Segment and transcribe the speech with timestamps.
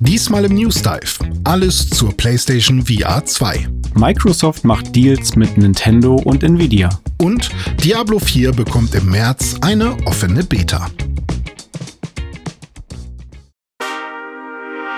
[0.00, 1.28] Diesmal im News Dive.
[1.42, 3.68] Alles zur PlayStation VR 2.
[3.94, 6.88] Microsoft macht Deals mit Nintendo und Nvidia.
[7.20, 7.50] Und
[7.82, 10.86] Diablo 4 bekommt im März eine offene Beta.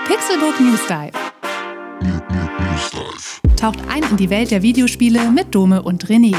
[0.05, 1.11] Pixelbook News Dive.
[3.55, 6.35] Taucht ein in die Welt der Videospiele mit Dome und René.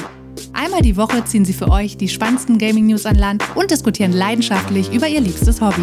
[0.53, 4.93] Einmal die Woche ziehen sie für euch die spannendsten Gaming-News an Land und diskutieren leidenschaftlich
[4.93, 5.83] über ihr liebstes Hobby.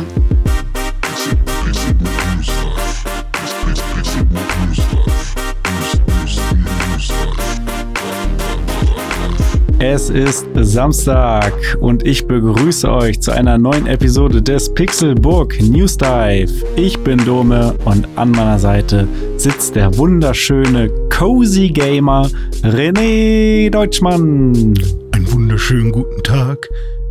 [9.82, 16.52] Es ist Samstag und ich begrüße euch zu einer neuen Episode des Pixelburg News Dive.
[16.76, 22.30] Ich bin Dome und an meiner Seite sitzt der wunderschöne Cozy Gamer
[22.62, 24.74] René Deutschmann.
[25.14, 26.68] Einen wunderschönen guten Tag.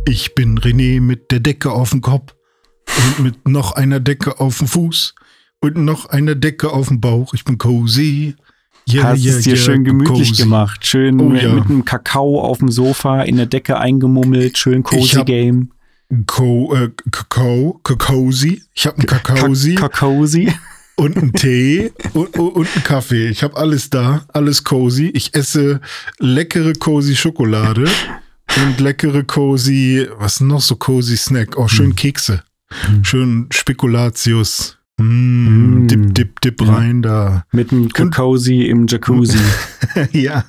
[0.07, 2.35] Ich bin René mit der Decke auf dem Kopf
[3.17, 5.15] und mit noch einer Decke auf dem Fuß
[5.61, 7.33] und noch einer Decke auf dem Bauch.
[7.33, 8.35] Ich bin Cozy.
[8.91, 10.43] Yeah, Hast yeah, es dir yeah, schön gemütlich cozy.
[10.43, 10.85] gemacht.
[10.85, 11.53] Schön oh, mit, ja.
[11.53, 14.57] mit einem Kakao auf dem Sofa in der Decke eingemummelt.
[14.57, 15.71] Schön cozy Game.
[16.25, 18.63] Co äh, Kakao, Kakaosi.
[18.73, 19.75] Ich habe einen Kakaosi.
[19.75, 20.51] Kakaosi.
[20.95, 23.29] Und einen Tee und, und einen Kaffee.
[23.29, 25.11] Ich habe alles da, alles cozy.
[25.13, 25.79] Ich esse
[26.17, 27.87] leckere cozy Schokolade
[28.57, 31.57] und leckere cozy, was noch so cozy Snack?
[31.57, 31.95] Oh, schön hm.
[31.95, 32.43] Kekse.
[32.85, 33.03] Hm.
[33.05, 34.78] Schön Spekulatius.
[34.99, 36.73] Mm, dip, dip, dip ja.
[36.73, 37.45] rein da.
[37.51, 39.39] Mit einem Kakaosi im Jacuzzi.
[40.11, 40.45] ja.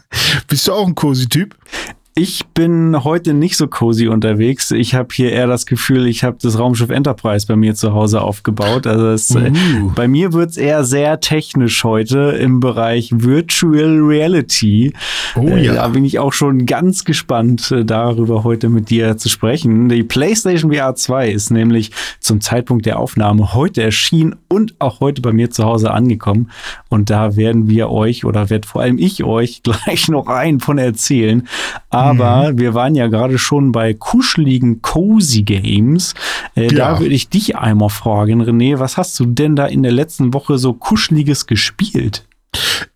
[0.49, 1.57] Bist du auch ein Cozy-Typ?
[2.23, 4.73] Ich bin heute nicht so cozy unterwegs.
[4.73, 8.21] Ich habe hier eher das Gefühl, ich habe das Raumschiff Enterprise bei mir zu Hause
[8.21, 8.87] aufgebaut.
[8.87, 9.91] Also es, äh, uh.
[9.95, 14.93] bei mir wird es eher sehr technisch heute im Bereich Virtual Reality.
[15.35, 15.73] Oh äh, ja.
[15.73, 19.89] Da bin ich auch schon ganz gespannt, äh, darüber heute mit dir zu sprechen.
[19.89, 25.23] Die PlayStation VR 2 ist nämlich zum Zeitpunkt der Aufnahme heute erschienen und auch heute
[25.23, 26.51] bei mir zu Hause angekommen.
[26.91, 30.77] Und da werden wir euch oder werd vor allem ich euch gleich noch einen von
[30.77, 31.49] erzählen.
[31.89, 32.59] Aber mhm.
[32.59, 36.15] wir waren ja gerade schon bei kuscheligen Cozy Games.
[36.55, 36.69] Äh, ja.
[36.71, 40.33] Da würde ich dich einmal fragen, René, was hast du denn da in der letzten
[40.35, 42.25] Woche so kuscheliges gespielt?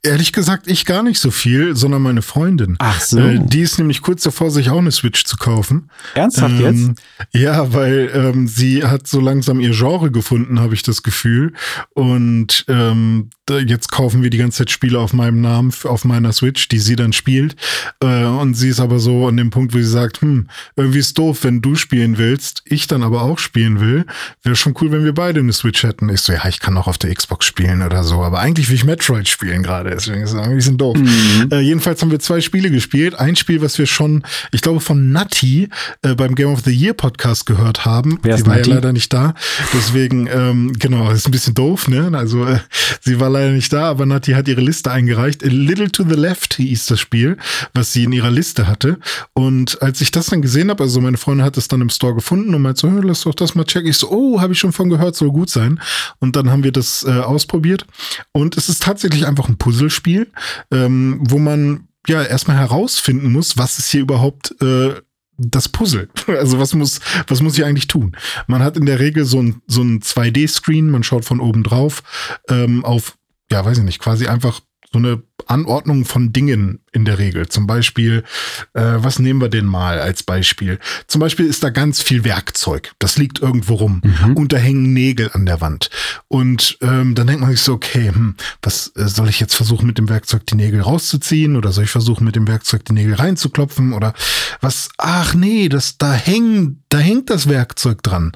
[0.03, 2.77] Ehrlich gesagt, ich gar nicht so viel, sondern meine Freundin.
[2.79, 3.21] Ach so.
[3.21, 5.91] Äh, die ist nämlich kurz davor, sich auch eine Switch zu kaufen.
[6.15, 7.03] Ernsthaft ähm, jetzt?
[7.33, 11.53] Ja, weil ähm, sie hat so langsam ihr Genre gefunden, habe ich das Gefühl.
[11.95, 16.69] Und ähm, jetzt kaufen wir die ganze Zeit Spiele auf meinem Namen, auf meiner Switch,
[16.69, 17.57] die sie dann spielt.
[18.01, 21.19] Äh, und sie ist aber so an dem Punkt, wo sie sagt, hm, irgendwie ist
[21.19, 24.07] doof, wenn du spielen willst, ich dann aber auch spielen will.
[24.43, 26.09] Wäre schon cool, wenn wir beide eine Switch hätten.
[26.09, 28.23] Ich so, ja, ich kann auch auf der Xbox spielen oder so.
[28.23, 30.97] Aber eigentlich will ich Metroid spielen gerade deswegen ist es ein bisschen doof.
[30.97, 31.49] Mhm.
[31.51, 33.15] Äh, jedenfalls haben wir zwei Spiele gespielt.
[33.15, 34.23] Ein Spiel, was wir schon,
[34.53, 35.69] ich glaube, von Nati
[36.03, 38.19] äh, beim Game of the Year Podcast gehört haben.
[38.23, 38.71] Wer sie war Nati?
[38.71, 39.35] ja leider nicht da.
[39.73, 42.11] Deswegen, ähm, genau, ist ein bisschen doof, ne?
[42.15, 42.59] Also äh,
[43.01, 45.45] sie war leider nicht da, aber Nati hat ihre Liste eingereicht.
[45.45, 47.37] A Little to the Left hieß das Spiel,
[47.73, 48.99] was sie in ihrer Liste hatte.
[49.33, 52.15] Und als ich das dann gesehen habe, also meine Freundin hat es dann im Store
[52.15, 53.91] gefunden und meinte so, lass doch das mal checken.
[53.91, 55.81] Ich so, oh, habe ich schon von gehört, soll gut sein.
[56.19, 57.87] Und dann haben wir das äh, ausprobiert.
[58.33, 60.29] Und es ist tatsächlich einfach ein Puzzle Puzzlespiel,
[60.71, 64.95] ähm, wo man ja erstmal herausfinden muss, was ist hier überhaupt äh,
[65.37, 66.09] das Puzzle.
[66.27, 68.17] Also was muss, was muss ich eigentlich tun?
[68.47, 72.03] Man hat in der Regel so ein, so ein 2D-Screen, man schaut von oben drauf
[72.49, 73.17] ähm, auf,
[73.55, 74.61] ja, weiß ich nicht, quasi einfach
[74.93, 77.49] so eine Anordnung von Dingen in der Regel.
[77.49, 78.25] Zum Beispiel,
[78.73, 80.79] äh, was nehmen wir denn mal als Beispiel?
[81.07, 82.93] Zum Beispiel ist da ganz viel Werkzeug.
[82.99, 84.03] Das liegt irgendwo rum.
[84.05, 84.37] Mhm.
[84.37, 85.91] Und da hängen Nägel an der Wand.
[86.29, 89.87] Und ähm, dann denkt man sich so, okay, hm, was äh, soll ich jetzt versuchen,
[89.87, 91.57] mit dem Werkzeug die Nägel rauszuziehen?
[91.57, 93.93] Oder soll ich versuchen, mit dem Werkzeug die Nägel reinzuklopfen?
[93.93, 94.15] Oder
[94.61, 94.91] was?
[94.99, 98.33] Ach nee, das da hängen, da hängt das Werkzeug dran.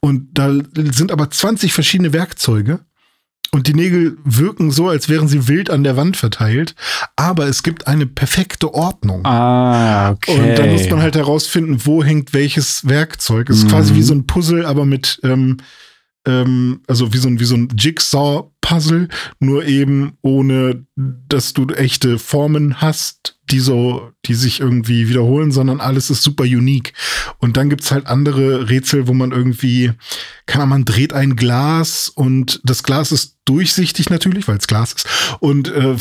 [0.00, 2.80] Und da sind aber 20 verschiedene Werkzeuge.
[3.52, 6.76] Und die Nägel wirken so, als wären sie wild an der Wand verteilt.
[7.16, 9.24] Aber es gibt eine perfekte Ordnung.
[9.24, 10.38] Ah, okay.
[10.38, 13.50] Und dann muss man halt herausfinden, wo hängt welches Werkzeug.
[13.50, 13.70] Es ist mhm.
[13.70, 15.56] quasi wie so ein Puzzle, aber mit, ähm,
[16.26, 17.68] ähm, also wie so ein, wie so ein
[18.70, 19.08] Jigsaw-Puzzle,
[19.38, 25.80] nur eben ohne, dass du echte Formen hast, die so, die sich irgendwie wiederholen, sondern
[25.80, 26.92] alles ist super unique.
[27.38, 29.92] Und dann gibt's halt andere Rätsel, wo man irgendwie,
[30.46, 35.06] kann man dreht ein Glas und das Glas ist durchsichtig natürlich, weil es Glas ist.
[35.40, 35.96] Und äh,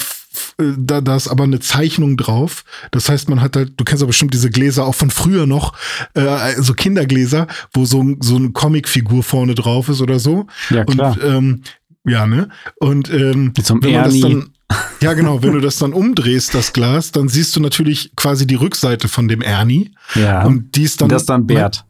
[0.57, 2.63] da, da ist aber eine Zeichnung drauf.
[2.91, 5.73] Das heißt, man hat halt, du kennst aber bestimmt diese Gläser auch von früher noch,
[6.13, 10.45] äh, so Kindergläser, wo so, so eine Comicfigur vorne drauf ist oder so.
[10.69, 11.13] Ja, klar.
[11.13, 11.61] Und, ähm,
[12.05, 12.49] ja, ne?
[12.77, 14.53] Und ähm, Zum wenn man das dann
[15.01, 15.41] ja, genau.
[15.41, 19.27] Wenn du das dann umdrehst, das Glas, dann siehst du natürlich quasi die Rückseite von
[19.27, 19.91] dem Ernie.
[20.13, 20.45] Ja.
[20.45, 21.09] Und die ist dann.
[21.09, 21.85] Das ist dann Bert.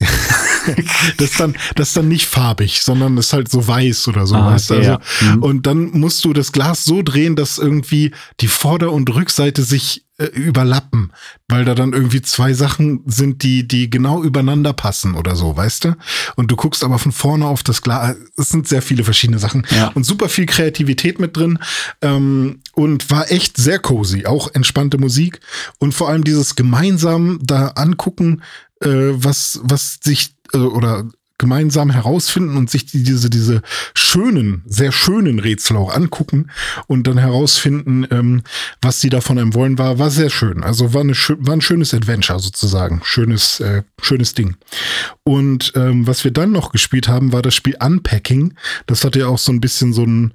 [1.16, 4.34] das ist dann, das ist dann nicht farbig, sondern ist halt so weiß oder so,
[4.34, 5.36] ah, weißt okay, also, ja.
[5.36, 5.42] mhm.
[5.42, 10.06] Und dann musst du das Glas so drehen, dass irgendwie die Vorder- und Rückseite sich
[10.20, 11.12] äh, überlappen,
[11.48, 15.84] weil da dann irgendwie zwei Sachen sind, die, die genau übereinander passen oder so, weißt
[15.84, 15.96] du?
[16.36, 18.16] Und du guckst aber von vorne auf das Glas.
[18.36, 19.88] Es sind sehr viele verschiedene Sachen ja.
[19.94, 21.58] und super viel Kreativität mit drin
[22.02, 25.40] ähm, und war echt sehr cozy, auch entspannte Musik
[25.78, 28.42] und vor allem dieses gemeinsam da angucken,
[28.82, 31.08] äh, was, was sich also, oder
[31.40, 33.62] gemeinsam herausfinden und sich die, diese, diese
[33.94, 36.50] schönen, sehr schönen Rätsel auch angucken
[36.86, 38.42] und dann herausfinden, ähm,
[38.82, 40.62] was sie da von einem wollen, war, war sehr schön.
[40.62, 43.00] Also war, eine, war ein schönes Adventure sozusagen.
[43.02, 44.56] Schönes, äh, schönes Ding.
[45.24, 48.54] Und ähm, was wir dann noch gespielt haben, war das Spiel Unpacking.
[48.86, 50.34] Das hatte ja auch so ein bisschen so ein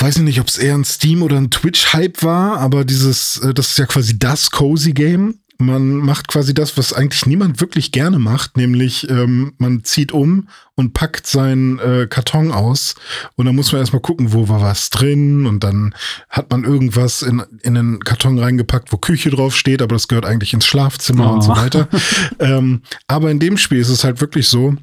[0.00, 3.54] weiß ich nicht, ob es eher ein Steam oder ein Twitch-Hype war, aber dieses, äh,
[3.54, 7.92] das ist ja quasi das Cozy Game man macht quasi das, was eigentlich niemand wirklich
[7.92, 12.94] gerne macht, nämlich ähm, man zieht um und packt seinen äh, Karton aus
[13.36, 15.94] und dann muss man erstmal gucken, wo war was drin und dann
[16.28, 20.26] hat man irgendwas in, in den Karton reingepackt, wo Küche drauf steht, aber das gehört
[20.26, 21.34] eigentlich ins Schlafzimmer oh.
[21.34, 21.56] und so oh.
[21.56, 21.88] weiter.
[22.40, 24.74] ähm, aber in dem Spiel ist es halt wirklich so,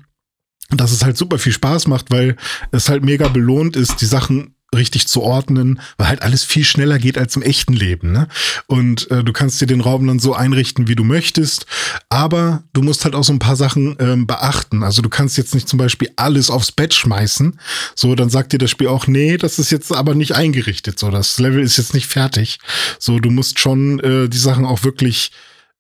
[0.70, 2.38] dass es halt super viel Spaß macht, weil
[2.72, 6.98] es halt mega belohnt ist, die Sachen richtig zu ordnen, weil halt alles viel schneller
[6.98, 8.12] geht als im echten Leben.
[8.12, 8.28] Ne?
[8.68, 11.66] Und äh, du kannst dir den Raum dann so einrichten, wie du möchtest,
[12.10, 14.84] aber du musst halt auch so ein paar Sachen ähm, beachten.
[14.84, 17.60] Also du kannst jetzt nicht zum Beispiel alles aufs Bett schmeißen.
[17.96, 20.98] So, dann sagt dir das Spiel auch, nee, das ist jetzt aber nicht eingerichtet.
[21.00, 22.60] So, das Level ist jetzt nicht fertig.
[22.98, 25.32] So, du musst schon äh, die Sachen auch wirklich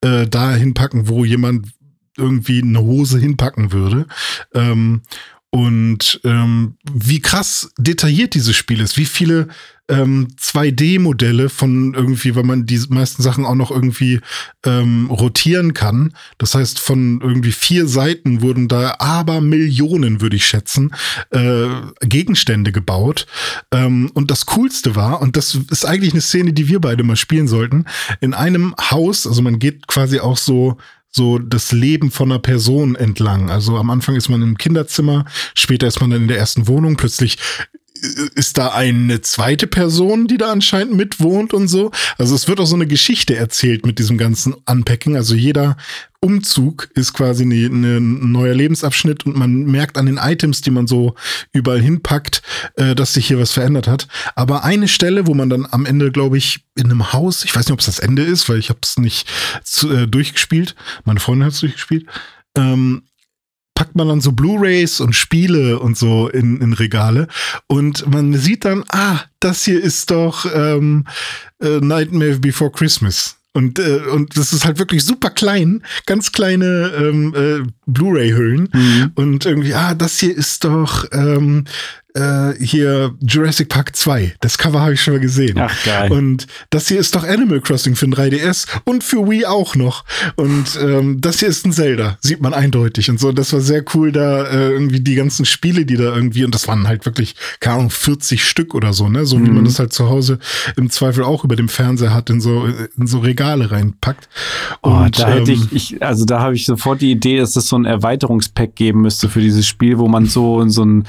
[0.01, 1.67] äh, dahin packen, wo jemand
[2.17, 4.05] irgendwie eine Hose hinpacken würde.
[4.53, 5.01] Ähm,
[5.51, 9.49] und ähm, wie krass detailliert dieses Spiel ist, wie viele
[9.89, 14.21] ähm, 2D-Modelle von irgendwie, weil man die meisten Sachen auch noch irgendwie
[14.65, 16.13] ähm, rotieren kann.
[16.37, 20.95] Das heißt, von irgendwie vier Seiten wurden da aber Millionen, würde ich schätzen,
[21.31, 21.67] äh,
[21.99, 23.27] Gegenstände gebaut.
[23.71, 27.17] Ähm, und das Coolste war, und das ist eigentlich eine Szene, die wir beide mal
[27.17, 27.85] spielen sollten,
[28.21, 30.77] in einem Haus, also man geht quasi auch so
[31.11, 33.49] so das Leben von einer Person entlang.
[33.49, 35.25] Also am Anfang ist man im Kinderzimmer,
[35.55, 37.37] später ist man dann in der ersten Wohnung, plötzlich
[38.35, 41.91] ist da eine zweite Person, die da anscheinend mitwohnt und so.
[42.17, 45.15] Also es wird auch so eine Geschichte erzählt mit diesem ganzen Unpacking.
[45.15, 45.77] Also jeder
[46.19, 51.15] Umzug ist quasi ein neuer Lebensabschnitt und man merkt an den Items, die man so
[51.51, 52.41] überall hinpackt,
[52.75, 54.07] äh, dass sich hier was verändert hat.
[54.35, 57.65] Aber eine Stelle, wo man dann am Ende, glaube ich, in einem Haus, ich weiß
[57.65, 59.27] nicht, ob es das Ende ist, weil ich habe es nicht
[59.63, 60.75] zu, äh, durchgespielt.
[61.05, 62.05] Meine Freundin hat es durchgespielt.
[62.55, 63.03] Ähm,
[63.81, 67.27] packt man dann so Blu-rays und Spiele und so in, in Regale
[67.65, 71.05] und man sieht dann, ah, das hier ist doch ähm,
[71.59, 73.37] äh, Nightmare Before Christmas.
[73.53, 78.69] Und, äh, und das ist halt wirklich super klein, ganz kleine ähm, äh, Blu-ray-Hüllen.
[78.71, 79.11] Mhm.
[79.15, 81.65] Und irgendwie, ah, das hier ist doch ähm,
[82.13, 84.35] äh, hier Jurassic Park 2.
[84.39, 85.57] Das Cover habe ich schon mal gesehen.
[85.57, 86.11] Ach geil.
[86.11, 90.03] Und das hier ist doch Animal Crossing für ein 3DS und für Wii auch noch.
[90.35, 93.09] Und ähm, das hier ist ein Zelda, sieht man eindeutig.
[93.09, 96.43] Und so, das war sehr cool, da äh, irgendwie die ganzen Spiele, die da irgendwie,
[96.43, 99.25] und das waren halt wirklich, keine Ahnung, 40 Stück oder so, ne?
[99.25, 99.47] So mhm.
[99.47, 100.39] wie man das halt zu Hause
[100.77, 102.65] im Zweifel auch über dem Fernseher hat, in so,
[102.97, 104.29] in so Regale reinpackt.
[104.81, 107.55] Oh, und, da hätte ähm, ich, ich, also da habe ich sofort die Idee, dass
[107.55, 111.05] es so ein Erweiterungspack geben müsste für dieses Spiel, wo man so, so ein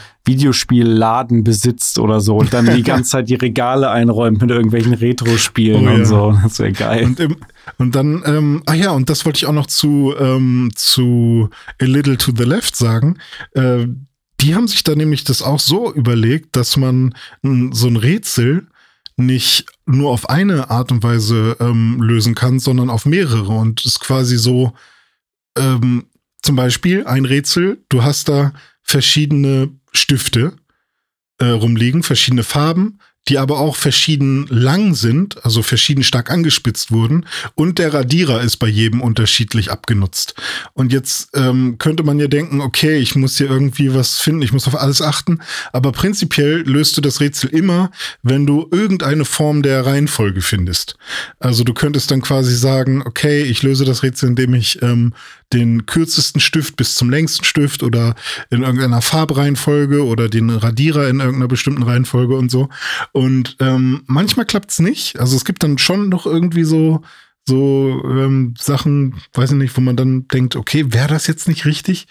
[0.93, 5.87] Videospielladen besitzt oder so und dann die ganze Zeit die Regale einräumt mit irgendwelchen Retro-Spielen
[5.89, 6.05] oh, und ja.
[6.05, 6.39] so.
[6.43, 7.05] Das wäre geil.
[7.05, 7.37] Und, im,
[7.79, 11.85] und dann, ähm, ah ja, und das wollte ich auch noch zu, ähm, zu A
[11.85, 13.19] Little to the Left sagen.
[13.53, 13.87] Äh,
[14.41, 18.67] die haben sich da nämlich das auch so überlegt, dass man so ein Rätsel
[19.17, 23.53] nicht nur auf eine Art und Weise ähm, lösen kann, sondern auf mehrere.
[23.53, 24.73] Und es ist quasi so,
[25.57, 26.07] ähm,
[26.43, 30.57] zum Beispiel ein Rätsel, du hast da verschiedene Stifte
[31.39, 32.99] äh, rumliegen, verschiedene Farben,
[33.29, 37.27] die aber auch verschieden lang sind, also verschieden stark angespitzt wurden.
[37.55, 40.35] Und der Radierer ist bei jedem unterschiedlich abgenutzt.
[40.73, 44.53] Und jetzt ähm, könnte man ja denken, okay, ich muss hier irgendwie was finden, ich
[44.53, 45.39] muss auf alles achten.
[45.73, 50.97] Aber prinzipiell löst du das Rätsel immer, wenn du irgendeine Form der Reihenfolge findest.
[51.39, 55.15] Also du könntest dann quasi sagen, okay, ich löse das Rätsel, indem ich ähm,
[55.53, 58.15] den kürzesten Stift bis zum längsten Stift oder
[58.51, 62.69] in irgendeiner Farbreihenfolge oder den Radierer in irgendeiner bestimmten Reihenfolge und so.
[63.13, 65.19] Und ähm, manchmal klappt's nicht.
[65.19, 67.03] Also es gibt dann schon noch irgendwie so
[67.47, 71.65] so ähm, Sachen, weiß ich nicht, wo man dann denkt, okay, wäre das jetzt nicht
[71.65, 72.07] richtig?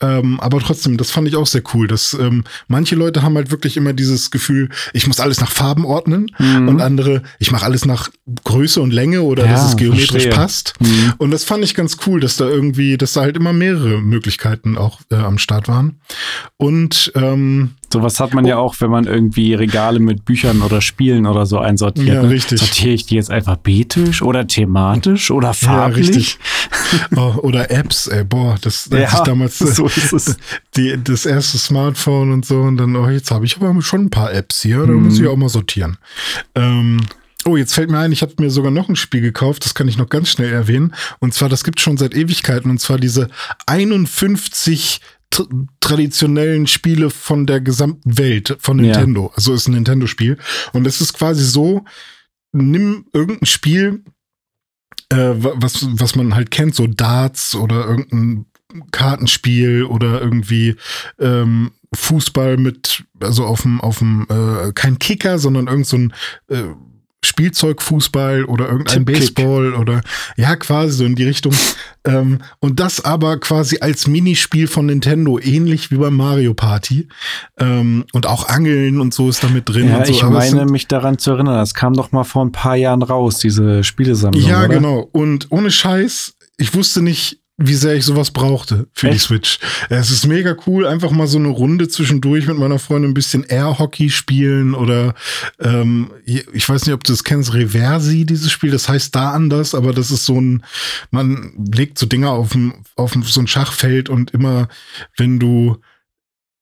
[0.00, 1.88] Ähm, aber trotzdem, das fand ich auch sehr cool.
[1.88, 5.86] Dass ähm, manche Leute haben halt wirklich immer dieses Gefühl, ich muss alles nach Farben
[5.86, 6.68] ordnen mhm.
[6.68, 8.10] und andere, ich mache alles nach
[8.44, 10.32] Größe und Länge oder ja, dass es geometrisch verstehe.
[10.32, 10.74] passt.
[10.80, 11.14] Mhm.
[11.16, 14.76] Und das fand ich ganz cool, dass da irgendwie, dass da halt immer mehrere Möglichkeiten
[14.76, 16.00] auch äh, am Start waren.
[16.58, 18.48] Und ähm, Sowas hat man oh.
[18.48, 22.08] ja auch, wenn man irgendwie Regale mit Büchern oder Spielen oder so einsortiert.
[22.08, 22.28] Ja, ne?
[22.28, 22.58] richtig.
[22.58, 24.73] Sortiere ich die jetzt alphabetisch oder thematisch
[25.30, 26.38] oder farblich?
[27.10, 30.36] Ja, oh, oder Apps, ey, boah, das ja, ich damals so es.
[30.76, 34.10] Die, das erste Smartphone und so und dann, oh, jetzt habe ich aber schon ein
[34.10, 35.04] paar Apps hier, da mhm.
[35.04, 35.98] muss ich auch mal sortieren.
[36.54, 37.00] Ähm,
[37.46, 39.86] Oh, jetzt fällt mir ein, ich habe mir sogar noch ein Spiel gekauft, das kann
[39.86, 40.94] ich noch ganz schnell erwähnen.
[41.18, 43.28] Und zwar, das gibt schon seit Ewigkeiten, und zwar diese
[43.66, 45.02] 51
[45.80, 49.26] traditionellen Spiele von der gesamten Welt von Nintendo.
[49.26, 49.36] Ja.
[49.36, 50.38] Also ist ein Nintendo-Spiel.
[50.72, 51.84] Und es ist quasi so,
[52.52, 54.04] nimm irgendein Spiel,
[55.10, 58.46] äh, was, was man halt kennt, so Darts oder irgendein
[58.90, 60.76] Kartenspiel oder irgendwie
[61.18, 65.96] ähm, Fußball mit, also auf dem, auf dem, äh, kein Kicker, sondern irgend so
[66.48, 66.64] äh,
[67.24, 70.00] Spielzeugfußball oder irgendein Baseball oder
[70.36, 71.52] ja, quasi so in die Richtung.
[72.06, 77.08] Ähm, und das aber quasi als Minispiel von Nintendo, ähnlich wie beim Mario Party.
[77.58, 79.88] Ähm, und auch Angeln und so ist da mit drin.
[79.88, 80.12] Ja, so.
[80.12, 83.02] ich aber meine mich daran zu erinnern, das kam doch mal vor ein paar Jahren
[83.02, 84.42] raus, diese Spielesammlung.
[84.42, 84.68] Ja, oder?
[84.68, 85.08] genau.
[85.12, 89.14] Und ohne Scheiß, ich wusste nicht, wie sehr ich sowas brauchte für Echt?
[89.14, 89.58] die Switch.
[89.88, 93.44] Es ist mega cool, einfach mal so eine Runde zwischendurch mit meiner Freundin ein bisschen
[93.44, 95.14] Air-Hockey spielen oder
[95.60, 99.74] ähm, ich weiß nicht, ob du das kennst, Reversi, dieses Spiel, das heißt da anders,
[99.74, 100.64] aber das ist so ein,
[101.12, 102.56] man legt so Dinger auf,
[102.96, 104.68] auf so ein Schachfeld und immer,
[105.16, 105.76] wenn du,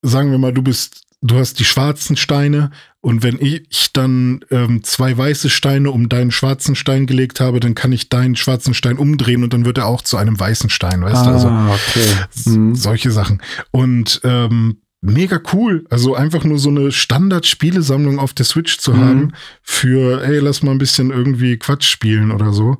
[0.02, 2.70] sagen wir mal, du bist du hast die schwarzen Steine
[3.02, 7.74] und wenn ich dann ähm, zwei weiße Steine um deinen schwarzen Stein gelegt habe, dann
[7.74, 11.02] kann ich deinen schwarzen Stein umdrehen und dann wird er auch zu einem weißen Stein,
[11.02, 11.30] weißt ah, du?
[11.30, 12.50] Also okay.
[12.50, 12.76] Mhm.
[12.76, 13.42] solche Sachen.
[13.72, 15.84] Und ähm, mega cool.
[15.90, 19.00] Also einfach nur so eine Standard-Spielesammlung auf der Switch zu mhm.
[19.00, 19.32] haben
[19.62, 22.76] für, ey, lass mal ein bisschen irgendwie Quatsch spielen oder so.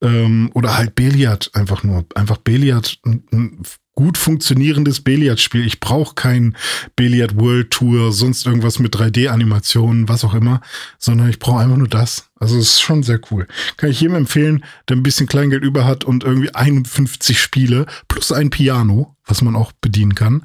[0.00, 2.06] Ähm, oder halt Billard einfach nur.
[2.14, 3.58] Einfach Billard, ein,
[3.94, 5.66] gut funktionierendes Billardspiel.
[5.66, 6.56] Ich brauche kein
[6.96, 10.60] Billiard World Tour, sonst irgendwas mit 3D-Animationen, was auch immer,
[10.98, 12.28] sondern ich brauche einfach nur das.
[12.38, 13.46] Also es ist schon sehr cool.
[13.76, 18.32] Kann ich jedem empfehlen, der ein bisschen Kleingeld über hat und irgendwie 51 Spiele plus
[18.32, 20.42] ein Piano, was man auch bedienen kann.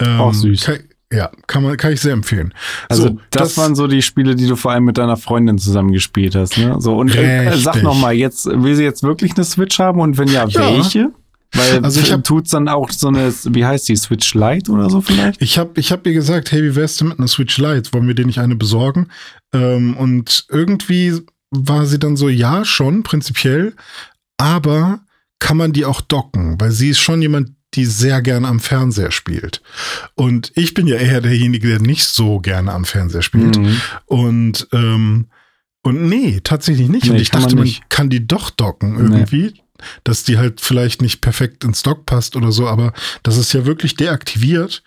[0.00, 0.64] Ähm, auch süß.
[0.64, 0.78] Kann,
[1.10, 2.52] ja, kann man, kann ich sehr empfehlen.
[2.88, 5.56] Also so, das, das, waren so die Spiele, die du vor allem mit deiner Freundin
[5.56, 6.76] zusammen gespielt hast, ne?
[6.80, 10.18] So und äh, sag noch mal, jetzt will sie jetzt wirklich eine Switch haben und
[10.18, 10.60] wenn ja, ja.
[10.60, 11.12] welche?
[11.52, 14.90] Weil also ich hab, tut's dann auch so eine, wie heißt die, Switch Lite oder
[14.90, 15.40] so vielleicht?
[15.40, 17.92] Ich habe ich hab ihr gesagt, hey, wie wär's denn mit einer Switch Lite?
[17.92, 19.08] Wollen wir dir nicht eine besorgen?
[19.54, 23.74] Ähm, und irgendwie war sie dann so, ja, schon, prinzipiell,
[24.36, 25.00] aber
[25.38, 26.60] kann man die auch docken?
[26.60, 29.62] Weil sie ist schon jemand, die sehr gerne am Fernseher spielt.
[30.14, 33.58] Und ich bin ja eher derjenige, der nicht so gerne am Fernseher spielt.
[33.58, 33.80] Mhm.
[34.06, 35.26] Und ähm,
[35.82, 37.04] und nee, tatsächlich nicht.
[37.04, 39.52] Nee, und ich dachte, man, man, kann die doch docken irgendwie.
[39.54, 39.62] Nee
[40.04, 42.92] dass die halt vielleicht nicht perfekt ins Stock passt oder so, aber
[43.22, 44.82] das ist ja wirklich deaktiviert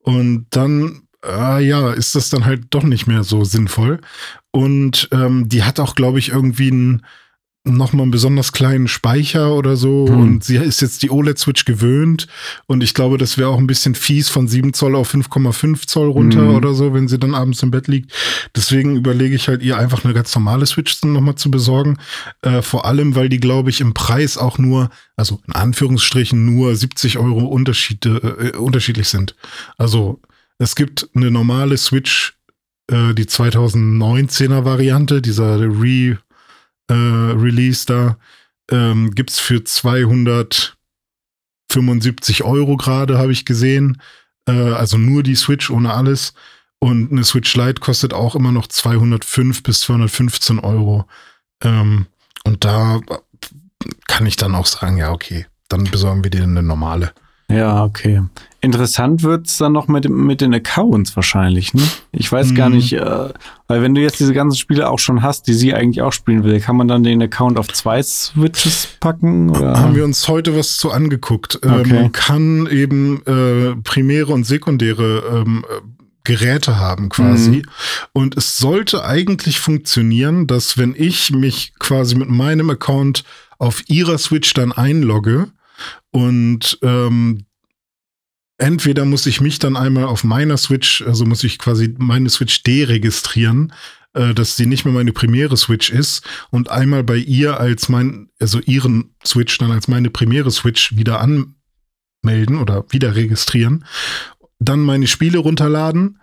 [0.00, 4.00] und dann, äh, ja, ist das dann halt doch nicht mehr so sinnvoll.
[4.50, 7.02] Und ähm, die hat auch, glaube ich, irgendwie ein
[7.64, 10.20] nochmal einen besonders kleinen Speicher oder so hm.
[10.20, 12.28] und sie ist jetzt die OLED-Switch gewöhnt
[12.66, 16.10] und ich glaube, das wäre auch ein bisschen fies von 7 Zoll auf 5,5 Zoll
[16.10, 16.54] runter hm.
[16.54, 18.12] oder so, wenn sie dann abends im Bett liegt.
[18.54, 21.98] Deswegen überlege ich halt ihr einfach eine ganz normale Switch nochmal zu besorgen.
[22.42, 26.76] Äh, vor allem, weil die, glaube ich, im Preis auch nur, also in Anführungsstrichen nur
[26.76, 29.36] 70 Euro Unterschiede, äh, unterschiedlich sind.
[29.78, 30.20] Also
[30.58, 32.34] es gibt eine normale Switch,
[32.90, 36.18] äh, die 2019er Variante, dieser Re
[36.88, 38.16] äh, Release da,
[38.70, 44.00] ähm, gibt's für 275 Euro gerade, habe ich gesehen.
[44.46, 46.34] Äh, also nur die Switch ohne alles.
[46.78, 51.06] Und eine Switch Lite kostet auch immer noch 205 bis 215 Euro.
[51.62, 52.06] Ähm,
[52.44, 53.00] und da
[54.06, 57.14] kann ich dann auch sagen, ja, okay, dann besorgen wir dir eine normale.
[57.56, 58.22] Ja, okay.
[58.60, 61.82] Interessant wird es dann noch mit, mit den Accounts wahrscheinlich, ne?
[62.12, 62.54] Ich weiß mhm.
[62.54, 63.28] gar nicht, äh,
[63.68, 66.44] weil wenn du jetzt diese ganzen Spiele auch schon hast, die sie eigentlich auch spielen
[66.44, 69.50] will, kann man dann den Account auf zwei Switches packen?
[69.50, 69.78] Oder?
[69.78, 71.60] Haben wir uns heute was zu angeguckt.
[71.62, 71.92] Ähm, okay.
[71.92, 75.64] man kann eben äh, primäre und sekundäre ähm,
[76.24, 77.50] Geräte haben quasi.
[77.50, 77.62] Mhm.
[78.14, 83.24] Und es sollte eigentlich funktionieren, dass wenn ich mich quasi mit meinem Account
[83.58, 85.48] auf ihrer Switch dann einlogge,
[86.10, 87.46] und ähm,
[88.58, 92.62] entweder muss ich mich dann einmal auf meiner Switch, also muss ich quasi meine Switch
[92.62, 93.72] deregistrieren,
[94.14, 98.30] äh, dass sie nicht mehr meine primäre Switch ist und einmal bei ihr als mein,
[98.40, 103.84] also ihren Switch dann als meine primäre Switch wieder anmelden oder wieder registrieren,
[104.58, 106.20] dann meine Spiele runterladen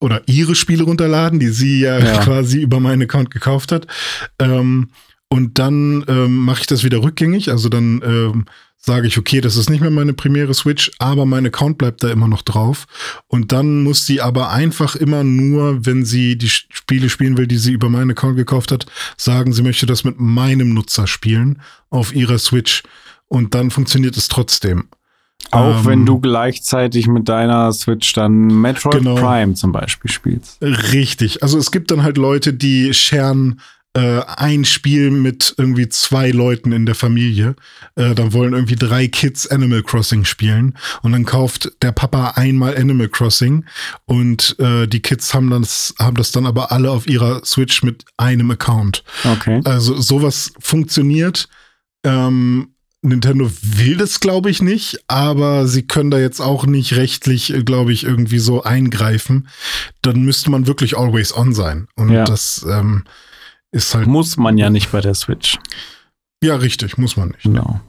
[0.00, 2.18] oder ihre Spiele runterladen, die sie ja, ja.
[2.24, 3.86] quasi über meinen Account gekauft hat.
[4.38, 4.90] Ähm,
[5.34, 7.50] und dann ähm, mache ich das wieder rückgängig.
[7.50, 8.44] Also dann ähm,
[8.76, 12.10] sage ich, okay, das ist nicht mehr meine primäre Switch, aber mein Account bleibt da
[12.10, 12.86] immer noch drauf.
[13.26, 17.58] Und dann muss sie aber einfach immer nur, wenn sie die Spiele spielen will, die
[17.58, 18.86] sie über meinen Account gekauft hat,
[19.16, 21.60] sagen, sie möchte das mit meinem Nutzer spielen
[21.90, 22.84] auf ihrer Switch.
[23.26, 24.84] Und dann funktioniert es trotzdem.
[25.50, 29.16] Auch ähm, wenn du gleichzeitig mit deiner Switch dann Metroid genau.
[29.16, 30.62] Prime zum Beispiel spielst.
[30.62, 31.42] Richtig.
[31.42, 33.58] Also es gibt dann halt Leute, die scheren
[33.94, 37.54] äh, ein Spiel mit irgendwie zwei Leuten in der Familie.
[37.94, 42.76] Äh, dann wollen irgendwie drei Kids Animal Crossing spielen und dann kauft der Papa einmal
[42.76, 43.64] Animal Crossing
[44.04, 48.04] und äh, die Kids haben das, haben das dann aber alle auf ihrer Switch mit
[48.16, 49.04] einem Account.
[49.24, 49.60] Okay.
[49.64, 51.48] Also sowas funktioniert.
[52.02, 57.52] Ähm, Nintendo will das, glaube ich, nicht, aber sie können da jetzt auch nicht rechtlich,
[57.64, 59.48] glaube ich, irgendwie so eingreifen.
[60.00, 61.86] Dann müsste man wirklich always on sein.
[61.96, 62.24] Und ja.
[62.24, 63.04] das ähm,
[63.74, 64.06] ist halt.
[64.06, 65.58] Muss man ja nicht bei der Switch.
[66.42, 67.42] Ja, richtig, muss man nicht.
[67.42, 67.80] Genau.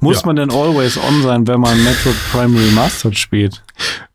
[0.00, 0.26] Muss ja.
[0.26, 3.62] man denn always on sein, wenn man Metroid Prime Remastered spielt?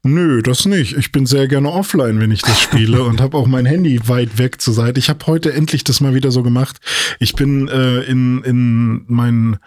[0.03, 0.97] Nö, das nicht.
[0.97, 4.37] Ich bin sehr gerne offline, wenn ich das spiele und habe auch mein Handy weit
[4.37, 4.99] weg zur Seite.
[4.99, 6.77] Ich habe heute endlich das mal wieder so gemacht.
[7.19, 9.57] Ich bin äh, in, in mein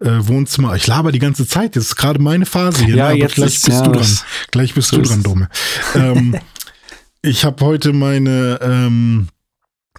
[0.00, 0.76] äh, Wohnzimmer.
[0.76, 1.74] Ich laber die ganze Zeit.
[1.74, 2.96] Das ist gerade meine Phase hier.
[2.96, 3.18] Ja, ne?
[3.18, 4.18] jetzt gleich ist, bist ja, du dran.
[4.50, 5.48] Gleich bist du dran, Dome.
[5.94, 6.36] ähm,
[7.22, 9.28] ich habe heute meine ähm,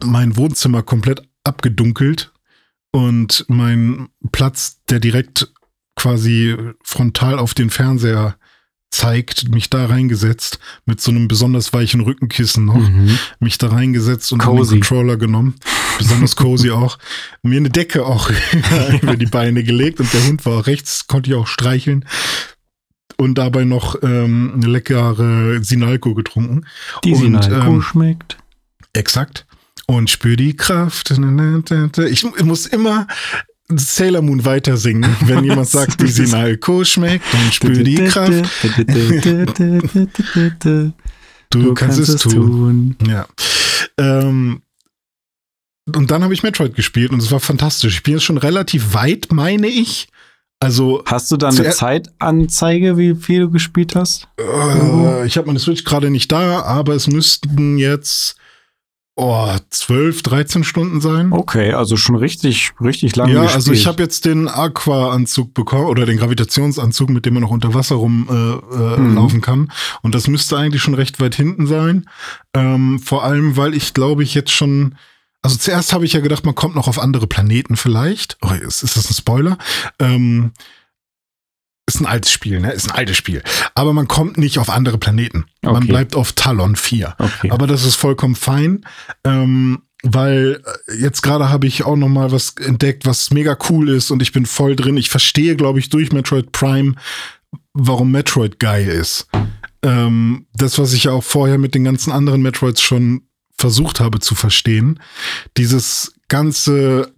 [0.02, 2.32] mein Wohnzimmer komplett abgedunkelt
[2.92, 5.52] und mein Platz, der direkt
[5.96, 8.38] quasi frontal auf den Fernseher
[8.92, 13.18] zeigt, mich da reingesetzt, mit so einem besonders weichen Rückenkissen noch, mhm.
[13.40, 15.56] mich da reingesetzt und den Controller genommen,
[15.98, 17.00] besonders cozy auch,
[17.42, 18.30] mir eine Decke auch
[19.02, 22.06] über die Beine gelegt und der Hund war auch rechts, konnte ich auch streicheln
[23.18, 26.66] und dabei noch ähm, eine leckere Sinalco getrunken.
[27.04, 28.38] Die Sinalco ähm, schmeckt.
[28.94, 29.48] Exakt
[29.88, 31.12] und spür die Kraft.
[31.12, 33.08] Ich, muss immer
[33.70, 38.46] Sailor Moon weiter singen, wenn jemand sagt, wie sie Sinalco schmeckt und spür die Kraft.
[41.50, 42.96] Du, kannst, es tun.
[43.08, 43.28] Ja.
[43.98, 44.62] Ähm,
[45.94, 47.98] und dann habe ich Metroid gespielt und es war fantastisch.
[47.98, 50.08] Ich bin jetzt schon relativ weit, meine ich.
[50.60, 54.30] Also hast du dann eine Zeitanzeige, wie viel du gespielt hast?
[54.40, 58.38] Äh, ich habe meine Switch gerade nicht da, aber es müssten jetzt
[59.16, 61.32] oh, 12, 13 Stunden sein.
[61.32, 63.34] Okay, also schon richtig, richtig lange.
[63.34, 63.56] Ja, gespielt.
[63.56, 67.74] also ich habe jetzt den Aqua-Anzug bekommen oder den Gravitationsanzug, mit dem man noch unter
[67.74, 69.42] Wasser rumlaufen äh, äh, mhm.
[69.42, 69.72] kann.
[70.02, 72.10] Und das müsste eigentlich schon recht weit hinten sein.
[72.54, 74.96] Ähm, vor allem, weil ich glaube ich jetzt schon.
[75.46, 78.38] Also zuerst habe ich ja gedacht, man kommt noch auf andere Planeten vielleicht.
[78.42, 79.58] Oh, ist, ist das ein Spoiler?
[80.00, 80.54] Ähm,
[81.86, 82.72] ist ein altes Spiel, ne?
[82.72, 83.44] Ist ein altes Spiel.
[83.76, 85.46] Aber man kommt nicht auf andere Planeten.
[85.62, 85.74] Okay.
[85.74, 87.16] Man bleibt auf Talon 4.
[87.18, 87.52] Okay.
[87.52, 88.86] Aber das ist vollkommen fein.
[89.26, 93.90] Ähm, weil äh, jetzt gerade habe ich auch noch mal was entdeckt, was mega cool
[93.90, 94.98] ist und ich bin voll drin.
[94.98, 96.96] Ich verstehe, glaube ich, durch Metroid Prime,
[97.74, 99.28] warum Metroid geil ist.
[99.82, 104.20] Ähm, das, was ich ja auch vorher mit den ganzen anderen Metroids schon versucht habe
[104.20, 105.00] zu verstehen.
[105.58, 107.14] Dieses ganze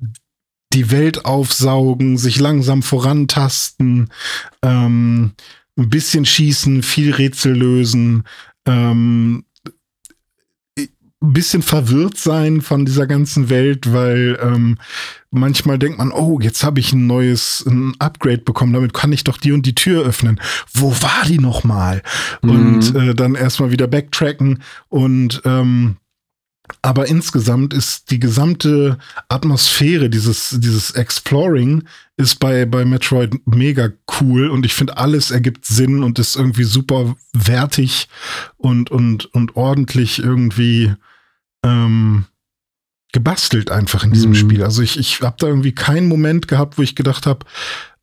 [0.76, 4.10] die Welt aufsaugen, sich langsam vorantasten,
[4.62, 5.32] ähm,
[5.78, 8.24] ein bisschen schießen, viel Rätsel lösen,
[8.66, 9.46] ähm,
[10.78, 14.78] ein bisschen verwirrt sein von dieser ganzen Welt, weil ähm,
[15.32, 19.24] manchmal denkt man, oh, jetzt habe ich ein neues ein Upgrade bekommen, damit kann ich
[19.24, 20.40] doch die und die Tür öffnen.
[20.74, 22.02] Wo war die noch mal?
[22.42, 22.50] Mhm.
[22.50, 25.98] Und äh, dann erstmal wieder backtracken und ähm,
[26.82, 28.97] aber insgesamt ist die gesamte
[29.30, 31.84] Atmosphäre, dieses, dieses Exploring,
[32.17, 36.63] ist bei, bei Metroid mega cool und ich finde, alles ergibt Sinn und ist irgendwie
[36.63, 38.08] super wertig
[38.58, 40.93] und, und, und ordentlich irgendwie
[41.63, 42.25] ähm,
[43.12, 44.36] gebastelt einfach in diesem mhm.
[44.36, 44.63] Spiel.
[44.63, 47.45] Also ich, ich habe da irgendwie keinen Moment gehabt, wo ich gedacht habe,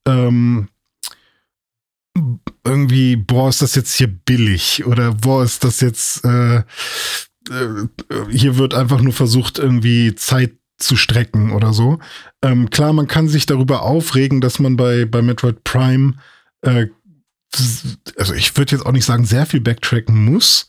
[0.07, 0.69] ähm,
[2.65, 6.63] irgendwie, boah, ist das jetzt hier billig oder boah, ist das jetzt äh,
[8.31, 11.99] hier wird einfach nur versucht, irgendwie Zeit zu strecken oder so.
[12.43, 16.15] Ähm, klar, man kann sich darüber aufregen, dass man bei, bei Metroid Prime,
[16.63, 16.87] äh,
[18.17, 20.69] also ich würde jetzt auch nicht sagen, sehr viel backtracken muss,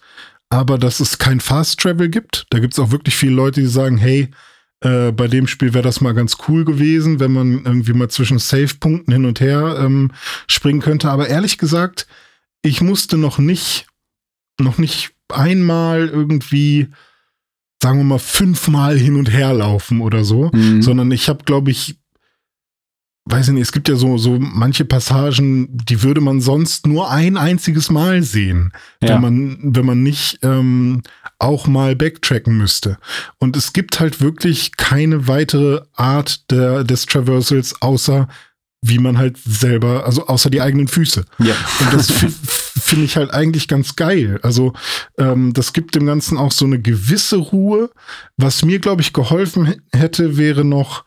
[0.50, 2.46] aber dass es kein Fast Travel gibt.
[2.50, 4.30] Da gibt es auch wirklich viele Leute, die sagen, hey,
[4.82, 8.38] äh, bei dem Spiel wäre das mal ganz cool gewesen, wenn man irgendwie mal zwischen
[8.38, 10.12] Save-Punkten hin und her ähm,
[10.48, 11.10] springen könnte.
[11.10, 12.06] Aber ehrlich gesagt,
[12.62, 13.88] ich musste noch nicht,
[14.60, 16.90] noch nicht einmal irgendwie
[17.84, 20.82] sagen wir mal, fünfmal hin und her laufen oder so, mhm.
[20.82, 21.98] sondern ich habe, glaube ich,
[23.26, 27.12] weiß ich nicht, es gibt ja so, so manche Passagen, die würde man sonst nur
[27.12, 29.10] ein einziges Mal sehen, ja.
[29.10, 31.02] wenn man, wenn man nicht ähm,
[31.40, 32.98] auch mal backtracken müsste.
[33.38, 38.30] Und es gibt halt wirklich keine weitere Art der, des Traversals, außer
[38.84, 41.24] wie man halt selber, also außer die eigenen Füße.
[41.40, 41.56] Ja.
[41.80, 44.40] Und das finde ich halt eigentlich ganz geil.
[44.44, 44.74] Also
[45.18, 47.90] ähm, das gibt dem Ganzen auch so eine gewisse Ruhe.
[48.36, 51.06] Was mir, glaube ich, geholfen hätte, wäre noch,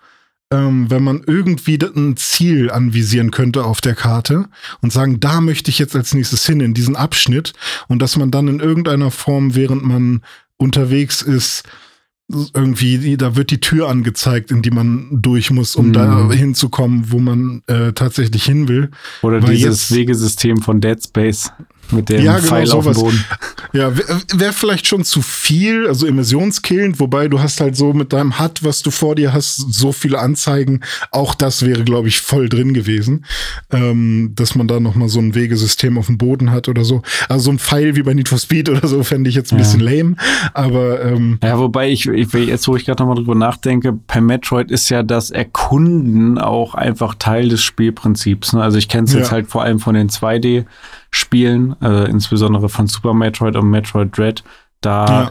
[0.50, 4.46] ähm, wenn man irgendwie ein Ziel anvisieren könnte auf der Karte
[4.80, 7.52] und sagen, da möchte ich jetzt als nächstes hin in diesen Abschnitt
[7.88, 10.22] und dass man dann in irgendeiner Form, während man
[10.56, 11.64] unterwegs ist,
[12.28, 15.92] irgendwie, da wird die Tür angezeigt, in die man durch muss, um mm.
[15.92, 18.90] da hinzukommen, wo man äh, tatsächlich hin will.
[19.22, 21.52] Oder Weil dieses jetzt, Wegesystem von Dead Space
[21.92, 22.86] mit dem ja, genau, Pfeil sowas.
[22.86, 23.24] auf dem Boden.
[23.72, 28.12] Ja, wäre wär vielleicht schon zu viel, also immersionskillend, wobei du hast halt so mit
[28.12, 30.80] deinem HUD, was du vor dir hast, so viele Anzeigen.
[31.10, 33.26] Auch das wäre, glaube ich, voll drin gewesen,
[33.70, 37.02] ähm, dass man da nochmal so ein Wegesystem auf dem Boden hat oder so.
[37.28, 39.58] Also so ein Pfeil wie bei Need for Speed oder so fände ich jetzt ein
[39.58, 39.64] ja.
[39.64, 40.16] bisschen lame,
[40.54, 44.70] aber ähm, Ja, wobei ich, ich jetzt, wo ich gerade nochmal drüber nachdenke, per Metroid
[44.70, 48.54] ist ja das Erkunden auch einfach Teil des Spielprinzips.
[48.54, 48.62] Ne?
[48.62, 49.18] Also ich kenne es ja.
[49.18, 50.64] jetzt halt vor allem von den 2D-
[51.16, 54.44] Spielen, äh, insbesondere von Super Metroid und Metroid Dread,
[54.80, 55.30] da,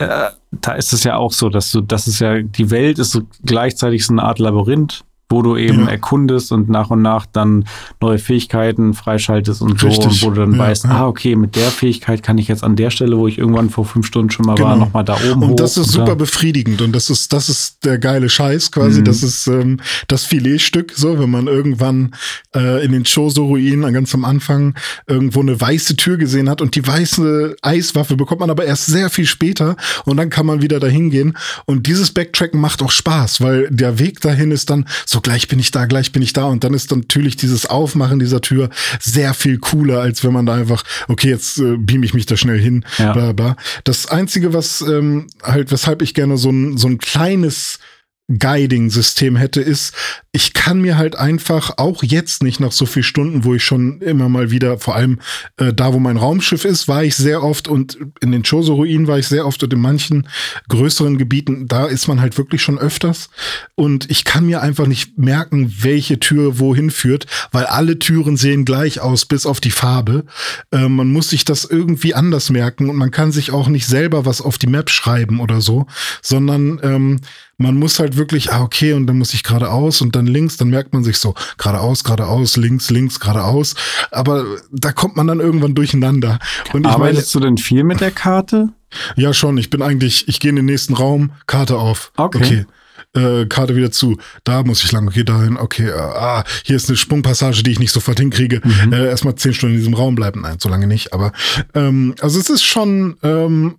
[0.00, 0.26] ja.
[0.28, 3.12] äh, da ist es ja auch so, dass du, das ist ja, die Welt ist
[3.12, 5.90] so gleichzeitig so eine Art Labyrinth wo du eben ja.
[5.90, 7.64] erkundest und nach und nach dann
[8.00, 10.06] neue Fähigkeiten freischaltest und so Richtig.
[10.06, 10.90] und wo du dann ja, weißt, ja.
[10.90, 13.84] ah, okay, mit der Fähigkeit kann ich jetzt an der Stelle, wo ich irgendwann vor
[13.84, 14.68] fünf Stunden schon mal genau.
[14.68, 15.42] war, nochmal da oben.
[15.42, 19.00] Und das ist super befriedigend und das ist, das ist der geile Scheiß quasi.
[19.00, 19.04] Mhm.
[19.04, 22.14] Das ist ähm, das Filetstück, so, wenn man irgendwann
[22.54, 24.74] äh, in den Choso-Ruinen ganz am Anfang
[25.08, 29.10] irgendwo eine weiße Tür gesehen hat und die weiße Eiswaffe bekommt man aber erst sehr
[29.10, 31.36] viel später und dann kann man wieder dahin gehen.
[31.64, 35.48] Und dieses Backtracken macht auch Spaß, weil der Weg dahin ist dann so so gleich
[35.48, 36.44] bin ich da, gleich bin ich da.
[36.44, 38.68] Und dann ist dann natürlich dieses Aufmachen dieser Tür
[39.00, 42.36] sehr viel cooler, als wenn man da einfach, okay, jetzt äh, beam ich mich da
[42.36, 42.84] schnell hin.
[42.98, 43.14] Ja.
[43.14, 43.56] Bla, bla.
[43.84, 47.78] Das Einzige, was ähm, halt, weshalb ich gerne so ein, so ein kleines
[48.28, 49.94] Guiding-System hätte, ist,
[50.32, 54.00] ich kann mir halt einfach auch jetzt nicht nach so viel Stunden, wo ich schon
[54.00, 55.20] immer mal wieder, vor allem
[55.58, 59.18] äh, da, wo mein Raumschiff ist, war ich sehr oft und in den Choso-Ruinen war
[59.18, 60.28] ich sehr oft und in manchen
[60.68, 63.30] größeren Gebieten, da ist man halt wirklich schon öfters.
[63.76, 68.64] Und ich kann mir einfach nicht merken, welche Tür wohin führt, weil alle Türen sehen
[68.64, 70.24] gleich aus, bis auf die Farbe.
[70.72, 74.26] Äh, man muss sich das irgendwie anders merken und man kann sich auch nicht selber
[74.26, 75.86] was auf die Map schreiben oder so,
[76.22, 77.20] sondern ähm,
[77.58, 80.68] man muss halt wirklich, ah, okay, und dann muss ich geradeaus und dann links, dann
[80.68, 83.74] merkt man sich so, geradeaus, geradeaus, links, links, geradeaus.
[84.10, 86.38] Aber da kommt man dann irgendwann durcheinander.
[86.72, 88.70] Und Arbeitest meine, du denn viel mit der Karte?
[89.16, 89.56] Ja, schon.
[89.58, 92.12] Ich bin eigentlich, ich gehe in den nächsten Raum, Karte auf.
[92.16, 92.38] Okay.
[92.38, 92.66] okay.
[93.14, 94.18] Äh, Karte wieder zu.
[94.44, 95.08] Da muss ich lang.
[95.08, 95.56] Okay, dahin.
[95.56, 98.60] Okay, äh, ah, hier ist eine Sprungpassage, die ich nicht sofort hinkriege.
[98.62, 98.92] Mhm.
[98.92, 100.42] Äh, erstmal zehn Stunden in diesem Raum bleiben.
[100.42, 101.14] Nein, so lange nicht.
[101.14, 101.32] Aber
[101.74, 103.76] ähm, also es ist schon ähm,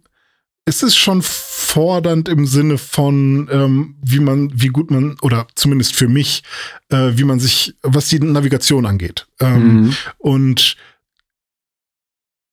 [0.67, 5.95] es ist schon fordernd im Sinne von, ähm, wie man, wie gut man, oder zumindest
[5.95, 6.43] für mich,
[6.89, 9.27] äh, wie man sich, was die Navigation angeht.
[9.39, 9.95] Ähm, mhm.
[10.17, 10.75] Und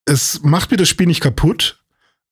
[0.04, 1.82] es macht mir das Spiel nicht kaputt,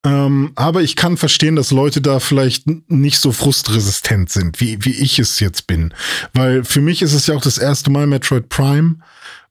[0.07, 4.95] ähm, aber ich kann verstehen, dass Leute da vielleicht nicht so frustresistent sind, wie, wie
[4.95, 5.93] ich es jetzt bin.
[6.33, 8.99] Weil für mich ist es ja auch das erste Mal Metroid Prime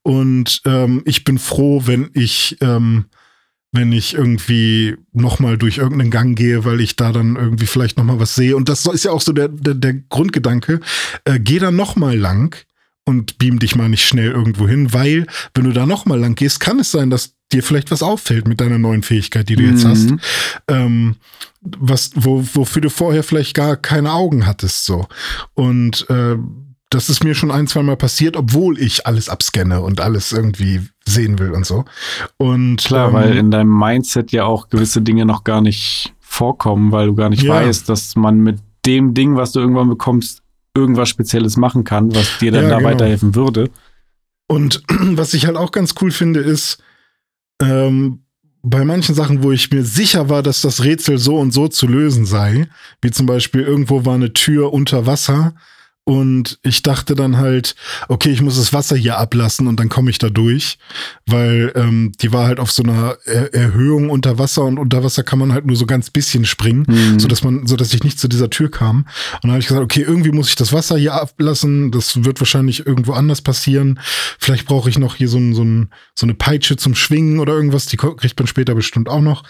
[0.01, 3.07] und ähm, ich bin froh, wenn ich ähm,
[3.71, 8.19] wenn ich irgendwie nochmal durch irgendeinen Gang gehe, weil ich da dann irgendwie vielleicht nochmal
[8.19, 8.55] was sehe.
[8.55, 10.81] Und das ist ja auch so der, der, der Grundgedanke.
[11.23, 12.57] Äh, geh da nochmal lang
[13.05, 16.59] und beam dich mal nicht schnell irgendwo hin, weil wenn du da nochmal lang gehst,
[16.59, 19.83] kann es sein, dass dir vielleicht was auffällt mit deiner neuen Fähigkeit, die du jetzt
[19.83, 19.89] mhm.
[19.89, 20.13] hast.
[20.67, 21.15] Ähm,
[21.61, 25.07] was, wo, wofür du vorher vielleicht gar keine Augen hattest, so.
[25.53, 26.37] Und äh,
[26.91, 30.81] das ist mir schon ein, zwei Mal passiert, obwohl ich alles abscanne und alles irgendwie
[31.05, 31.85] sehen will und so.
[32.37, 36.91] Und klar, ähm, weil in deinem Mindset ja auch gewisse Dinge noch gar nicht vorkommen,
[36.91, 37.55] weil du gar nicht ja.
[37.55, 40.41] weißt, dass man mit dem Ding, was du irgendwann bekommst,
[40.75, 42.89] irgendwas Spezielles machen kann, was dir dann ja, da genau.
[42.89, 43.69] weiterhelfen würde.
[44.47, 46.83] Und was ich halt auch ganz cool finde, ist,
[47.61, 48.23] ähm,
[48.63, 51.87] bei manchen Sachen, wo ich mir sicher war, dass das Rätsel so und so zu
[51.87, 52.67] lösen sei,
[53.01, 55.55] wie zum Beispiel irgendwo war eine Tür unter Wasser
[56.03, 57.75] Und ich dachte dann halt,
[58.07, 60.79] okay, ich muss das Wasser hier ablassen und dann komme ich da durch,
[61.27, 65.21] weil ähm, die war halt auf so einer er Erhöhung unter Wasser und unter Wasser
[65.23, 67.19] kann man halt nur so ganz bisschen springen, mhm.
[67.19, 69.05] so dass man, so dass ich nicht zu dieser Tür kam.
[69.35, 71.91] Und dann habe ich gesagt, okay, irgendwie muss ich das Wasser hier ablassen.
[71.91, 73.99] Das wird wahrscheinlich irgendwo anders passieren.
[74.39, 77.53] Vielleicht brauche ich noch hier so, ein, so, ein, so eine Peitsche zum Schwingen oder
[77.53, 77.85] irgendwas.
[77.85, 79.43] Die kriegt man später bestimmt auch noch.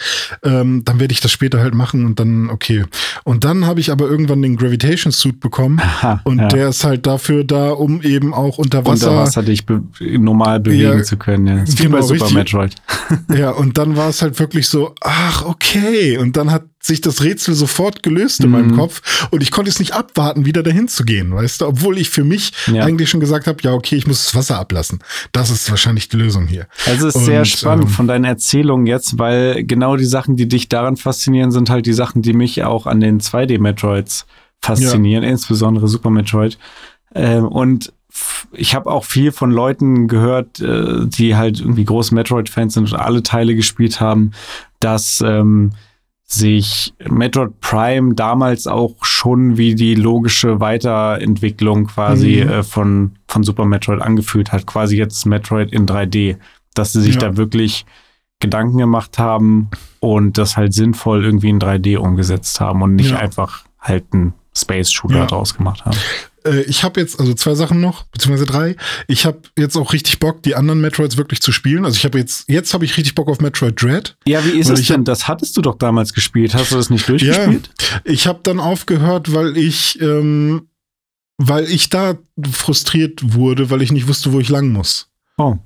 [0.44, 2.84] Ähm, dann werde ich das später halt machen und dann okay.
[3.24, 6.51] Und dann habe ich aber irgendwann den Gravitation Suit bekommen Aha, und ja.
[6.52, 10.60] Der ist halt dafür da, um eben auch unter Wasser, unter Wasser dich be normal
[10.60, 11.48] bewegen ja, zu können.
[11.48, 11.56] Ja.
[11.58, 12.36] Das ist genau, wie bei Super richtig.
[12.36, 12.76] Metroid.
[13.38, 16.18] Ja, und dann war es halt wirklich so, ach, okay.
[16.18, 18.52] Und dann hat sich das Rätsel sofort gelöst in mhm.
[18.52, 21.98] meinem Kopf und ich konnte es nicht abwarten, wieder dahin zu gehen, weißt du, obwohl
[21.98, 22.84] ich für mich ja.
[22.84, 25.00] eigentlich schon gesagt habe, ja, okay, ich muss das Wasser ablassen.
[25.32, 26.68] Das ist wahrscheinlich die Lösung hier.
[26.88, 30.36] Also es ist und, sehr spannend ähm, von deinen Erzählungen jetzt, weil genau die Sachen,
[30.36, 34.26] die dich daran faszinieren, sind halt die Sachen, die mich auch an den 2D-Metroids
[34.62, 35.30] faszinieren, ja.
[35.30, 36.58] insbesondere Super Metroid.
[37.14, 37.94] Ähm, und
[38.54, 43.00] ich habe auch viel von Leuten gehört, äh, die halt irgendwie große Metroid-Fans sind und
[43.00, 44.32] alle Teile gespielt haben,
[44.80, 45.72] dass ähm,
[46.26, 52.50] sich Metroid Prime damals auch schon wie die logische Weiterentwicklung quasi mhm.
[52.50, 54.66] äh, von, von Super Metroid angefühlt hat.
[54.66, 56.38] Quasi jetzt Metroid in 3D.
[56.74, 57.22] Dass sie sich ja.
[57.22, 57.86] da wirklich
[58.40, 59.70] Gedanken gemacht haben
[60.00, 63.18] und das halt sinnvoll irgendwie in 3D umgesetzt haben und nicht ja.
[63.18, 65.26] einfach halt ein Space Shooter ja.
[65.26, 65.98] draus gemacht haben.
[66.46, 68.76] Äh, ich habe jetzt, also zwei Sachen noch, beziehungsweise drei.
[69.08, 71.86] Ich habe jetzt auch richtig Bock, die anderen Metroids wirklich zu spielen.
[71.86, 74.18] Also ich habe jetzt, jetzt habe ich richtig Bock auf Metroid Dread.
[74.26, 75.06] Ja, wie ist es denn?
[75.06, 76.54] das hattest du doch damals gespielt.
[76.54, 77.70] Hast du das nicht durchgespielt?
[77.80, 80.68] Ja, ich habe dann aufgehört, weil ich, ähm,
[81.38, 82.18] weil ich da
[82.52, 85.10] frustriert wurde, weil ich nicht wusste, wo ich lang muss.
[85.38, 85.58] Oh.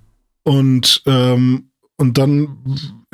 [0.44, 2.58] Und ähm, und dann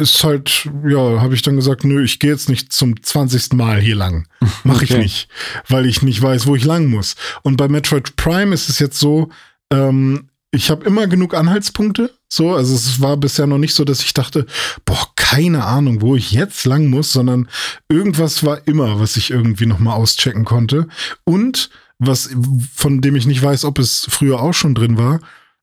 [0.01, 3.53] ist halt, ja, habe ich dann gesagt, nö, ich gehe jetzt nicht zum 20.
[3.53, 4.27] Mal hier lang.
[4.63, 5.29] Mache ich nicht,
[5.67, 7.15] weil ich nicht weiß, wo ich lang muss.
[7.43, 9.29] Und bei Metroid Prime ist es jetzt so,
[9.71, 12.11] ähm, ich habe immer genug Anhaltspunkte.
[12.27, 14.45] So, also es war bisher noch nicht so, dass ich dachte,
[14.85, 17.47] boah, keine Ahnung, wo ich jetzt lang muss, sondern
[17.87, 20.87] irgendwas war immer, was ich irgendwie noch mal auschecken konnte.
[21.23, 22.29] Und was,
[22.73, 25.21] von dem ich nicht weiß, ob es früher auch schon drin war,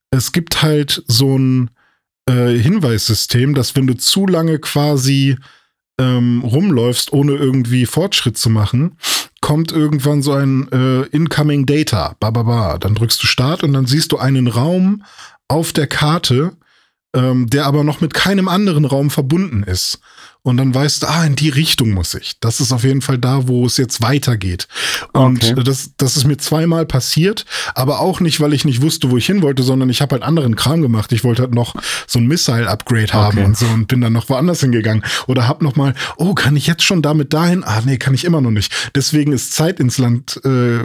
[0.09, 1.69] es gibt halt so ein
[2.29, 5.37] äh, Hinweissystem, dass wenn du zu lange quasi
[5.99, 8.97] ähm, rumläufst, ohne irgendwie Fortschritt zu machen,
[9.41, 12.15] kommt irgendwann so ein äh, Incoming Data.
[12.19, 12.77] Ba, ba, ba.
[12.77, 15.03] Dann drückst du Start und dann siehst du einen Raum
[15.47, 16.53] auf der Karte,
[17.15, 19.99] ähm, der aber noch mit keinem anderen Raum verbunden ist
[20.41, 22.39] und dann weißt du, ah, in die Richtung muss ich.
[22.39, 24.69] Das ist auf jeden Fall da, wo es jetzt weitergeht.
[25.11, 25.63] Und okay.
[25.63, 29.25] das, das ist mir zweimal passiert, aber auch nicht, weil ich nicht wusste, wo ich
[29.25, 31.11] hin wollte, sondern ich habe halt anderen Kram gemacht.
[31.11, 31.75] Ich wollte halt noch
[32.07, 33.47] so ein Missile-Upgrade haben okay.
[33.47, 35.03] und so und bin dann noch woanders hingegangen.
[35.27, 37.65] Oder hab noch mal, oh, kann ich jetzt schon damit dahin?
[37.65, 38.91] Ah, nee, kann ich immer noch nicht.
[38.95, 40.79] Deswegen ist Zeit ins Land äh,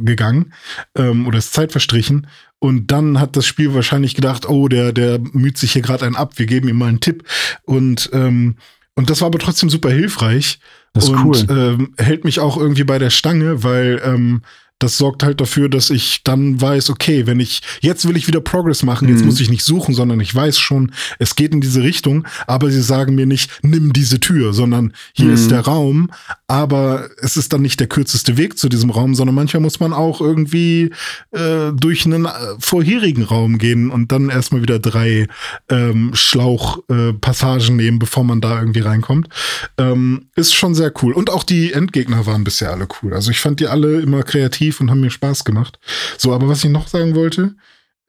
[0.00, 0.52] gegangen
[0.96, 2.26] ähm, oder ist Zeit verstrichen.
[2.58, 6.16] Und dann hat das Spiel wahrscheinlich gedacht, oh, der, der müht sich hier gerade einen
[6.16, 7.22] ab, wir geben ihm mal einen Tipp.
[7.62, 8.56] Und ähm,
[8.98, 10.58] und das war aber trotzdem super hilfreich.
[10.92, 11.36] Das und, cool.
[11.48, 14.42] Ähm, hält mich auch irgendwie bei der Stange, weil ähm,
[14.80, 18.40] das sorgt halt dafür, dass ich dann weiß, okay, wenn ich, jetzt will ich wieder
[18.40, 19.26] Progress machen, jetzt mhm.
[19.26, 22.82] muss ich nicht suchen, sondern ich weiß schon, es geht in diese Richtung, aber sie
[22.82, 25.34] sagen mir nicht, nimm diese Tür, sondern hier mhm.
[25.34, 26.10] ist der Raum,
[26.50, 29.92] aber es ist dann nicht der kürzeste Weg zu diesem Raum, sondern manchmal muss man
[29.92, 30.90] auch irgendwie
[31.30, 35.28] äh, durch einen äh, vorherigen Raum gehen und dann erstmal wieder drei
[35.68, 39.28] ähm, Schlauchpassagen äh, nehmen, bevor man da irgendwie reinkommt.
[39.76, 41.12] Ähm, ist schon sehr cool.
[41.12, 43.12] Und auch die Endgegner waren bisher alle cool.
[43.12, 45.78] Also ich fand die alle immer kreativ und haben mir Spaß gemacht.
[46.16, 47.56] So, aber was ich noch sagen wollte,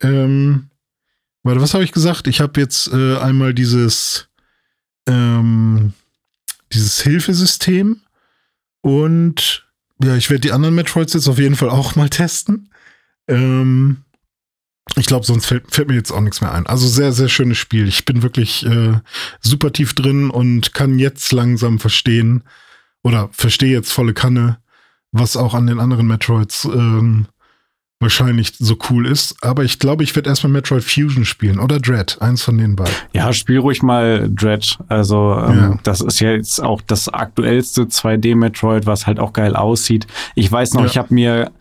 [0.02, 0.70] ähm,
[1.44, 2.26] warte, was habe ich gesagt?
[2.28, 4.30] Ich habe jetzt äh, einmal dieses,
[5.10, 5.92] ähm,
[6.72, 8.00] dieses Hilfesystem
[8.82, 9.68] und
[10.02, 12.70] ja, ich werde die anderen Metroids jetzt auf jeden Fall auch mal testen.
[13.28, 14.04] Ähm,
[14.96, 16.66] ich glaube, sonst fällt, fällt, mir jetzt auch nichts mehr ein.
[16.66, 17.88] Also sehr, sehr schönes Spiel.
[17.88, 19.00] Ich bin wirklich äh,
[19.40, 22.44] super tief drin und kann jetzt langsam verstehen
[23.04, 24.60] oder verstehe jetzt volle Kanne,
[25.12, 27.28] was auch an den anderen Metroids ähm,
[28.00, 29.36] wahrscheinlich so cool ist.
[29.42, 32.94] Aber ich glaube, ich werde erstmal Metroid Fusion spielen oder Dread, eins von den beiden.
[33.14, 34.78] Ja, spiel ruhig mal Dread.
[34.88, 35.80] Also ähm, ja.
[35.84, 40.08] das ist ja jetzt auch das aktuellste 2D-Metroid, was halt auch geil aussieht.
[40.36, 40.88] Ich weiß noch, ja.
[40.88, 41.52] ich habe mir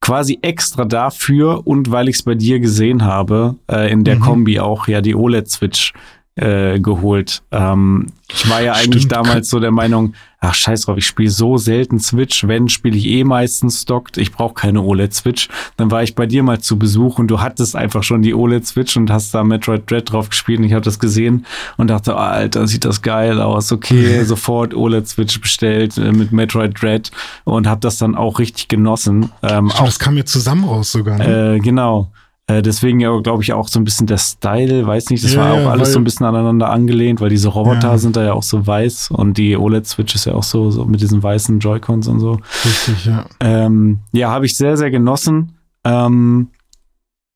[0.00, 4.20] quasi extra dafür und weil ich es bei dir gesehen habe, äh, in der mhm.
[4.20, 5.92] Kombi auch ja die OLED-Switch
[6.38, 7.42] äh, geholt.
[7.50, 9.12] Ähm, ich war ja eigentlich Stimmt.
[9.12, 13.06] damals so der Meinung, ach scheiß drauf, ich spiele so selten Switch, wenn spiele ich
[13.06, 15.48] eh meistens stockt, ich brauche keine OLED-Switch.
[15.76, 18.96] Dann war ich bei dir mal zu Besuch und du hattest einfach schon die OLED-Switch
[18.96, 21.46] und hast da Metroid Dread drauf gespielt und ich habe das gesehen
[21.76, 26.80] und dachte, oh, Alter, sieht das geil aus, okay, sofort OLED-Switch bestellt äh, mit Metroid
[26.80, 27.10] Dread
[27.44, 29.32] und habe das dann auch richtig genossen.
[29.42, 31.18] Ähm, Stimmt, auch, das kam mir zusammen raus sogar.
[31.18, 31.56] Ne?
[31.56, 32.12] Äh, genau.
[32.48, 35.40] Äh, deswegen ja, glaube ich, auch so ein bisschen der Style, weiß nicht, das ja,
[35.40, 37.98] war auch ja, alles so ein bisschen aneinander angelehnt, weil diese Roboter ja.
[37.98, 41.02] sind da ja auch so weiß und die OLED-Switch ist ja auch so, so mit
[41.02, 42.38] diesen weißen Joy-Cons und so.
[42.64, 43.26] Richtig, ja.
[43.40, 45.58] Ähm, ja, habe ich sehr, sehr genossen.
[45.84, 46.48] Ähm,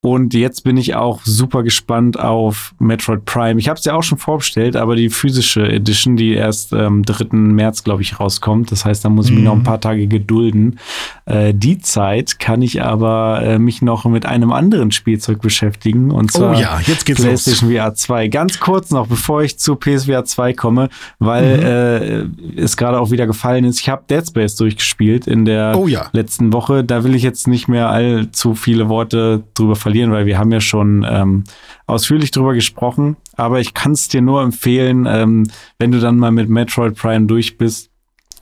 [0.05, 3.61] und jetzt bin ich auch super gespannt auf Metroid Prime.
[3.61, 7.03] Ich habe es ja auch schon vorbestellt, aber die physische Edition, die erst am ähm,
[7.05, 7.37] 3.
[7.37, 8.73] März, glaube ich, rauskommt.
[8.73, 9.63] Das heißt, da muss ich mich noch ein mhm.
[9.63, 10.81] paar Tage gedulden.
[11.25, 16.11] Äh, die Zeit kann ich aber äh, mich noch mit einem anderen Spielzeug beschäftigen.
[16.11, 17.81] Und oh zwar oh ja, jetzt geht's PlayStation los.
[17.81, 18.27] VR 2.
[18.27, 20.89] Ganz kurz noch, bevor ich zu PSVR 2 komme,
[21.21, 22.57] weil mhm.
[22.57, 23.79] äh, es gerade auch wieder gefallen ist.
[23.79, 26.09] Ich habe Dead Space durchgespielt in der oh ja.
[26.13, 26.83] letzten Woche.
[26.83, 30.51] Da will ich jetzt nicht mehr allzu viele Worte drüber verlieren verlieren, weil wir haben
[30.53, 31.45] ja schon ähm,
[31.87, 33.17] ausführlich drüber gesprochen.
[33.37, 35.47] Aber ich kann es dir nur empfehlen, ähm,
[35.79, 37.91] wenn du dann mal mit Metroid Prime durch bist,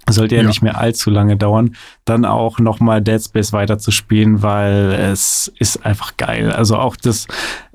[0.09, 4.93] sollte ja, ja, nicht mehr allzu lange dauern, dann auch nochmal Dead Space weiterzuspielen, weil
[4.93, 6.51] es ist einfach geil.
[6.51, 7.27] Also auch das,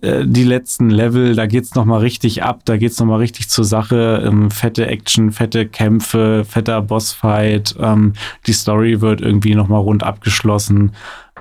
[0.02, 4.24] äh, die letzten Level, da geht's nochmal richtig ab, da geht's nochmal richtig zur Sache.
[4.26, 8.14] Ähm, fette Action, fette Kämpfe, fetter Bossfight, ähm,
[8.48, 10.92] die Story wird irgendwie nochmal rund abgeschlossen.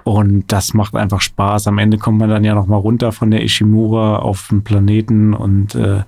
[0.05, 1.67] Und das macht einfach Spaß.
[1.67, 5.75] Am Ende kommt man dann ja nochmal runter von der Ishimura auf den Planeten und
[5.75, 6.03] äh,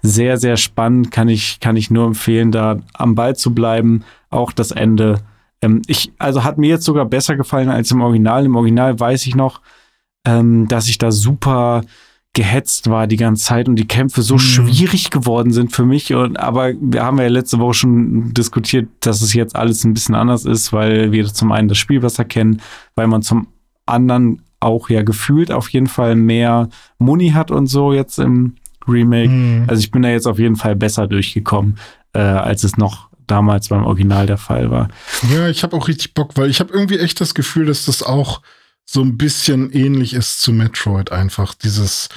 [0.00, 1.10] sehr, sehr spannend.
[1.10, 4.02] Kann ich, kann ich nur empfehlen, da am Ball zu bleiben.
[4.30, 5.20] Auch das Ende.
[5.60, 8.46] Ähm, ich, also hat mir jetzt sogar besser gefallen als im Original.
[8.46, 9.60] Im Original weiß ich noch,
[10.26, 11.82] ähm, dass ich da super
[12.34, 14.40] gehetzt war die ganze Zeit und die Kämpfe so mhm.
[14.40, 16.12] schwierig geworden sind für mich.
[16.12, 20.16] Und, aber wir haben ja letzte Woche schon diskutiert, dass es jetzt alles ein bisschen
[20.16, 22.60] anders ist, weil wir zum einen das Spiel besser kennen,
[22.96, 23.46] weil man zum
[23.86, 26.68] anderen auch ja gefühlt auf jeden Fall mehr
[26.98, 28.56] Money hat und so jetzt im
[28.88, 29.28] Remake.
[29.28, 29.64] Mhm.
[29.68, 31.78] Also ich bin da jetzt auf jeden Fall besser durchgekommen,
[32.14, 34.88] äh, als es noch damals beim Original der Fall war.
[35.32, 38.02] Ja, ich habe auch richtig Bock, weil ich habe irgendwie echt das Gefühl, dass das
[38.02, 38.42] auch
[38.84, 41.54] so ein bisschen ähnlich ist zu Metroid einfach.
[41.54, 42.08] Dieses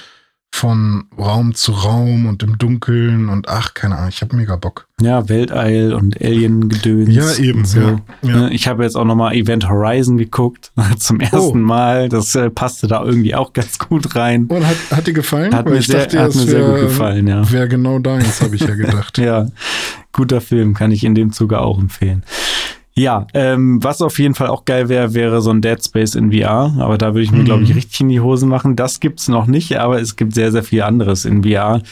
[0.57, 4.87] von Raum zu Raum und im Dunkeln und ach, keine Ahnung, ich habe mega Bock.
[4.99, 7.13] Ja, Weltall und Alien-Gedöns.
[7.13, 7.63] Ja, eben.
[7.63, 7.79] So.
[7.79, 8.37] Ja, ja.
[8.37, 11.53] Ne, ich habe jetzt auch nochmal Event Horizon geguckt, zum ersten oh.
[11.53, 12.09] Mal.
[12.09, 14.45] Das äh, passte da irgendwie auch ganz gut rein.
[14.45, 15.53] Und hat, hat dir gefallen?
[15.53, 17.51] Hat Weil mir, sehr, dachte, hat mir wär, sehr gut gefallen, ja.
[17.51, 19.17] Wäre genau deins, habe ich ja gedacht.
[19.19, 19.47] ja,
[20.11, 22.23] guter Film, kann ich in dem Zuge auch empfehlen.
[22.97, 26.31] Ja, ähm, was auf jeden Fall auch geil wäre, wäre so ein Dead Space in
[26.31, 26.73] VR.
[26.79, 27.45] Aber da würde ich mir, mhm.
[27.45, 28.75] glaube ich, richtig in die Hosen machen.
[28.75, 31.83] Das gibt's noch nicht, aber es gibt sehr, sehr viel anderes in VR.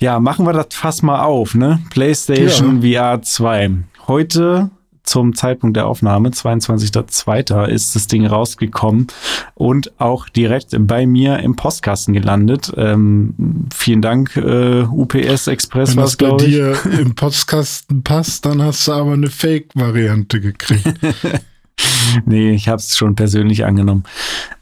[0.00, 1.80] Ja, machen wir das fast mal auf, ne?
[1.88, 3.14] PlayStation ja.
[3.14, 3.70] VR 2.
[4.06, 4.70] Heute
[5.10, 9.08] zum Zeitpunkt der Aufnahme, 22.02., ist das Ding rausgekommen
[9.54, 12.72] und auch direkt bei mir im Postkasten gelandet.
[12.76, 15.96] Ähm, vielen Dank, äh, UPS Express.
[15.96, 20.94] Wenn das bei dir im Postkasten passt, dann hast du aber eine Fake-Variante gekriegt.
[22.26, 24.04] nee, ich habe es schon persönlich angenommen.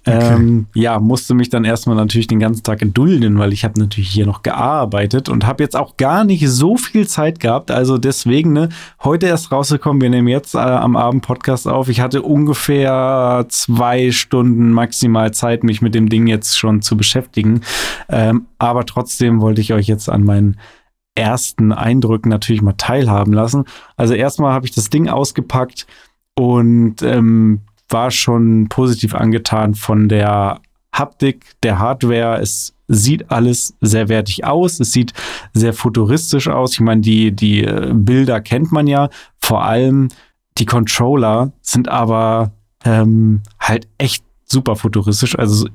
[0.06, 0.34] Okay.
[0.34, 4.08] Ähm, ja, musste mich dann erstmal natürlich den ganzen Tag gedulden, weil ich habe natürlich
[4.08, 7.70] hier noch gearbeitet und habe jetzt auch gar nicht so viel Zeit gehabt.
[7.70, 8.68] Also deswegen, ne,
[9.02, 10.00] heute erst rausgekommen.
[10.00, 11.88] Wir nehmen jetzt äh, am Abend Podcast auf.
[11.88, 17.60] Ich hatte ungefähr zwei Stunden maximal Zeit, mich mit dem Ding jetzt schon zu beschäftigen.
[18.08, 20.56] Ähm, aber trotzdem wollte ich euch jetzt an meinen
[21.18, 23.64] ersten Eindrücken natürlich mal teilhaben lassen.
[23.96, 25.86] Also erstmal habe ich das Ding ausgepackt
[26.38, 30.60] und ähm, war schon positiv angetan von der
[30.92, 32.40] Haptik der Hardware.
[32.40, 34.78] Es sieht alles sehr wertig aus.
[34.78, 35.12] Es sieht
[35.52, 36.74] sehr futuristisch aus.
[36.74, 39.10] Ich meine, die, die äh, Bilder kennt man ja.
[39.40, 40.10] Vor allem
[40.58, 42.52] die Controller sind aber
[42.84, 45.36] ähm, halt echt super futuristisch.
[45.36, 45.66] Also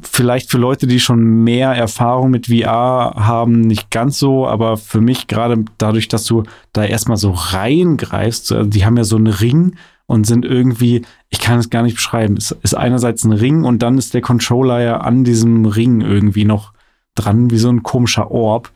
[0.00, 5.00] vielleicht für Leute, die schon mehr Erfahrung mit VR haben, nicht ganz so, aber für
[5.00, 9.26] mich gerade dadurch, dass du da erstmal so reingreifst, also die haben ja so einen
[9.26, 9.76] Ring
[10.06, 13.82] und sind irgendwie, ich kann es gar nicht beschreiben, es ist einerseits ein Ring und
[13.82, 16.72] dann ist der Controller ja an diesem Ring irgendwie noch
[17.14, 18.70] dran, wie so ein komischer Orb.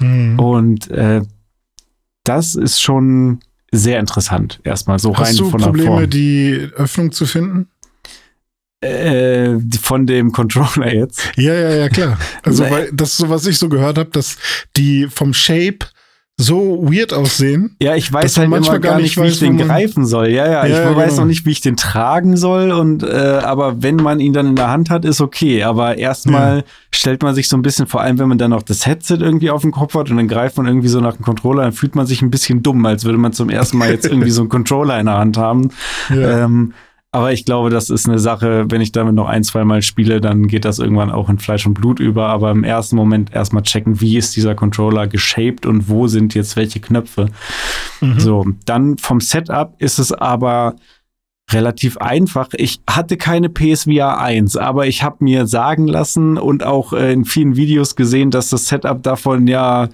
[0.00, 0.38] Mhm.
[0.38, 1.22] Und äh,
[2.24, 3.40] das ist schon
[3.72, 6.10] sehr interessant, erstmal so Hast rein du von Probleme, der Form.
[6.10, 7.68] die Öffnung zu finden?
[8.86, 11.20] Äh, von dem Controller jetzt.
[11.36, 12.18] Ja, ja, ja, klar.
[12.42, 14.36] Also, weil das ist so, was ich so gehört habe, dass
[14.76, 15.86] die vom Shape
[16.38, 17.76] so weird aussehen.
[17.80, 20.28] Ja, ich weiß halt manchmal gar nicht, wie weiß, ich den greifen soll.
[20.28, 21.22] Ja, ja, ja ich ja, weiß genau.
[21.22, 22.72] noch nicht, wie ich den tragen soll.
[22.72, 25.62] Und äh, aber wenn man ihn dann in der Hand hat, ist okay.
[25.62, 26.64] Aber erstmal ja.
[26.90, 29.48] stellt man sich so ein bisschen, vor allem wenn man dann noch das Headset irgendwie
[29.48, 31.94] auf dem Kopf hat und dann greift man irgendwie so nach dem Controller, dann fühlt
[31.94, 34.50] man sich ein bisschen dumm, als würde man zum ersten Mal jetzt irgendwie so einen
[34.50, 35.70] Controller in der Hand haben.
[36.10, 36.44] Ja.
[36.44, 36.74] Ähm,
[37.12, 40.20] aber ich glaube, das ist eine Sache, wenn ich damit noch ein, zwei Mal spiele,
[40.20, 42.28] dann geht das irgendwann auch in Fleisch und Blut über.
[42.28, 46.56] Aber im ersten Moment erstmal checken, wie ist dieser Controller geshaped und wo sind jetzt
[46.56, 47.28] welche Knöpfe.
[48.00, 48.20] Mhm.
[48.20, 50.76] So, dann vom Setup ist es aber
[51.50, 52.48] relativ einfach.
[52.52, 57.24] Ich hatte keine PSVR 1, aber ich habe mir sagen lassen und auch äh, in
[57.24, 59.88] vielen Videos gesehen, dass das Setup davon ja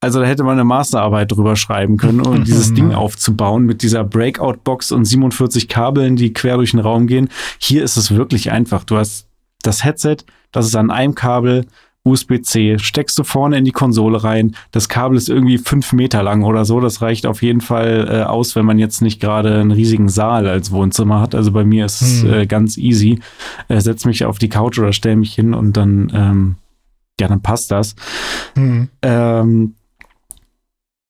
[0.00, 4.02] also da hätte man eine Masterarbeit drüber schreiben können, um dieses Ding aufzubauen mit dieser
[4.02, 7.28] Breakout-Box und 47 Kabeln, die quer durch den Raum gehen.
[7.58, 8.84] Hier ist es wirklich einfach.
[8.84, 9.26] Du hast
[9.62, 10.16] das Headset,
[10.52, 11.66] das ist an einem Kabel,
[12.02, 14.56] USB-C, steckst du vorne in die Konsole rein.
[14.72, 16.80] Das Kabel ist irgendwie fünf Meter lang oder so.
[16.80, 20.48] Das reicht auf jeden Fall äh, aus, wenn man jetzt nicht gerade einen riesigen Saal
[20.48, 21.34] als Wohnzimmer hat.
[21.34, 22.32] Also bei mir ist es hm.
[22.32, 23.20] äh, ganz easy.
[23.68, 26.54] Äh, setz mich auf die Couch oder stell mich hin und dann, ähm,
[27.20, 27.94] ja, dann passt das.
[28.54, 28.88] Hm.
[29.02, 29.74] Ähm,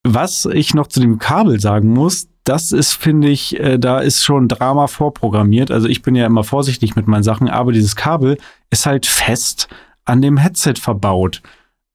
[0.04, 4.24] was ich noch zu dem Kabel sagen muss, das ist, finde ich, äh, da ist
[4.24, 5.70] schon Drama vorprogrammiert.
[5.70, 8.38] Also ich bin ja immer vorsichtig mit meinen Sachen, aber dieses Kabel
[8.70, 9.68] ist halt fest
[10.04, 11.42] an dem Headset verbaut.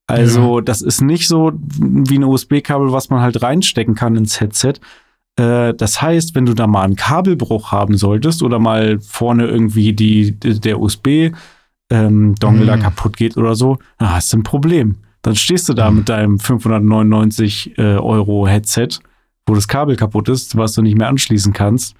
[0.08, 0.62] Also ja.
[0.62, 4.76] das ist nicht so wie ein USB-Kabel, was man halt reinstecken kann ins Headset.
[5.36, 9.93] Äh, das heißt, wenn du da mal einen Kabelbruch haben solltest oder mal vorne irgendwie
[9.93, 11.34] die, der USB-Dongle
[11.89, 12.66] ähm, mhm.
[12.68, 14.97] da kaputt geht oder so, dann hast du ein Problem.
[15.26, 18.90] Dann stehst du da mit deinem 599 äh, Euro Headset,
[19.48, 21.96] wo das Kabel kaputt ist, was du nicht mehr anschließen kannst.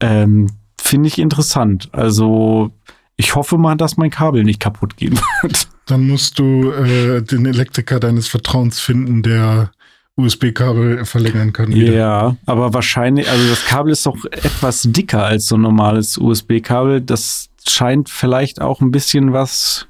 [0.00, 0.48] Ähm,
[0.80, 1.90] Finde ich interessant.
[1.92, 2.72] Also
[3.16, 5.68] ich hoffe mal, dass mein Kabel nicht kaputt gehen wird.
[5.84, 9.70] Dann musst du äh, den Elektriker deines Vertrauens finden, der
[10.16, 11.68] USB-Kabel verlängern kann.
[11.68, 11.92] Wieder.
[11.92, 17.02] Ja, aber wahrscheinlich, also das Kabel ist doch etwas dicker als so ein normales USB-Kabel.
[17.02, 19.86] Das scheint vielleicht auch ein bisschen was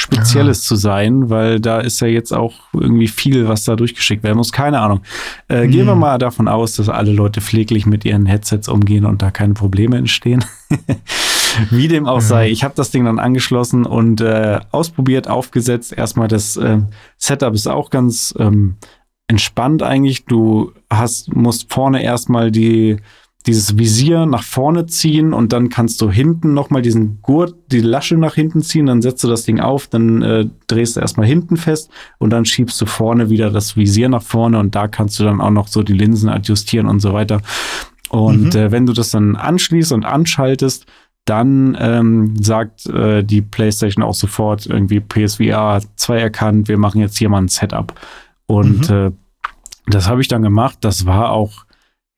[0.00, 0.68] Spezielles ja.
[0.68, 4.50] zu sein, weil da ist ja jetzt auch irgendwie viel, was da durchgeschickt werden muss.
[4.50, 5.02] Keine Ahnung.
[5.48, 5.70] Äh, mhm.
[5.70, 9.30] Gehen wir mal davon aus, dass alle Leute pfleglich mit ihren Headsets umgehen und da
[9.30, 10.44] keine Probleme entstehen.
[11.70, 15.92] Wie dem auch sei, ich habe das Ding dann angeschlossen und äh, ausprobiert, aufgesetzt.
[15.92, 16.78] Erstmal das äh,
[17.18, 18.76] Setup ist auch ganz ähm,
[19.26, 20.24] entspannt eigentlich.
[20.24, 22.96] Du hast musst vorne erstmal die
[23.46, 28.16] dieses Visier nach vorne ziehen und dann kannst du hinten nochmal diesen Gurt, die Lasche
[28.16, 31.56] nach hinten ziehen, dann setzt du das Ding auf, dann äh, drehst du erstmal hinten
[31.56, 35.24] fest und dann schiebst du vorne wieder das Visier nach vorne und da kannst du
[35.24, 37.40] dann auch noch so die Linsen adjustieren und so weiter.
[38.10, 38.60] Und mhm.
[38.60, 40.86] äh, wenn du das dann anschließt und anschaltest,
[41.24, 47.16] dann ähm, sagt äh, die PlayStation auch sofort irgendwie PSVR 2 erkannt, wir machen jetzt
[47.16, 47.94] hier mal ein Setup.
[48.46, 48.96] Und mhm.
[48.96, 49.12] äh,
[49.86, 50.78] das habe ich dann gemacht.
[50.80, 51.64] Das war auch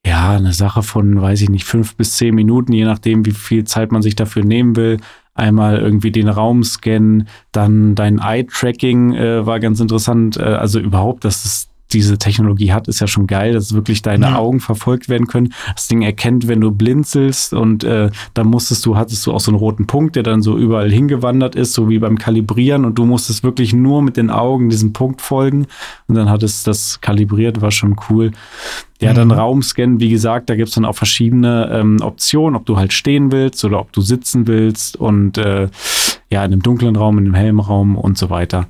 [0.05, 3.65] ja, eine Sache von, weiß ich nicht, fünf bis zehn Minuten, je nachdem, wie viel
[3.65, 4.99] Zeit man sich dafür nehmen will.
[5.35, 10.37] Einmal irgendwie den Raum scannen, dann dein Eye-Tracking äh, war ganz interessant.
[10.37, 14.27] Äh, also überhaupt, dass es diese Technologie hat, ist ja schon geil, dass wirklich deine
[14.27, 14.37] ja.
[14.37, 15.53] Augen verfolgt werden können.
[15.75, 19.51] Das Ding erkennt, wenn du blinzelst und äh, dann musstest du, hattest du auch so
[19.51, 23.05] einen roten Punkt, der dann so überall hingewandert ist, so wie beim Kalibrieren und du
[23.05, 25.67] musstest wirklich nur mit den Augen diesem Punkt folgen
[26.09, 28.33] und dann hat es das kalibriert, war schon cool.
[29.01, 29.35] Ja, dann mhm.
[29.35, 33.65] Raumscannen, wie gesagt, da gibt's dann auch verschiedene ähm, Optionen, ob du halt stehen willst
[33.65, 35.69] oder ob du sitzen willst und äh,
[36.31, 38.67] ja, in einem dunklen Raum, in einem hellen Raum und so weiter.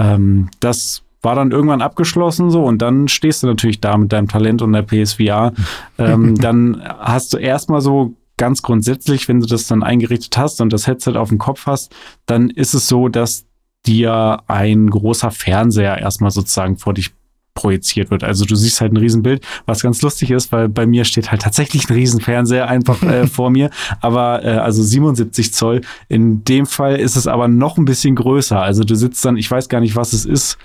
[0.00, 4.28] Ähm, das war dann irgendwann abgeschlossen so und dann stehst du natürlich da mit deinem
[4.28, 5.52] Talent und der PSVR.
[5.98, 10.72] ähm, dann hast du erstmal so ganz grundsätzlich, wenn du das dann eingerichtet hast und
[10.72, 11.92] das Headset auf dem Kopf hast,
[12.26, 13.44] dann ist es so, dass
[13.86, 17.10] dir ein großer Fernseher erstmal sozusagen vor dich
[17.54, 18.22] projiziert wird.
[18.22, 21.42] Also du siehst halt ein Riesenbild, was ganz lustig ist, weil bei mir steht halt
[21.42, 23.70] tatsächlich ein Riesenfernseher einfach äh, vor mir,
[24.00, 25.80] aber äh, also 77 Zoll.
[26.06, 28.60] In dem Fall ist es aber noch ein bisschen größer.
[28.60, 30.58] Also du sitzt dann, ich weiß gar nicht, was es ist,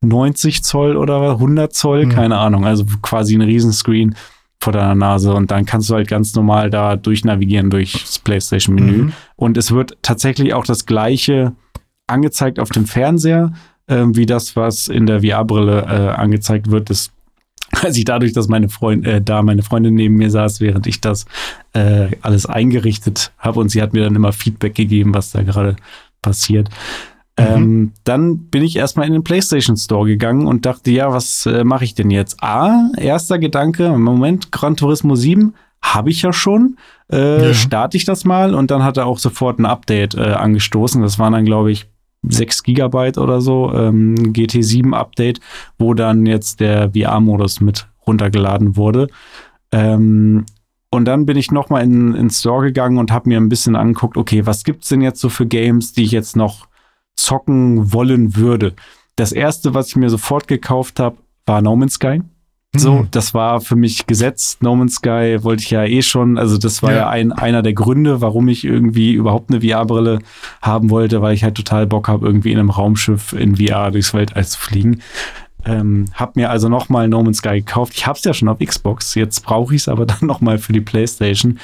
[0.00, 2.10] 90 Zoll oder 100 Zoll, mhm.
[2.10, 4.14] keine Ahnung, also quasi ein Riesenscreen
[4.60, 9.04] vor deiner Nase und dann kannst du halt ganz normal da durchnavigieren durchs PlayStation-Menü.
[9.04, 9.12] Mhm.
[9.36, 11.52] Und es wird tatsächlich auch das gleiche
[12.08, 13.52] angezeigt auf dem Fernseher,
[13.86, 16.90] äh, wie das, was in der VR-Brille äh, angezeigt wird.
[16.90, 17.12] Das
[17.82, 21.00] also ich dadurch, dass meine Freund, äh, da meine Freundin neben mir saß, während ich
[21.00, 21.26] das
[21.74, 25.76] äh, alles eingerichtet habe und sie hat mir dann immer Feedback gegeben, was da gerade
[26.22, 26.70] passiert.
[27.38, 27.44] Mhm.
[27.46, 31.64] Ähm, dann bin ich erstmal in den PlayStation Store gegangen und dachte, ja, was äh,
[31.64, 32.42] mache ich denn jetzt?
[32.42, 36.76] A, erster Gedanke, im Moment Gran Turismo 7 habe ich ja schon.
[37.10, 37.54] Äh, ja.
[37.54, 41.00] Starte ich das mal und dann hat er auch sofort ein Update äh, angestoßen.
[41.00, 41.86] Das waren dann, glaube ich,
[42.22, 45.40] 6 Gigabyte oder so, ähm, GT7 Update,
[45.78, 49.08] wo dann jetzt der VR-Modus mit runtergeladen wurde.
[49.70, 50.44] Ähm,
[50.90, 54.16] und dann bin ich nochmal in, in Store gegangen und habe mir ein bisschen angeguckt,
[54.16, 56.67] okay, was gibt's denn jetzt so für Games, die ich jetzt noch
[57.18, 58.74] zocken wollen würde?
[59.16, 61.16] Das erste, was ich mir sofort gekauft habe,
[61.46, 62.20] war No Man's Sky.
[62.76, 63.08] So, mhm.
[63.10, 64.62] das war für mich gesetzt.
[64.62, 66.36] No Man's Sky wollte ich ja eh schon.
[66.38, 70.18] Also, das war ja, ja ein, einer der Gründe, warum ich irgendwie überhaupt eine VR-Brille
[70.60, 74.12] haben wollte, weil ich halt total Bock habe, irgendwie in einem Raumschiff in VR durchs
[74.12, 75.00] Weltall zu fliegen.
[75.68, 77.92] Ähm, hab mir also nochmal No Man's Sky gekauft.
[77.94, 79.14] Ich hab's ja schon auf Xbox.
[79.14, 81.58] Jetzt brauche ich es aber dann nochmal für die PlayStation.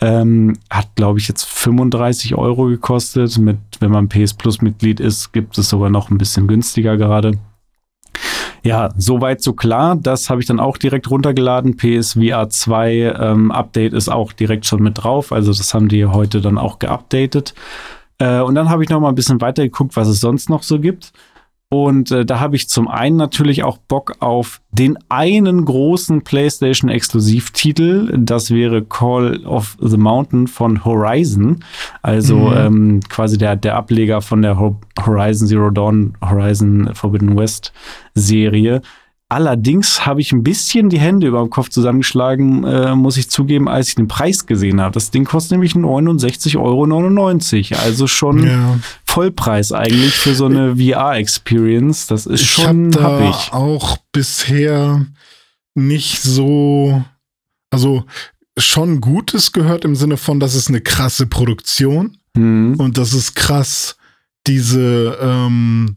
[0.00, 3.36] Ähm, hat, glaube ich, jetzt 35 Euro gekostet.
[3.38, 7.38] Mit, wenn man PS Plus Mitglied ist, gibt es sogar noch ein bisschen günstiger gerade.
[8.62, 9.94] Ja, soweit so klar.
[9.96, 11.76] Das habe ich dann auch direkt runtergeladen.
[11.76, 15.32] PSVR 2 ähm, Update ist auch direkt schon mit drauf.
[15.32, 17.54] Also das haben die heute dann auch geupdatet.
[18.18, 20.62] Äh, und dann habe ich noch mal ein bisschen weiter geguckt, was es sonst noch
[20.62, 21.12] so gibt.
[21.70, 28.16] Und äh, da habe ich zum einen natürlich auch Bock auf den einen großen PlayStation-Exklusivtitel.
[28.16, 31.64] Das wäre Call of the Mountain von Horizon.
[32.02, 32.56] Also mhm.
[32.56, 37.72] ähm, quasi der, der Ableger von der Horizon Zero Dawn, Horizon Forbidden West
[38.14, 38.80] Serie.
[39.30, 43.68] Allerdings habe ich ein bisschen die Hände über dem Kopf zusammengeschlagen, äh, muss ich zugeben,
[43.68, 44.92] als ich den Preis gesehen habe.
[44.92, 47.82] Das Ding kostet nämlich 69,99 Euro.
[47.84, 48.78] Also schon ja.
[49.14, 52.08] Vollpreis eigentlich für so eine VR-Experience.
[52.08, 53.52] Das ist schon ich hab da hab ich.
[53.52, 55.06] auch bisher
[55.74, 57.04] nicht so,
[57.70, 58.04] also
[58.58, 62.74] schon Gutes gehört im Sinne von, das ist eine krasse Produktion mhm.
[62.78, 63.96] und das ist krass
[64.48, 65.96] diese ähm,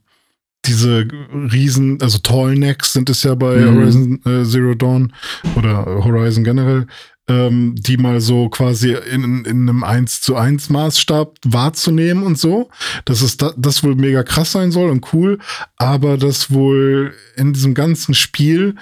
[0.65, 1.07] diese
[1.51, 3.75] riesen, also Tallnecks sind es ja bei mhm.
[3.75, 5.13] Horizon äh, Zero Dawn
[5.55, 6.87] oder Horizon generell,
[7.27, 12.69] ähm, die mal so quasi in, in einem 1 zu 1 Maßstab wahrzunehmen und so.
[13.05, 15.39] Dass es da, das wohl mega krass sein soll und cool,
[15.77, 18.75] aber das wohl in diesem ganzen Spiel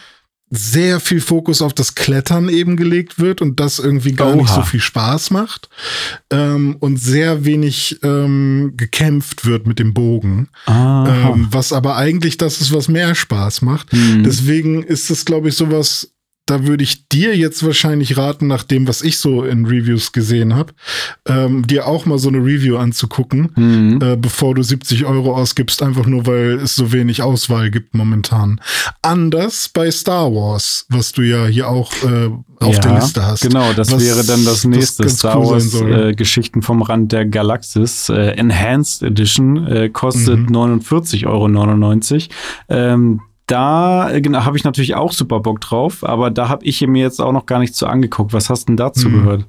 [0.52, 4.36] sehr viel Fokus auf das Klettern eben gelegt wird und das irgendwie gar Oha.
[4.36, 5.70] nicht so viel Spaß macht
[6.32, 12.62] ähm, und sehr wenig ähm, gekämpft wird mit dem Bogen, ähm, was aber eigentlich das
[12.62, 13.92] ist, was mehr Spaß macht.
[13.92, 14.24] Mhm.
[14.24, 16.15] Deswegen ist es, glaube ich, sowas
[16.46, 20.56] da würde ich dir jetzt wahrscheinlich raten, nach dem, was ich so in Reviews gesehen
[20.56, 20.74] habe,
[21.28, 24.00] ähm, dir auch mal so eine Review anzugucken, mhm.
[24.02, 28.62] äh, bevor du 70 Euro ausgibst, einfach nur weil es so wenig Auswahl gibt momentan.
[29.02, 32.30] Anders bei Star Wars, was du ja hier auch äh,
[32.60, 33.42] auf ja, der Liste hast.
[33.42, 37.26] Genau, das was, wäre dann das nächste Star cool Wars äh, Geschichten vom Rand der
[37.26, 38.10] Galaxis.
[38.10, 40.56] Äh, Enhanced Edition äh, kostet mhm.
[40.56, 42.30] 49,99 Euro.
[42.70, 46.82] Ähm, da äh, genau, habe ich natürlich auch super Bock drauf, aber da habe ich
[46.82, 48.34] mir jetzt auch noch gar nicht so angeguckt.
[48.34, 49.14] Was hast denn dazu hm.
[49.14, 49.46] gehört?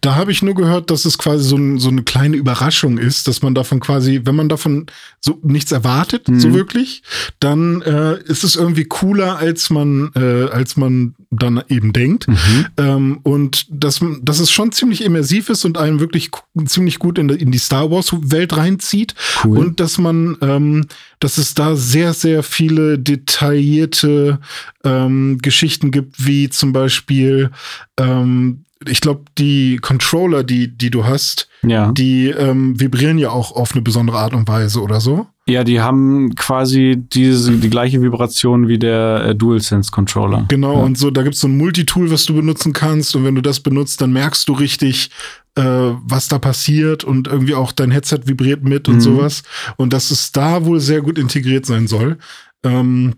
[0.00, 3.28] Da habe ich nur gehört, dass es quasi so, ein, so, eine kleine Überraschung ist,
[3.28, 4.86] dass man davon quasi, wenn man davon
[5.20, 6.40] so nichts erwartet, mhm.
[6.40, 7.02] so wirklich,
[7.38, 12.26] dann äh, ist es irgendwie cooler, als man, äh, als man dann eben denkt.
[12.26, 12.66] Mhm.
[12.76, 16.30] Ähm, und dass, dass es schon ziemlich immersiv ist und einen wirklich
[16.66, 19.14] ziemlich gut in, in die Star Wars-Welt reinzieht.
[19.44, 19.58] Cool.
[19.58, 20.86] Und dass man, ähm,
[21.20, 22.98] dass es da sehr, sehr viele
[23.30, 24.40] detaillierte
[24.84, 27.50] ähm, Geschichten gibt, wie zum Beispiel
[27.98, 31.92] ähm, ich glaube, die Controller, die, die du hast, ja.
[31.92, 35.26] die ähm, vibrieren ja auch auf eine besondere Art und Weise oder so.
[35.46, 40.46] Ja, die haben quasi diese, die gleiche Vibration wie der äh, DualSense-Controller.
[40.48, 40.82] Genau, ja.
[40.82, 43.14] und so, da gibt's so ein Multitool, was du benutzen kannst.
[43.14, 45.10] Und wenn du das benutzt, dann merkst du richtig,
[45.56, 49.00] äh, was da passiert und irgendwie auch dein Headset vibriert mit und mhm.
[49.00, 49.42] sowas.
[49.76, 52.16] Und dass es da wohl sehr gut integriert sein soll.
[52.64, 53.14] Ähm,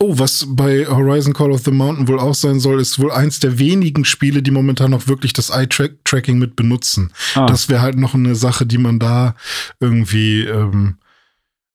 [0.00, 3.40] Oh, was bei Horizon Call of the Mountain wohl auch sein soll, ist wohl eins
[3.40, 7.12] der wenigen Spiele, die momentan noch wirklich das Eye-Tracking mit benutzen.
[7.34, 7.46] Ah.
[7.46, 9.34] Das wäre halt noch eine Sache, die man da
[9.80, 10.98] irgendwie ähm,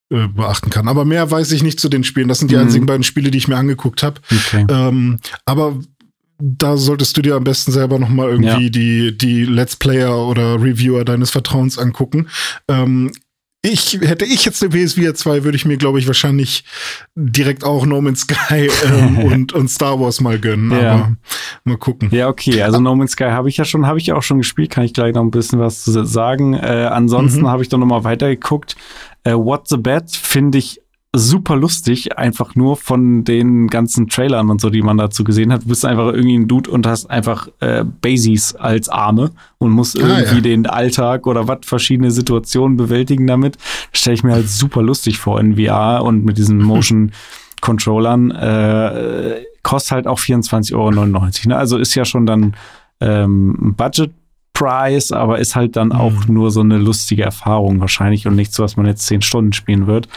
[0.10, 0.88] äh, beachten kann.
[0.88, 2.30] Aber mehr weiß ich nicht zu den Spielen.
[2.30, 2.62] Das sind die mhm.
[2.62, 4.22] einzigen beiden Spiele, die ich mir angeguckt habe.
[4.32, 4.66] Okay.
[4.70, 5.80] Ähm, aber
[6.40, 8.70] da solltest du dir am besten selber noch mal irgendwie ja.
[8.70, 12.30] die die Let's Player oder Reviewer deines Vertrauens angucken.
[12.68, 13.12] Ähm,
[13.66, 16.66] ich hätte ich jetzt eine PSVR 2, würde ich mir, glaube ich, wahrscheinlich
[17.16, 20.72] direkt auch No Man's Sky ähm, und, und Star Wars mal gönnen.
[20.72, 20.92] Ja.
[20.92, 21.16] Aber
[21.64, 22.10] mal gucken.
[22.12, 22.62] Ja, okay.
[22.62, 24.70] Also No Man's Sky habe ich ja schon, habe ich auch schon gespielt.
[24.70, 26.56] Kann ich gleich noch ein bisschen was zu sagen.
[26.56, 27.48] Äh, ansonsten mhm.
[27.48, 28.76] habe ich dann noch mal weitergeguckt.
[29.24, 30.83] Äh, What the Bat finde ich
[31.16, 35.64] super lustig, einfach nur von den ganzen Trailern und so, die man dazu gesehen hat.
[35.64, 40.02] Du bist einfach irgendwie ein Dude und hast einfach äh, Basies als Arme und musst
[40.02, 40.42] ah, irgendwie ja.
[40.42, 43.58] den Alltag oder was verschiedene Situationen bewältigen damit.
[43.92, 47.12] Stelle ich mir halt super lustig vor in VR und mit diesen Motion
[47.62, 48.32] Controllern.
[48.32, 50.92] Äh, kostet halt auch 24,99 Euro.
[51.48, 51.58] Ne?
[51.58, 52.56] Also ist ja schon dann
[53.00, 54.12] ähm, Budget
[54.54, 56.34] Price, aber ist halt dann auch mhm.
[56.34, 60.08] nur so eine lustige Erfahrung wahrscheinlich und nichts, was man jetzt zehn Stunden spielen wird.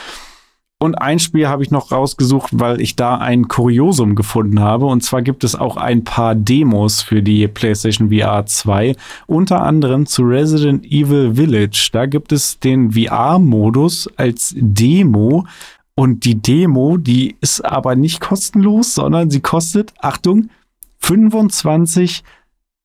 [0.79, 4.85] Und ein Spiel habe ich noch rausgesucht, weil ich da ein Kuriosum gefunden habe.
[4.85, 8.95] Und zwar gibt es auch ein paar Demos für die PlayStation VR 2,
[9.27, 11.89] unter anderem zu Resident Evil Village.
[11.93, 15.47] Da gibt es den VR-Modus als Demo.
[15.95, 20.51] Und die Demo, die ist aber nicht kostenlos, sondern sie kostet, Achtung,
[20.99, 22.23] 25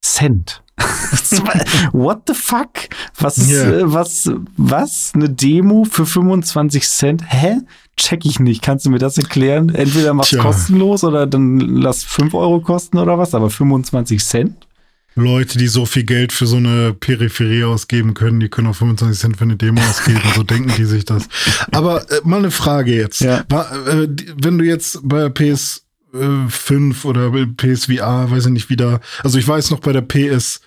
[0.01, 0.63] Cent.
[1.91, 2.69] What the fuck?
[3.17, 3.79] Was ist, yeah.
[3.79, 5.11] äh, was, was?
[5.13, 7.23] Eine Demo für 25 Cent?
[7.27, 7.57] Hä?
[7.97, 8.61] Check ich nicht.
[8.61, 9.69] Kannst du mir das erklären?
[9.69, 10.41] Entweder mach's Tja.
[10.41, 14.67] kostenlos oder dann lass 5 Euro kosten oder was, aber 25 Cent?
[15.15, 19.19] Leute, die so viel Geld für so eine Peripherie ausgeben können, die können auch 25
[19.19, 20.21] Cent für eine Demo ausgeben.
[20.35, 21.27] so denken die sich das.
[21.71, 23.19] Aber äh, mal eine Frage jetzt.
[23.21, 23.39] Ja.
[23.39, 24.07] Äh,
[24.37, 28.99] wenn du jetzt bei PS 5 oder PSVR, weiß ich nicht, wieder.
[29.23, 30.59] Also ich weiß noch bei der PS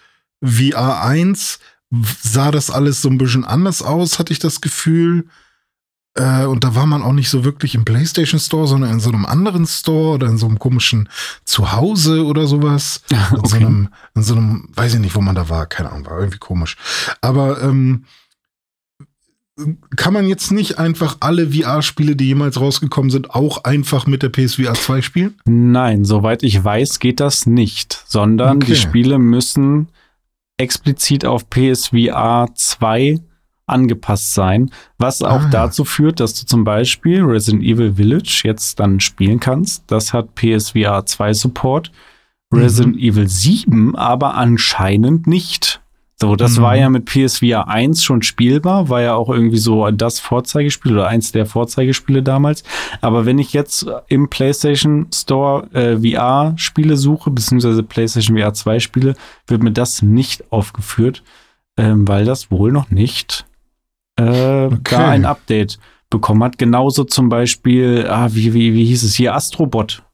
[0.45, 1.59] VR 1
[2.23, 5.27] sah das alles so ein bisschen anders aus, hatte ich das Gefühl.
[6.15, 9.11] Äh, und da war man auch nicht so wirklich im PlayStation Store, sondern in so
[9.11, 11.09] einem anderen Store oder in so einem komischen
[11.45, 13.03] Zuhause oder sowas.
[13.11, 13.37] okay.
[13.37, 16.07] In so einem, in so einem, weiß ich nicht, wo man da war, keine Ahnung,
[16.07, 16.77] war irgendwie komisch.
[17.21, 18.05] Aber ähm,
[19.97, 24.31] kann man jetzt nicht einfach alle VR-Spiele, die jemals rausgekommen sind, auch einfach mit der
[24.31, 25.35] PSVR 2 spielen?
[25.45, 28.67] Nein, soweit ich weiß, geht das nicht, sondern okay.
[28.67, 29.89] die Spiele müssen
[30.59, 33.21] explizit auf PSVR 2
[33.67, 35.49] angepasst sein, was auch ah.
[35.51, 39.85] dazu führt, dass du zum Beispiel Resident Evil Village jetzt dann spielen kannst.
[39.87, 41.91] Das hat PSVR 2 Support.
[42.53, 43.03] Resident mhm.
[43.03, 45.81] Evil 7 aber anscheinend nicht.
[46.17, 46.63] So, das mhm.
[46.63, 51.09] war ja mit PSVR 1 schon spielbar, war ja auch irgendwie so das Vorzeigespiel oder
[51.09, 52.63] eins der Vorzeigespiele damals.
[53.01, 59.15] Aber wenn ich jetzt im PlayStation Store äh, VR-Spiele suche, beziehungsweise PlayStation VR 2 Spiele,
[59.49, 61.25] wird mir das nicht aufgeführt,
[61.77, 63.45] ähm, weil das wohl noch nicht
[64.17, 64.79] äh, okay.
[64.85, 66.59] da ein Update bekommen hat.
[66.59, 70.05] Genauso zum Beispiel, ah, wie, wie, wie hieß es hier, Astrobot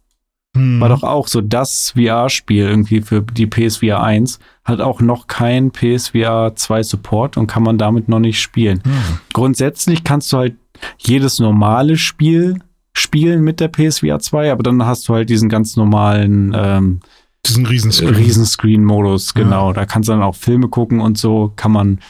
[0.56, 0.80] hm.
[0.80, 4.40] War doch auch so das VR-Spiel irgendwie für die PSVR 1.
[4.64, 8.82] Hat auch noch kein PSVR 2 Support und kann man damit noch nicht spielen.
[8.84, 9.20] Hm.
[9.32, 10.56] Grundsätzlich kannst du halt
[10.98, 12.58] jedes normale Spiel
[12.92, 17.00] spielen mit der PSVR 2, aber dann hast du halt diesen ganz normalen ähm,
[17.46, 18.14] diesen Riesenscreen.
[18.14, 19.68] Riesenscreen-Modus, genau.
[19.68, 19.74] Ja.
[19.74, 22.00] Da kannst du dann auch Filme gucken und so kann man,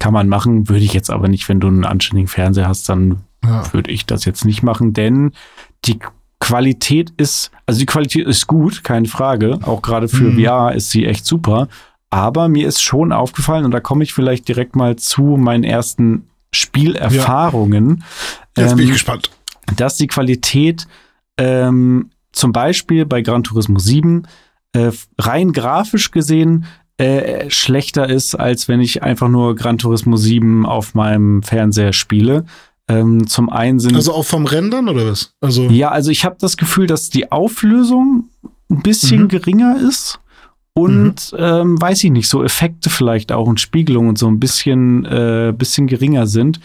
[0.00, 0.68] kann man machen.
[0.68, 3.72] Würde ich jetzt aber nicht, wenn du einen anständigen Fernseher hast, dann ja.
[3.72, 5.32] würde ich das jetzt nicht machen, denn
[5.84, 5.98] die
[6.40, 9.58] Qualität ist, also die Qualität ist gut, keine Frage.
[9.62, 10.44] Auch gerade für mhm.
[10.44, 11.68] VR ist sie echt super.
[12.10, 16.28] Aber mir ist schon aufgefallen, und da komme ich vielleicht direkt mal zu meinen ersten
[16.52, 18.04] Spielerfahrungen.
[18.56, 18.62] Ja.
[18.62, 19.30] Jetzt ähm, bin ich ähm, gespannt.
[19.76, 20.86] Dass die Qualität
[21.38, 24.26] ähm, zum Beispiel bei Gran Turismo 7
[24.74, 26.66] äh, rein grafisch gesehen
[26.98, 32.44] äh, schlechter ist, als wenn ich einfach nur Gran Turismo 7 auf meinem Fernseher spiele.
[32.86, 33.96] Ähm, zum einen sind.
[33.96, 35.32] Also auch vom Rendern oder was?
[35.40, 38.28] Also ja, also ich habe das Gefühl, dass die Auflösung
[38.70, 39.28] ein bisschen mhm.
[39.28, 40.20] geringer ist.
[40.76, 41.38] Und mhm.
[41.38, 45.54] ähm, weiß ich nicht, so Effekte vielleicht auch und Spiegelung und so ein bisschen, äh,
[45.56, 46.60] bisschen geringer sind.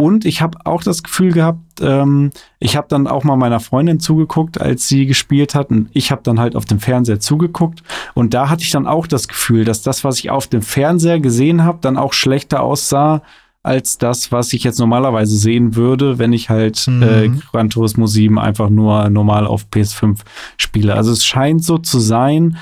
[0.00, 3.98] Und ich habe auch das Gefühl gehabt, ähm, ich habe dann auch mal meiner Freundin
[3.98, 5.70] zugeguckt, als sie gespielt hat.
[5.70, 7.82] Und ich habe dann halt auf dem Fernseher zugeguckt.
[8.14, 11.18] Und da hatte ich dann auch das Gefühl, dass das, was ich auf dem Fernseher
[11.18, 13.22] gesehen habe, dann auch schlechter aussah
[13.62, 17.02] als das, was ich jetzt normalerweise sehen würde, wenn ich halt mhm.
[17.02, 20.20] äh, Gran Turismo 7 einfach nur normal auf PS5
[20.56, 20.94] spiele.
[20.94, 22.56] Also es scheint so zu sein,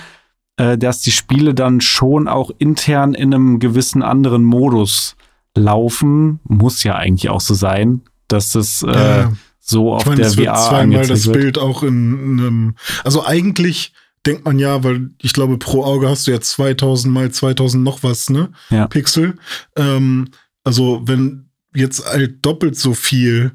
[0.56, 5.16] äh, dass die Spiele dann schon auch intern in einem gewissen anderen Modus
[5.54, 6.40] laufen.
[6.44, 9.32] Muss ja eigentlich auch so sein, dass es äh, ja.
[9.60, 11.36] so auf ich meine, der es wird VR zweimal das wird.
[11.36, 12.74] Bild auch in einem,
[13.04, 13.92] also eigentlich
[14.24, 18.02] denkt man ja, weil ich glaube, pro Auge hast du ja 2000 mal 2000 noch
[18.02, 18.50] was, ne?
[18.70, 18.88] Ja.
[18.88, 19.36] Pixel.
[19.76, 20.30] Ähm,
[20.66, 23.52] also wenn jetzt halt doppelt so viel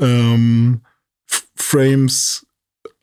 [0.00, 0.82] ähm,
[1.56, 2.46] Frames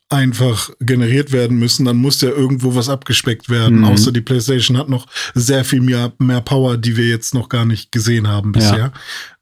[0.08, 3.80] einfach generiert werden müssen, dann muss ja irgendwo was abgespeckt werden.
[3.80, 3.86] Mhm.
[3.86, 7.66] Außer die PlayStation hat noch sehr viel mehr, mehr Power, die wir jetzt noch gar
[7.66, 8.93] nicht gesehen haben bisher.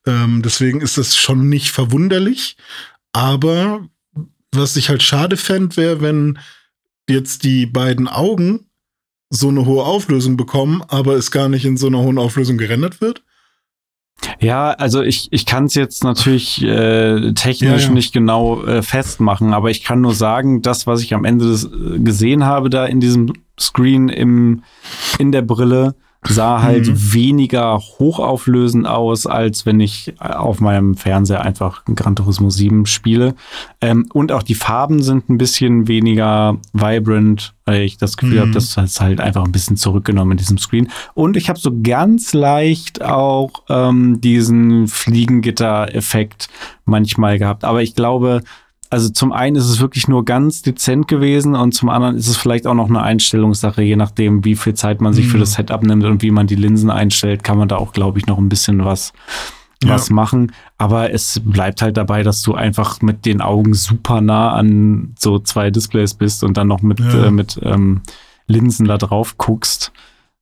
[0.08, 0.24] Ja.
[0.24, 2.58] Ähm, deswegen ist das schon nicht verwunderlich.
[3.14, 3.88] Aber
[4.52, 6.40] was ich halt schade fände, wäre, wenn
[7.08, 8.72] jetzt die beiden Augen
[9.30, 13.02] so eine hohe Auflösung bekommen, aber es gar nicht in so einer hohen Auflösung gerendert
[13.02, 13.24] wird.
[14.40, 17.94] Ja, also ich, ich kann es jetzt natürlich äh, technisch ja, ja.
[17.94, 21.66] nicht genau äh, festmachen, aber ich kann nur sagen, das, was ich am Ende des,
[21.66, 24.64] äh, gesehen habe da in diesem Screen im,
[25.18, 25.96] in der Brille,
[26.28, 27.14] sah halt mhm.
[27.14, 33.36] weniger hochauflösend aus, als wenn ich auf meinem Fernseher einfach Gran Turismo 7 spiele.
[33.80, 38.42] Ähm, und auch die Farben sind ein bisschen weniger vibrant, weil ich das Gefühl mhm.
[38.42, 40.90] habe, das ist halt einfach ein bisschen zurückgenommen in diesem Screen.
[41.14, 46.50] Und ich habe so ganz leicht auch ähm, diesen Fliegengitter-Effekt
[46.84, 47.64] manchmal gehabt.
[47.64, 48.42] Aber ich glaube,
[48.90, 52.38] also zum einen ist es wirklich nur ganz dezent gewesen und zum anderen ist es
[52.38, 55.30] vielleicht auch noch eine Einstellungssache, je nachdem, wie viel Zeit man sich mhm.
[55.30, 58.18] für das Setup nimmt und wie man die Linsen einstellt, kann man da auch, glaube
[58.18, 59.14] ich, noch ein bisschen was,
[59.84, 59.90] ja.
[59.90, 60.54] was machen.
[60.80, 65.38] Aber es bleibt halt dabei, dass du einfach mit den Augen super nah an so
[65.38, 67.26] zwei Displays bist und dann noch mit, ja.
[67.26, 68.02] äh, mit ähm,
[68.48, 69.92] Linsen da drauf guckst.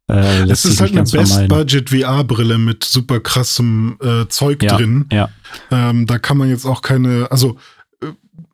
[0.09, 5.05] Äh, es ist halt eine Best-Budget-VR-Brille mit super krassem äh, Zeug ja, drin.
[5.11, 5.27] Ja.
[5.69, 7.57] Ähm, da kann man jetzt auch keine, also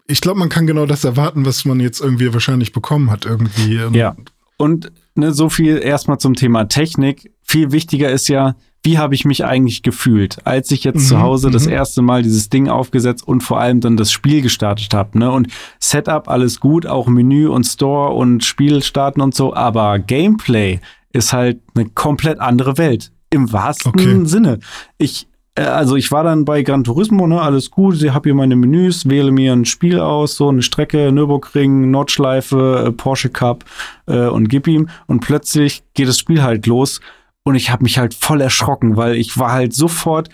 [0.08, 3.78] ich glaube, man kann genau das erwarten, was man jetzt irgendwie wahrscheinlich bekommen hat, irgendwie.
[3.78, 3.94] Ähm.
[3.94, 4.16] Ja.
[4.58, 7.32] Und ne, so viel erstmal zum Thema Technik.
[7.42, 11.22] Viel wichtiger ist ja, wie habe ich mich eigentlich gefühlt, als ich jetzt mhm, zu
[11.22, 11.74] Hause das mhm.
[11.74, 15.18] erste Mal dieses Ding aufgesetzt und vor allem dann das Spiel gestartet habe.
[15.18, 15.32] Ne?
[15.32, 15.48] Und
[15.80, 20.80] Setup, alles gut, auch Menü und Store und Spiel starten und so, aber Gameplay
[21.14, 23.12] ist halt eine komplett andere Welt.
[23.30, 24.26] Im wahrsten okay.
[24.26, 24.60] Sinne.
[24.98, 28.56] Ich also ich war dann bei Gran Turismo, ne, alles gut, ich habe hier meine
[28.56, 33.64] Menüs, wähle mir ein Spiel aus, so eine Strecke, Nürburgring, Nordschleife, äh, Porsche Cup
[34.08, 37.02] äh, und gib ihm und plötzlich geht das Spiel halt los
[37.44, 40.30] und ich habe mich halt voll erschrocken, weil ich war halt sofort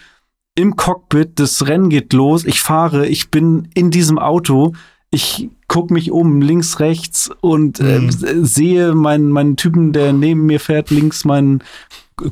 [0.56, 4.74] im Cockpit, das Rennen geht los, ich fahre, ich bin in diesem Auto,
[5.12, 8.46] ich guck mich um, links, rechts und äh, mhm.
[8.46, 11.64] sehe meinen, meinen Typen, der neben mir fährt, links meinen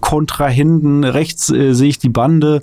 [0.01, 2.61] Kontrahenten, rechts äh, sehe ich die Bande,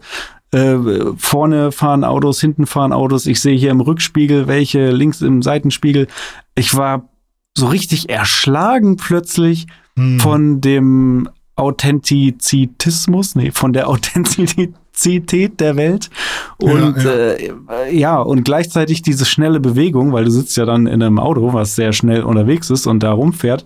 [0.54, 0.76] äh,
[1.16, 6.06] vorne fahren Autos, hinten fahren Autos, ich sehe hier im Rückspiegel welche, links im Seitenspiegel.
[6.54, 7.08] Ich war
[7.56, 9.66] so richtig erschlagen plötzlich
[9.96, 10.20] hm.
[10.20, 16.10] von dem Authentizitismus, nee, von der Authentizität der Welt
[16.58, 17.54] und ja, ja.
[17.86, 21.52] Äh, ja, und gleichzeitig diese schnelle Bewegung, weil du sitzt ja dann in einem Auto,
[21.52, 23.64] was sehr schnell unterwegs ist und da rumfährt,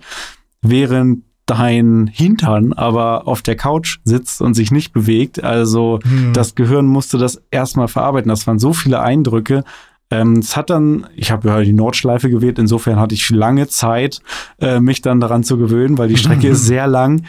[0.63, 5.43] während dein Hintern aber auf der Couch sitzt und sich nicht bewegt.
[5.43, 6.33] Also hm.
[6.35, 8.29] das Gehirn musste das erstmal verarbeiten.
[8.29, 9.65] Das waren so viele Eindrücke.
[10.11, 14.21] Ähm, es hat dann, ich habe ja die Nordschleife gewählt, insofern hatte ich lange Zeit,
[14.61, 17.25] äh, mich dann daran zu gewöhnen, weil die Strecke ist sehr lang.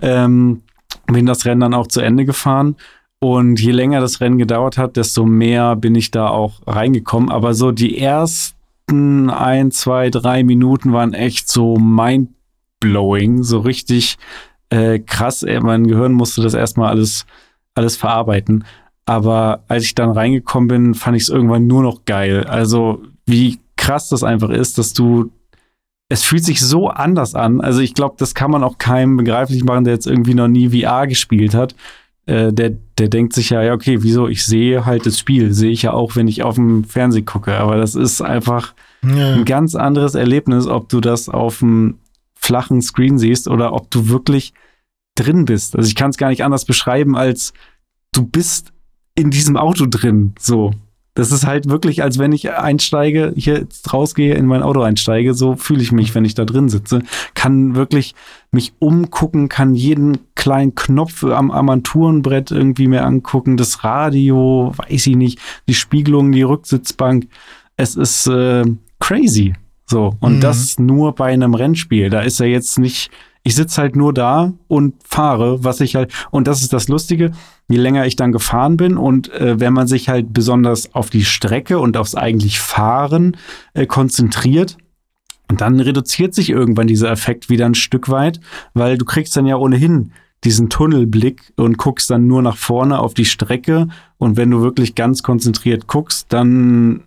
[0.00, 0.62] Ähm,
[1.06, 2.76] bin das Rennen dann auch zu Ende gefahren.
[3.18, 7.30] Und je länger das Rennen gedauert hat, desto mehr bin ich da auch reingekommen.
[7.30, 12.33] Aber so die ersten ein, zwei, drei Minuten waren echt so mind
[12.84, 14.18] blowing, so richtig
[14.68, 15.44] äh, krass.
[15.62, 17.24] Mein Gehirn musste das erstmal alles,
[17.74, 18.64] alles verarbeiten.
[19.06, 22.44] Aber als ich dann reingekommen bin, fand ich es irgendwann nur noch geil.
[22.44, 25.30] Also, wie krass das einfach ist, dass du.
[26.10, 27.62] Es fühlt sich so anders an.
[27.62, 30.68] Also, ich glaube, das kann man auch keinem begreiflich machen, der jetzt irgendwie noch nie
[30.68, 31.74] VR gespielt hat.
[32.26, 34.28] Äh, der, der denkt sich ja, ja, okay, wieso?
[34.28, 35.52] Ich sehe halt das Spiel.
[35.52, 37.56] Sehe ich ja auch, wenn ich auf dem Fernsehen gucke.
[37.58, 39.34] Aber das ist einfach ja.
[39.34, 41.98] ein ganz anderes Erlebnis, ob du das auf dem
[42.44, 44.52] flachen Screen siehst oder ob du wirklich
[45.14, 45.76] drin bist.
[45.76, 47.52] Also ich kann es gar nicht anders beschreiben, als
[48.12, 48.72] du bist
[49.14, 50.34] in diesem Auto drin.
[50.38, 50.72] So.
[51.16, 55.32] Das ist halt wirklich, als wenn ich einsteige, hier rausgehe, in mein Auto einsteige.
[55.32, 57.02] So fühle ich mich, wenn ich da drin sitze.
[57.34, 58.16] Kann wirklich
[58.50, 63.56] mich umgucken, kann jeden kleinen Knopf am Armaturenbrett irgendwie mehr angucken.
[63.56, 65.38] Das Radio, weiß ich nicht,
[65.68, 67.28] die Spiegelung, die Rücksitzbank.
[67.76, 68.64] Es ist äh,
[68.98, 69.54] crazy.
[69.86, 70.40] So, und mhm.
[70.40, 72.10] das nur bei einem Rennspiel.
[72.10, 73.10] Da ist er jetzt nicht,
[73.42, 77.32] ich sitze halt nur da und fahre, was ich halt, und das ist das Lustige,
[77.68, 81.24] je länger ich dann gefahren bin und äh, wenn man sich halt besonders auf die
[81.24, 83.36] Strecke und aufs eigentlich Fahren
[83.74, 84.78] äh, konzentriert,
[85.48, 88.40] dann reduziert sich irgendwann dieser Effekt wieder ein Stück weit,
[88.72, 90.12] weil du kriegst dann ja ohnehin
[90.44, 93.88] diesen Tunnelblick und guckst dann nur nach vorne auf die Strecke.
[94.18, 97.04] Und wenn du wirklich ganz konzentriert guckst, dann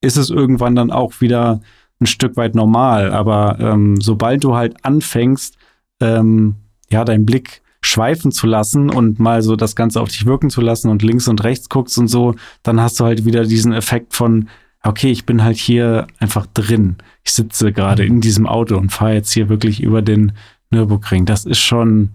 [0.00, 1.60] ist es irgendwann dann auch wieder
[2.02, 3.12] ein Stück weit normal.
[3.12, 5.56] Aber ähm, sobald du halt anfängst,
[6.00, 6.56] ähm,
[6.90, 10.60] ja, deinen Blick schweifen zu lassen und mal so das Ganze auf dich wirken zu
[10.60, 14.14] lassen und links und rechts guckst und so, dann hast du halt wieder diesen Effekt
[14.14, 14.48] von,
[14.84, 16.96] okay, ich bin halt hier einfach drin.
[17.24, 20.32] Ich sitze gerade in diesem Auto und fahre jetzt hier wirklich über den
[20.70, 21.26] Nürburgring.
[21.26, 22.10] Das ist schon,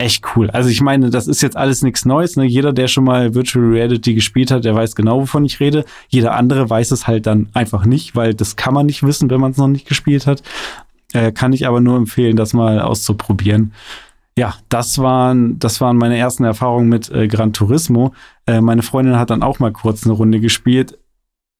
[0.00, 0.50] echt cool.
[0.50, 2.36] Also ich meine, das ist jetzt alles nichts Neues.
[2.36, 2.44] Ne?
[2.44, 5.84] Jeder, der schon mal Virtual Reality gespielt hat, der weiß genau, wovon ich rede.
[6.08, 9.40] Jeder andere weiß es halt dann einfach nicht, weil das kann man nicht wissen, wenn
[9.40, 10.42] man es noch nicht gespielt hat.
[11.12, 13.72] Äh, kann ich aber nur empfehlen, das mal auszuprobieren.
[14.38, 18.14] Ja, das waren, das waren meine ersten Erfahrungen mit äh, Gran Turismo.
[18.46, 20.98] Äh, meine Freundin hat dann auch mal kurz eine Runde gespielt.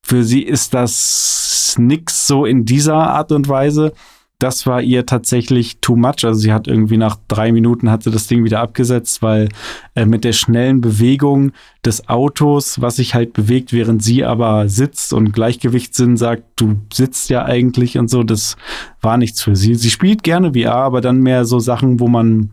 [0.02, 3.92] Für sie ist das nix so in dieser Art und Weise
[4.40, 6.24] das war ihr tatsächlich too much.
[6.24, 9.50] Also sie hat irgendwie nach drei Minuten hat sie das Ding wieder abgesetzt, weil
[9.94, 11.52] äh, mit der schnellen Bewegung
[11.84, 17.28] des Autos, was sich halt bewegt, während sie aber sitzt und Gleichgewichtssinn sagt, du sitzt
[17.28, 18.56] ja eigentlich und so, das
[19.02, 19.74] war nichts für sie.
[19.74, 22.50] Sie spielt gerne VR, aber dann mehr so Sachen, wo man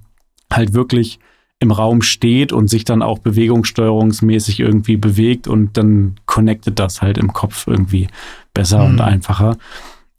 [0.51, 1.19] halt wirklich
[1.59, 7.17] im Raum steht und sich dann auch bewegungssteuerungsmäßig irgendwie bewegt und dann connectet das halt
[7.17, 8.07] im Kopf irgendwie
[8.53, 8.91] besser mhm.
[8.91, 9.57] und einfacher.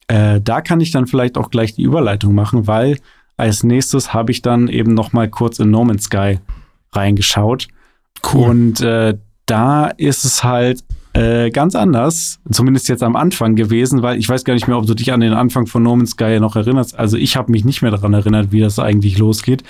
[0.09, 2.99] Äh, da kann ich dann vielleicht auch gleich die Überleitung machen, weil
[3.37, 6.41] als nächstes habe ich dann eben noch mal kurz in No Man's Sky
[6.93, 7.69] reingeschaut.
[8.33, 8.49] Cool.
[8.49, 10.83] Und äh, da ist es halt
[11.19, 14.87] äh, ganz anders, zumindest jetzt am Anfang gewesen, weil ich weiß gar nicht mehr, ob
[14.87, 16.97] du dich an den Anfang von No Man's Sky noch erinnerst.
[16.97, 19.65] Also ich habe mich nicht mehr daran erinnert, wie das eigentlich losgeht.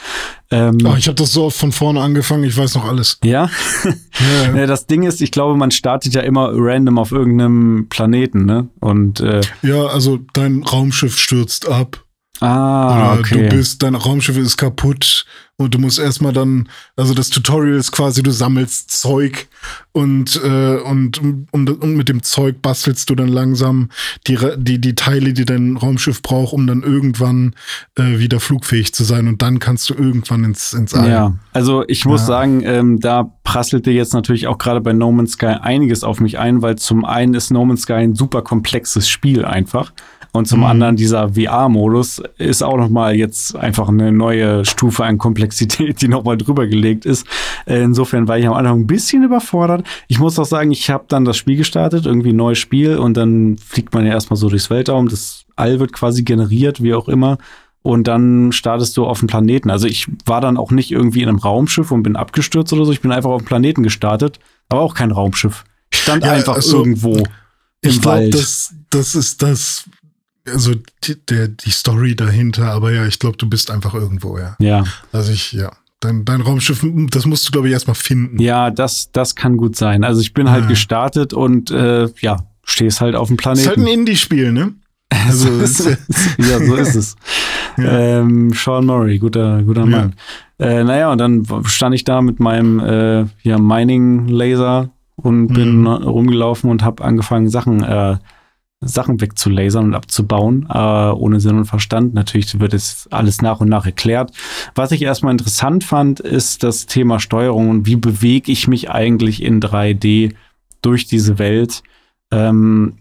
[0.51, 3.19] Ähm, oh, ich habe das so oft von vorne angefangen, ich weiß noch alles.
[3.25, 3.49] Ja?
[3.85, 4.67] ja, ja.
[4.67, 8.69] das Ding ist, ich glaube, man startet ja immer random auf irgendeinem Planeten, ne?
[8.81, 12.05] Und äh, ja, also dein Raumschiff stürzt ab.
[12.41, 13.49] Ah, okay.
[13.49, 15.25] du bist, dein Raumschiff ist kaputt
[15.61, 19.49] und du musst erstmal dann, also das Tutorial ist quasi, du sammelst Zeug
[19.91, 23.89] und, äh, und, und, und mit dem Zeug bastelst du dann langsam
[24.29, 27.57] die, die, die Teile, die dein Raumschiff braucht, um dann irgendwann
[27.97, 31.11] äh, wieder flugfähig zu sein und dann kannst du irgendwann ins, ins All.
[31.11, 32.27] Ja, also ich muss ja.
[32.29, 36.39] sagen, ähm, da prasselte jetzt natürlich auch gerade bei No Man's Sky einiges auf mich
[36.39, 39.93] ein, weil zum einen ist No Man's Sky ein super komplexes Spiel einfach.
[40.33, 40.67] Und zum mhm.
[40.67, 46.37] anderen dieser VR-Modus ist auch nochmal jetzt einfach eine neue Stufe an Komplexität, die nochmal
[46.37, 47.27] drüber gelegt ist.
[47.67, 49.87] Äh, insofern war ich am Anfang ein bisschen überfordert.
[50.09, 53.17] Ich muss auch sagen, ich habe dann das Spiel gestartet, irgendwie ein neues Spiel und
[53.17, 55.09] dann fliegt man ja erstmal so durchs Weltraum.
[55.09, 57.39] Das All wird quasi generiert, wie auch immer.
[57.83, 59.71] Und dann startest du auf dem Planeten.
[59.71, 62.93] Also ich war dann auch nicht irgendwie in einem Raumschiff und bin abgestürzt oder so.
[62.93, 64.39] Ich bin einfach auf dem Planeten gestartet,
[64.69, 65.65] aber auch kein Raumschiff.
[65.91, 67.17] Ich stand ja, einfach also, irgendwo.
[67.81, 69.89] Im ich glaube, das, das ist das,
[70.53, 70.75] also
[71.05, 74.57] die, der, die Story dahinter, aber ja, ich glaube, du bist einfach irgendwo, ja.
[74.59, 74.85] Ja.
[75.13, 75.73] Also ich, ja.
[76.01, 78.41] Dein, dein Raumschiff, das musst du, glaube ich, erstmal finden.
[78.41, 80.05] Ja, das, das kann gut sein.
[80.05, 80.69] Also ich bin halt ja.
[80.69, 83.63] gestartet und äh, ja, stehst halt auf dem Planeten.
[83.63, 84.75] Ist halt ein Indie-Spiel, ne?
[85.11, 85.49] Also,
[86.39, 87.17] ja, so ist es.
[87.77, 87.97] Ja.
[87.97, 90.15] Ähm, Sean Murray, guter, guter Mann.
[90.59, 90.67] Ja.
[90.67, 95.87] Äh, naja, und dann stand ich da mit meinem äh, ja, Mining-Laser und bin mhm.
[95.87, 98.17] rumgelaufen und habe angefangen, Sachen äh,
[98.81, 102.15] Sachen wegzulasern und abzubauen, äh, ohne Sinn und Verstand.
[102.15, 104.31] Natürlich wird es alles nach und nach erklärt.
[104.75, 109.43] Was ich erstmal interessant fand, ist das Thema Steuerung und wie bewege ich mich eigentlich
[109.43, 110.35] in 3D
[110.81, 111.83] durch diese Welt.
[112.31, 112.99] Ähm,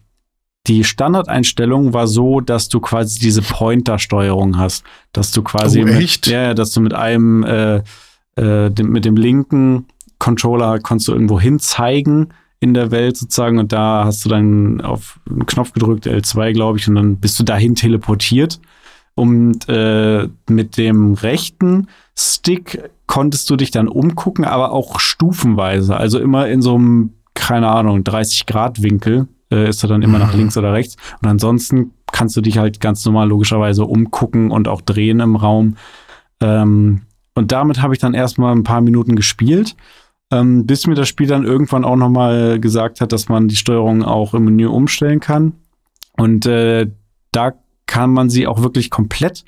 [0.66, 6.26] die Standardeinstellung war so, dass du quasi diese Pointer-Steuerung hast, dass du quasi oh, mit,
[6.26, 7.78] ja, dass du mit einem äh,
[8.36, 9.86] äh, dem, mit dem linken
[10.20, 14.82] Controller konntest du irgendwo hin zeigen in der Welt sozusagen und da hast du dann
[14.82, 18.60] auf einen Knopf gedrückt, L2 glaube ich, und dann bist du dahin teleportiert.
[19.16, 25.98] Und äh, mit dem rechten Stick konntest du dich dann umgucken, aber auch stufenweise.
[25.98, 30.40] Also immer in so einem, keine Ahnung, 30-Grad-Winkel äh, ist er dann immer nach mhm.
[30.40, 30.98] links oder rechts.
[31.22, 35.78] Und ansonsten kannst du dich halt ganz normal logischerweise umgucken und auch drehen im Raum.
[36.40, 37.02] Ähm,
[37.34, 39.76] und damit habe ich dann erstmal ein paar Minuten gespielt
[40.32, 44.04] ähm, bis mir das Spiel dann irgendwann auch nochmal gesagt hat, dass man die Steuerung
[44.04, 45.54] auch im Menü umstellen kann.
[46.18, 46.88] Und äh,
[47.32, 47.54] da
[47.86, 49.46] kann man sie auch wirklich komplett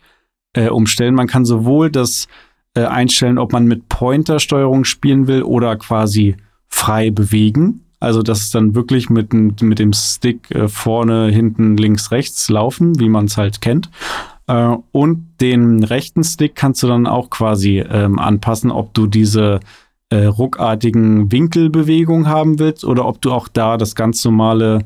[0.54, 1.16] äh, umstellen.
[1.16, 2.28] Man kann sowohl das
[2.76, 7.86] äh, einstellen, ob man mit Pointer-Steuerung spielen will oder quasi frei bewegen.
[8.00, 13.00] Also das ist dann wirklich mit, mit dem Stick äh, vorne, hinten, links, rechts laufen,
[13.00, 13.90] wie man es halt kennt.
[14.48, 19.60] Äh, und den rechten Stick kannst du dann auch quasi ähm, anpassen, ob du diese
[20.10, 24.86] äh, ruckartigen Winkelbewegung haben willst oder ob du auch da das ganz normale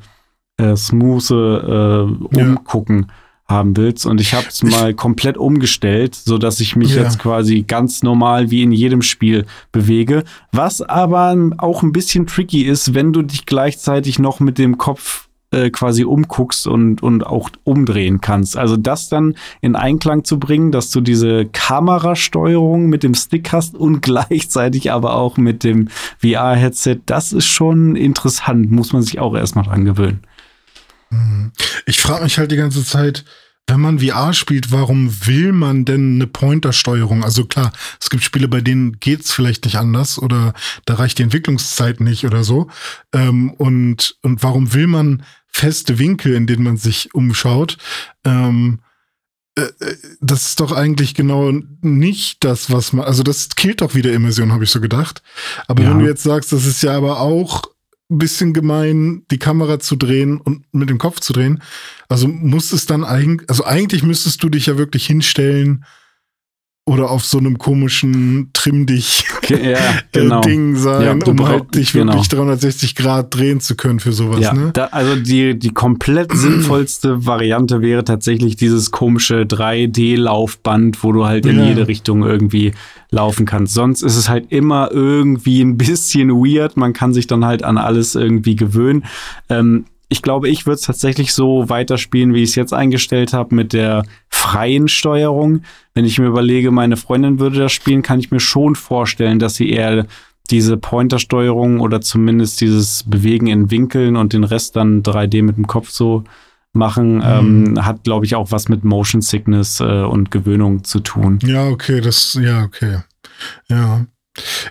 [0.57, 3.55] äh, smooth äh, Umgucken ja.
[3.55, 4.05] haben willst.
[4.05, 7.03] Und ich habe es mal komplett umgestellt, so dass ich mich ja.
[7.03, 10.24] jetzt quasi ganz normal wie in jedem Spiel bewege.
[10.51, 15.22] Was aber auch ein bisschen tricky ist, wenn du dich gleichzeitig noch mit dem Kopf
[15.54, 18.58] äh, quasi umguckst und, und auch umdrehen kannst.
[18.58, 23.76] Also das dann in Einklang zu bringen, dass du diese Kamerasteuerung mit dem Stick hast
[23.76, 25.89] und gleichzeitig aber auch mit dem
[26.20, 30.22] VR-Headset, das ist schon interessant, muss man sich auch erstmal dran gewöhnen.
[31.10, 31.51] Mhm.
[31.86, 33.24] Ich frage mich halt die ganze Zeit,
[33.68, 37.24] wenn man VR spielt, warum will man denn eine Pointer-Steuerung?
[37.24, 40.54] Also klar, es gibt Spiele, bei denen geht's vielleicht nicht anders oder
[40.86, 42.70] da reicht die Entwicklungszeit nicht oder so.
[43.14, 45.24] Ähm, und, und warum will man
[45.54, 47.78] feste Winkel, in denen man sich umschaut.
[48.26, 48.80] Ähm,
[49.56, 51.51] äh, äh, das ist doch eigentlich genau
[51.82, 55.22] nicht das, was man, also das killt doch wieder Immersion, habe ich so gedacht.
[55.68, 55.91] Aber ja.
[55.91, 57.64] wenn du jetzt sagst, das ist ja aber auch
[58.10, 61.62] ein bisschen gemein, die Kamera zu drehen und mit dem Kopf zu drehen.
[62.10, 65.86] Also muss es dann eigentlich, also eigentlich müsstest du dich ja wirklich hinstellen
[66.86, 69.76] oder auf so einem komischen Trimm dich ja, äh,
[70.12, 70.42] genau.
[70.42, 72.12] Ding sein, Ja, um halt dich genau.
[72.14, 74.72] wirklich 360 Grad drehen zu können für sowas, Ja, ne?
[74.74, 81.46] da, also die, die komplett sinnvollste Variante wäre tatsächlich dieses komische 3D-Laufband, wo du halt
[81.46, 81.66] in Ja.
[81.68, 82.74] jede Richtung irgendwie
[83.12, 83.74] laufen kannst.
[83.74, 86.76] Sonst ist es halt immer irgendwie ein bisschen weird.
[86.78, 89.06] Man kann sich dann halt an alles irgendwie gewöhnen.
[89.50, 93.56] Ähm, ich glaube, ich würde es tatsächlich so weiterspielen, wie ich es jetzt eingestellt habe,
[93.56, 95.62] mit der freien Steuerung.
[95.94, 99.56] Wenn ich mir überlege, meine Freundin würde das spielen, kann ich mir schon vorstellen, dass
[99.56, 100.08] sie eher
[100.50, 105.68] diese Pointer-Steuerung oder zumindest dieses Bewegen in Winkeln und den Rest dann 3D mit dem
[105.68, 106.24] Kopf so
[106.74, 111.39] machen, ähm, hat, glaube ich, auch was mit Motion Sickness äh, und Gewöhnung zu tun.
[111.44, 113.00] Ja, okay, das, ja, okay.
[113.70, 114.06] Ja.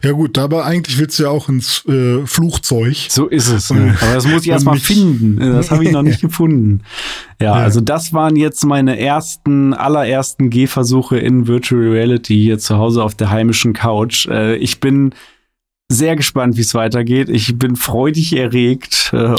[0.03, 2.97] Ja, gut, aber eigentlich willst du ja auch ins äh, Flugzeug.
[3.09, 3.71] So ist es.
[3.71, 3.97] Ne?
[4.01, 5.37] Aber das muss ich Und erst mal nicht- finden.
[5.39, 6.81] Das habe ich noch nicht gefunden.
[7.41, 7.53] Ja, Ja.
[7.63, 13.15] also das waren jetzt meine ersten, allerersten Gehversuche in Virtual Reality hier zu Hause auf
[13.15, 14.27] der heimischen Couch.
[14.27, 15.15] Äh, ich bin
[15.89, 17.29] sehr gespannt, wie es weitergeht.
[17.29, 19.37] Ich bin freudig erregt äh,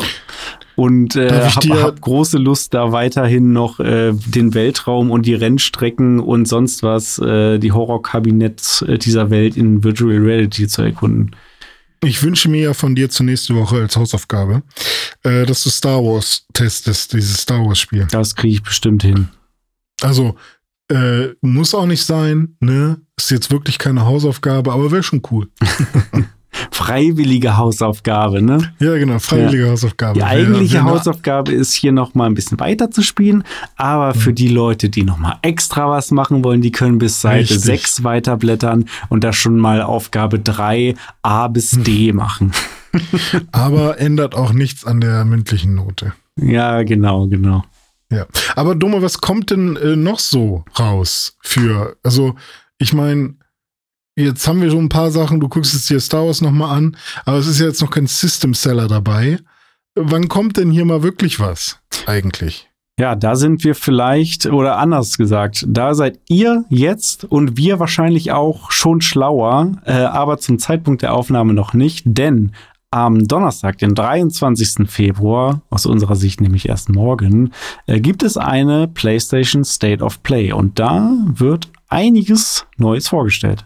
[0.75, 6.19] und äh, habe hab große Lust, da weiterhin noch äh, den Weltraum und die Rennstrecken
[6.19, 11.35] und sonst was, äh, die Horrorkabinetts äh, dieser Welt in Virtual Reality zu erkunden.
[12.03, 14.63] Ich wünsche mir ja von dir zur nächste Woche als Hausaufgabe,
[15.23, 18.07] äh, dass du Star Wars testest, dieses Star Wars Spiel.
[18.11, 19.29] Das kriege ich bestimmt hin.
[20.01, 20.35] Also,
[20.89, 22.99] äh, muss auch nicht sein, ne?
[23.17, 25.47] Ist jetzt wirklich keine Hausaufgabe, aber wäre schon cool.
[26.71, 28.73] Freiwillige Hausaufgabe, ne?
[28.79, 30.19] Ja, genau, freiwillige Hausaufgabe.
[30.19, 33.43] Die eigentliche wär eine- Hausaufgabe ist hier noch mal ein bisschen weiter zu spielen,
[33.75, 34.19] aber Mhm.
[34.19, 37.59] für die Leute, die noch mal extra was machen wollen, die können bis Seite Richtig.
[37.61, 42.17] 6 weiterblättern und da schon mal Aufgabe 3 A bis D Mhm.
[42.17, 42.51] machen.
[43.51, 46.13] Aber ändert auch nichts an der mündlichen Note.
[46.39, 47.63] Ja, genau, genau.
[48.11, 48.25] Ja.
[48.55, 52.35] Aber Dumme, was kommt denn äh, noch so raus für, also,
[52.77, 53.35] ich meine,
[54.15, 56.97] jetzt haben wir so ein paar Sachen, du guckst jetzt dir Star Wars nochmal an,
[57.25, 59.39] aber es ist ja jetzt noch kein System Seller dabei.
[59.95, 61.79] Wann kommt denn hier mal wirklich was?
[62.05, 62.69] Eigentlich.
[62.99, 68.31] Ja, da sind wir vielleicht, oder anders gesagt, da seid ihr jetzt und wir wahrscheinlich
[68.31, 72.51] auch schon schlauer, äh, aber zum Zeitpunkt der Aufnahme noch nicht, denn
[72.91, 74.87] am Donnerstag, den 23.
[74.87, 77.51] Februar, aus unserer Sicht nämlich erst morgen,
[77.87, 83.65] äh, gibt es eine PlayStation State of Play und da wird einiges Neues vorgestellt.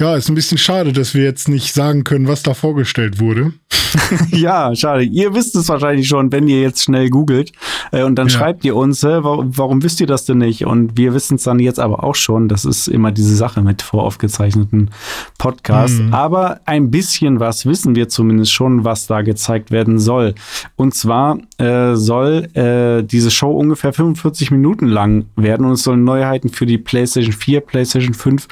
[0.00, 3.52] Ja, ist ein bisschen schade, dass wir jetzt nicht sagen können, was da vorgestellt wurde.
[4.30, 5.02] ja, schade.
[5.02, 7.52] Ihr wisst es wahrscheinlich schon, wenn ihr jetzt schnell googelt.
[7.92, 8.32] Äh, und dann Ja.
[8.38, 10.64] schreibt ihr uns, äh, warum, warum wisst ihr das denn nicht?
[10.64, 12.48] Und wir wissen es dann jetzt aber auch schon.
[12.48, 14.90] Das ist immer diese Sache mit voraufgezeichneten
[15.36, 15.98] Podcasts.
[15.98, 16.14] Mhm.
[16.14, 20.34] Aber ein bisschen was wissen wir zumindest schon, was da gezeigt werden soll.
[20.76, 26.04] Und zwar äh, soll äh, diese Show ungefähr 45 Minuten lang werden und es sollen
[26.04, 28.48] Neuheiten für die PlayStation 4, PlayStation 5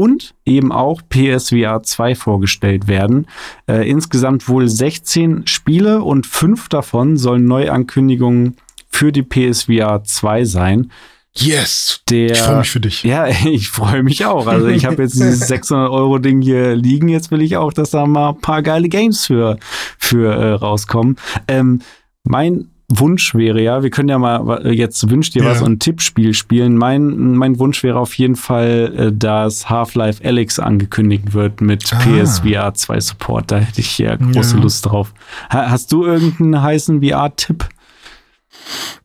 [0.00, 3.26] und eben auch PSVR 2 vorgestellt werden.
[3.68, 8.56] Äh, insgesamt wohl 16 Spiele und fünf davon sollen Neuankündigungen
[8.88, 10.90] für die PSVR 2 sein.
[11.34, 12.00] Yes!
[12.08, 13.02] Der, Ich freue mich für dich.
[13.02, 14.46] Ja, ich freue mich auch.
[14.46, 17.08] Also ich habe jetzt dieses 600 Euro Ding hier liegen.
[17.08, 19.58] Jetzt will ich auch, dass da mal ein paar geile Games für,
[19.98, 21.16] für äh, rauskommen.
[21.46, 21.82] Ähm,
[22.24, 25.50] mein Wunsch wäre ja, wir können ja mal wa- jetzt wünscht dir Ja.
[25.50, 26.76] was und ein Tippspiel spielen.
[26.76, 31.98] Mein, mein Wunsch wäre auf jeden Fall, äh, dass Half-Life Alyx angekündigt wird mit Ah.
[32.00, 33.50] PSVR 2 Support.
[33.52, 34.62] Da hätte ich ja große Ja.
[34.62, 35.14] Lust drauf.
[35.52, 37.64] Ha hast du irgendeinen heißen VR-Tipp?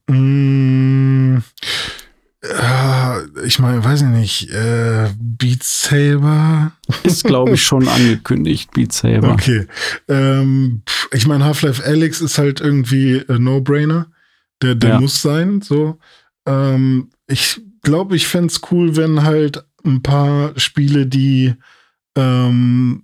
[0.08, 1.42] Mm, äh,
[3.46, 6.72] ich meine, weiß ich nicht, äh, Beat Saber.
[7.04, 9.32] Ist, glaube ich, schon angekündigt, Beat Saber.
[9.34, 9.68] Okay.
[10.08, 10.82] Ähm,
[11.12, 14.08] ich meine, Half-Life Alyx ist halt irgendwie ein No-Brainer.
[14.62, 15.00] Der, der Ja.
[15.00, 16.00] muss sein, so.
[16.48, 21.54] Ähm, ich glaube, ich fänd's cool, wenn halt ein paar Spiele, die
[22.18, 23.04] ähm,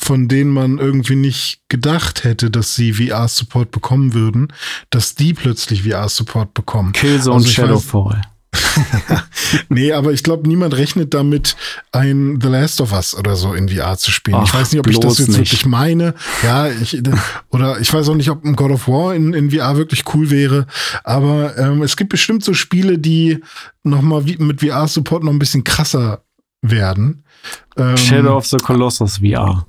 [0.00, 4.48] von denen man irgendwie nicht gedacht hätte, dass sie VR-Support bekommen würden,
[4.90, 6.92] dass die plötzlich VR-Support bekommen.
[6.92, 8.22] Killzone Also ich weiß- Shadowfall.
[9.68, 11.56] Nee, aber ich glaube, niemand rechnet damit,
[11.92, 14.42] ein The Last of Us oder so in VR zu spielen.
[14.44, 15.38] ich Ach, weiß nicht, ob ich das jetzt nicht.
[15.38, 16.14] wirklich meine.
[16.42, 17.02] Ja, ich,
[17.50, 20.30] oder ich weiß auch nicht, ob ein God of War in, in VR wirklich cool
[20.30, 20.66] wäre.
[21.04, 23.40] Aber ähm, es gibt bestimmt so Spiele, die
[23.82, 26.22] nochmal mit VR-Support noch ein bisschen krasser
[26.62, 27.24] werden.
[27.76, 29.66] Ähm, Shadow of the Colossus VR.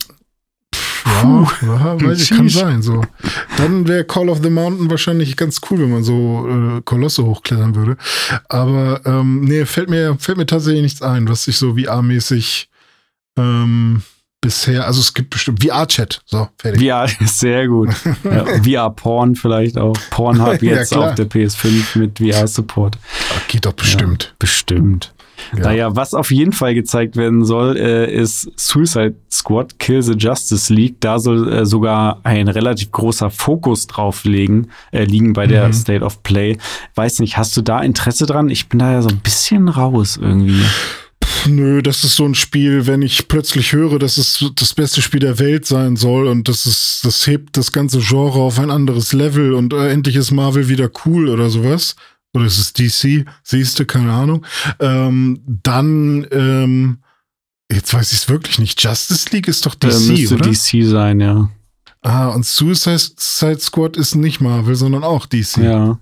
[1.06, 2.82] Ja, ja weiß ich, kann sein.
[2.82, 3.04] So.
[3.58, 7.76] Dann wäre Call of the Mountain wahrscheinlich ganz cool, wenn man so äh, Kolosse hochklettern
[7.76, 7.98] würde.
[8.50, 12.68] Aber ähm, nee, fällt mir, fällt mir tatsächlich nichts ein, was sich so VR-mäßig
[13.38, 14.04] ähm,
[14.44, 16.22] bisher, also es gibt bestimmt VR-Chat.
[16.26, 16.84] So, fertig.
[16.84, 17.90] VR ist sehr gut.
[18.24, 19.96] ja, VR-Porn vielleicht auch.
[20.12, 22.98] Pornhub jetzt ja, auf der PS5 mit VR-Support.
[23.48, 24.26] Geht doch bestimmt.
[24.26, 25.14] Ja, bestimmt.
[25.56, 25.64] Ja.
[25.64, 30.74] Naja, was auf jeden Fall gezeigt werden soll, äh, ist Suicide Squad Kill the Justice
[30.74, 30.96] League.
[31.00, 35.74] Da soll äh, sogar ein relativ großer Fokus drauf liegen, äh, liegen bei der mhm.
[35.74, 36.58] State of Play.
[36.96, 38.50] Weiß nicht, hast du da Interesse dran?
[38.50, 40.64] Ich bin da ja so ein bisschen raus irgendwie.
[41.48, 45.20] Nö, das ist so ein Spiel, wenn ich plötzlich höre, dass es das beste Spiel
[45.20, 49.14] der Welt sein soll und das ist, das hebt das ganze Genre auf ein anderes
[49.14, 51.96] Level und äh, endlich ist Marvel wieder cool oder sowas
[52.34, 54.46] oder ist es DC, siehst du, keine Ahnung,
[54.80, 57.04] ähm, dann, ähm,
[57.72, 60.50] jetzt weiß ich es wirklich nicht, Justice League ist doch DC, äh, müsste oder?
[60.50, 61.50] DC sein, ja.
[62.02, 65.58] Ah, und Suicide Squad ist nicht Marvel, sondern auch DC.
[65.58, 66.00] Ja.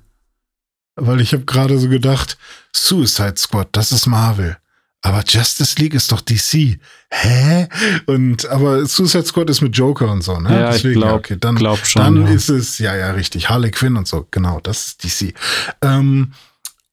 [0.96, 2.38] Weil ich habe gerade so gedacht,
[2.74, 4.58] Suicide Squad, das ist Marvel
[5.02, 6.80] aber Justice League ist doch DC.
[7.10, 7.68] Hä?
[8.06, 10.50] Und aber Suicide Squad ist mit Joker und so, ne?
[10.50, 12.34] Ja, Deswegen, ich glaub, okay, dann, glaub schon, dann ja.
[12.34, 15.34] ist es, ja, ja, richtig, Harley Quinn und so, genau, das ist DC.
[15.82, 16.34] Ähm,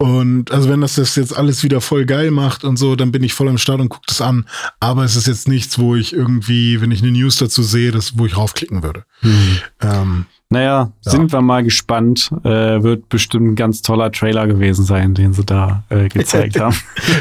[0.01, 3.25] und also wenn das das jetzt alles wieder voll geil macht und so, dann bin
[3.25, 4.47] ich voll am Start und gucke das an.
[4.79, 8.17] Aber es ist jetzt nichts, wo ich irgendwie, wenn ich eine News dazu sehe, das,
[8.17, 9.05] wo ich raufklicken würde.
[9.21, 9.59] Hm.
[9.81, 11.11] Ähm, naja, ja.
[11.11, 12.31] sind wir mal gespannt.
[12.43, 16.77] Äh, wird bestimmt ein ganz toller Trailer gewesen sein, den sie da äh, gezeigt haben.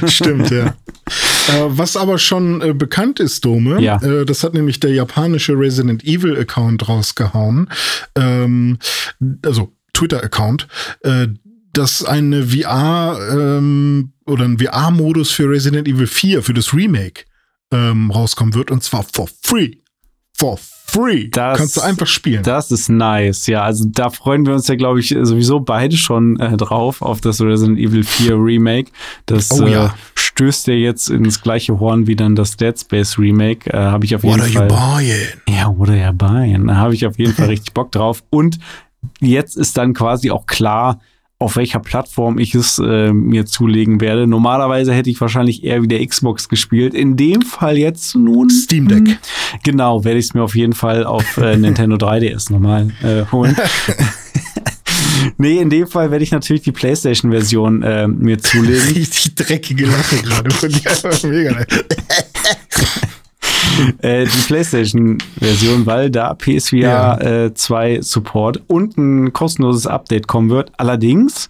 [0.05, 0.67] Stimmt, ja.
[0.67, 0.73] äh,
[1.67, 4.01] was aber schon äh, bekannt ist, Dome, ja.
[4.01, 7.69] Äh, das hat nämlich der japanische Resident Evil Account rausgehauen.
[8.15, 8.77] Ähm,
[9.43, 10.67] also Twitter-Account,
[11.01, 11.27] äh,
[11.73, 17.25] dass eine VR ähm, oder ein VR-Modus für Resident Evil 4, für das Remake,
[17.71, 19.71] ähm, rauskommen wird und zwar for free.
[20.37, 20.57] For
[20.87, 21.27] free.
[21.29, 22.43] Das, Kannst du einfach spielen.
[22.43, 23.47] Das ist nice.
[23.47, 27.21] Ja, also da freuen wir uns ja, glaube ich, sowieso beide schon äh, drauf auf
[27.21, 28.91] das Resident Evil 4 Remake.
[29.25, 29.87] Das oh, ja.
[29.87, 33.69] äh, stößt ja jetzt ins gleiche Horn wie dann das Dead Space Remake.
[33.71, 34.69] Äh, Habe ich auf jeden what Fall.
[34.69, 35.57] What are you buying?
[35.57, 36.67] Ja, what are you buying?
[36.67, 38.23] Da habe ich auf jeden Fall richtig Bock drauf.
[38.29, 38.59] Und
[39.19, 40.99] jetzt ist dann quasi auch klar,
[41.39, 44.25] auf welcher Plattform ich es äh, mir zulegen werde.
[44.25, 46.95] Normalerweise hätte ich wahrscheinlich eher wie der Xbox gespielt.
[46.95, 48.49] In dem Fall jetzt nun.
[48.49, 49.07] Steam Deck.
[49.07, 49.17] Hm,
[49.63, 53.55] genau, werde ich es mir auf jeden Fall auf äh, Nintendo 3DS nochmal äh, holen.
[55.37, 58.81] nee, in dem Fall werde ich natürlich die PlayStation-Version äh, mir zulegen.
[58.95, 60.49] Richtig dreckige Lache gerade.
[61.27, 61.65] Mega.
[64.01, 67.17] Äh, die PlayStation-Version, weil da PSVR ja.
[67.45, 70.71] äh, 2 Support und ein kostenloses Update kommen wird.
[70.77, 71.47] Allerdings,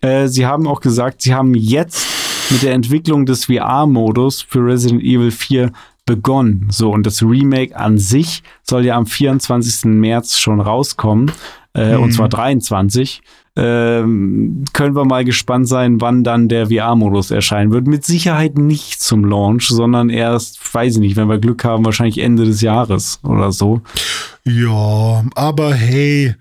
[0.00, 2.06] äh, sie haben auch gesagt, sie haben jetzt
[2.50, 5.72] mit der Entwicklung des VR-Modus für Resident Evil 4
[6.04, 6.68] begonnen.
[6.70, 9.84] So, und das Remake an sich soll ja am 24.
[9.84, 11.30] März schon rauskommen,
[11.74, 12.02] äh, mhm.
[12.02, 13.22] und zwar 23
[13.54, 17.86] ähm, können wir mal gespannt sein, wann dann der VR-Modus erscheinen wird.
[17.86, 22.18] Mit Sicherheit nicht zum Launch, sondern erst, weiß ich nicht, wenn wir Glück haben, wahrscheinlich
[22.18, 23.82] Ende des Jahres oder so.
[24.44, 26.34] Ja, aber hey,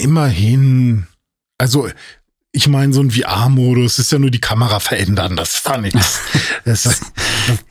[0.00, 1.06] immerhin.
[1.58, 1.88] Also,
[2.52, 6.20] ich meine, so ein VR-Modus ist ja nur die Kamera verändern, das ist da nichts.
[6.64, 7.00] Das, das,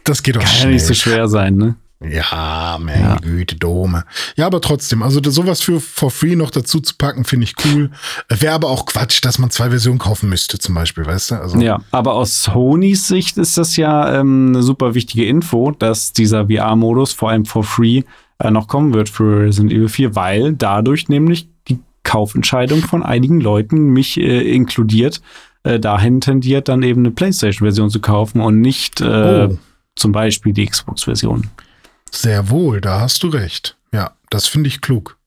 [0.05, 0.69] das geht doch Kann schnell.
[0.69, 1.75] ja nicht so schwer sein, ne?
[1.99, 3.15] Ja, meine ja.
[3.15, 4.03] Güte, Dome.
[4.35, 7.89] Ja, aber trotzdem, also sowas für for free noch dazu zu packen, finde ich cool.
[8.29, 11.35] Wäre aber auch Quatsch, dass man zwei Versionen kaufen müsste, zum Beispiel, weißt du?
[11.35, 16.13] Also ja, aber aus Sonys Sicht ist das ja ähm, eine super wichtige Info, dass
[16.13, 18.03] dieser VR-Modus vor allem for free
[18.37, 23.41] äh, noch kommen wird für Resident Evil 4, weil dadurch nämlich die Kaufentscheidung von einigen
[23.41, 25.21] Leuten, mich äh, inkludiert,
[25.63, 29.57] äh, dahin tendiert, dann eben eine PlayStation-Version zu kaufen und nicht äh, oh.
[29.95, 31.49] zum Beispiel die Xbox-Version.
[32.11, 33.77] Sehr wohl, da hast du recht.
[33.91, 35.17] Ja, das finde ich klug.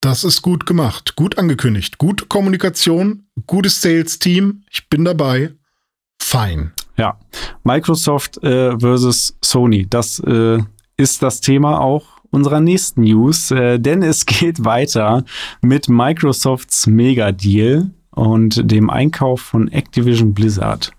[0.00, 4.62] Das ist gut gemacht, gut angekündigt, gute Kommunikation, gutes Sales-Team.
[4.70, 5.52] Ich bin dabei.
[6.20, 6.72] Fein.
[6.96, 7.18] Ja,
[7.64, 10.58] Microsoft äh, versus Sony, das äh,
[10.96, 15.24] ist das Thema auch unserer nächsten News, äh, denn es geht weiter
[15.60, 20.92] mit Microsofts Mega-Deal und dem Einkauf von Activision Blizzard.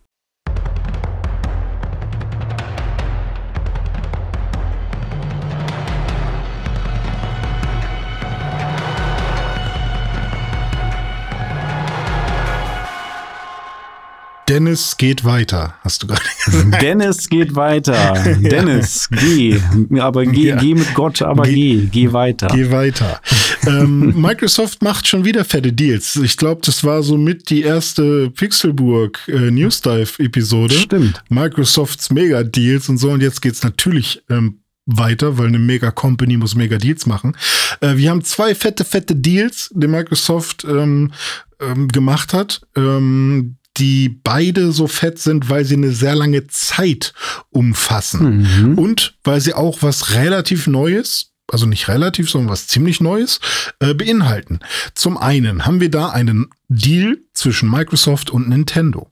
[14.47, 16.81] Dennis geht weiter, hast du gerade gesagt.
[16.81, 18.13] Dennis geht weiter.
[18.39, 19.59] Dennis, geh.
[19.99, 20.55] Aber geh, ja.
[20.55, 22.47] geh mit Gott, aber geh, geh, geh weiter.
[22.47, 23.19] Geh weiter.
[23.65, 26.15] ähm, Microsoft macht schon wieder fette Deals.
[26.15, 30.75] Ich glaube, das war so mit die erste Pixelburg äh, News Dive Episode.
[30.75, 31.21] Stimmt.
[31.27, 33.09] Microsofts Mega Deals und so.
[33.09, 37.35] Und jetzt geht's natürlich ähm, weiter, weil eine Mega Company muss Mega Deals machen.
[37.81, 41.11] Äh, wir haben zwei fette, fette Deals, die Microsoft ähm,
[41.59, 42.61] ähm, gemacht hat.
[42.75, 47.13] Ähm, die beide so fett sind, weil sie eine sehr lange Zeit
[47.49, 48.77] umfassen mhm.
[48.77, 53.39] und weil sie auch was relativ Neues, also nicht relativ, sondern was ziemlich Neues
[53.79, 54.59] äh, beinhalten.
[54.95, 59.09] Zum einen haben wir da einen Deal zwischen Microsoft und Nintendo.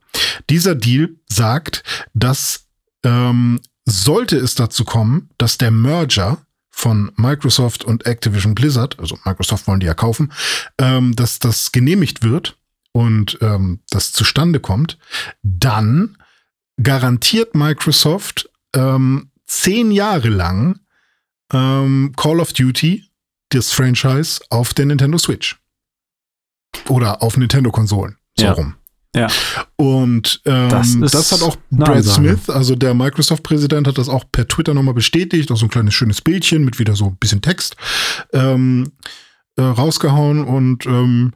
[0.49, 2.65] Dieser Deal sagt, dass
[3.03, 6.39] ähm, sollte es dazu kommen, dass der Merger
[6.71, 10.33] von Microsoft und Activision Blizzard, also Microsoft wollen die ja kaufen,
[10.77, 12.57] ähm, dass das genehmigt wird
[12.95, 14.97] und ähm, das zustande kommt,
[15.43, 16.17] dann
[16.81, 20.79] garantiert Microsoft ähm, zehn Jahre lang
[21.51, 23.03] ähm, Call of Duty,
[23.49, 25.59] das Franchise, auf der Nintendo Switch.
[26.87, 28.15] Oder auf Nintendo-Konsolen.
[28.39, 28.53] So ja.
[28.53, 28.75] rum.
[29.13, 29.27] Ja.
[29.75, 34.47] Und ähm, das, das, hat auch Brad Smith, also der Microsoft-Präsident, hat das auch per
[34.47, 37.75] Twitter nochmal bestätigt, auch so ein kleines schönes Bildchen mit wieder so ein bisschen Text
[38.31, 38.93] ähm,
[39.57, 41.33] äh, rausgehauen und ähm,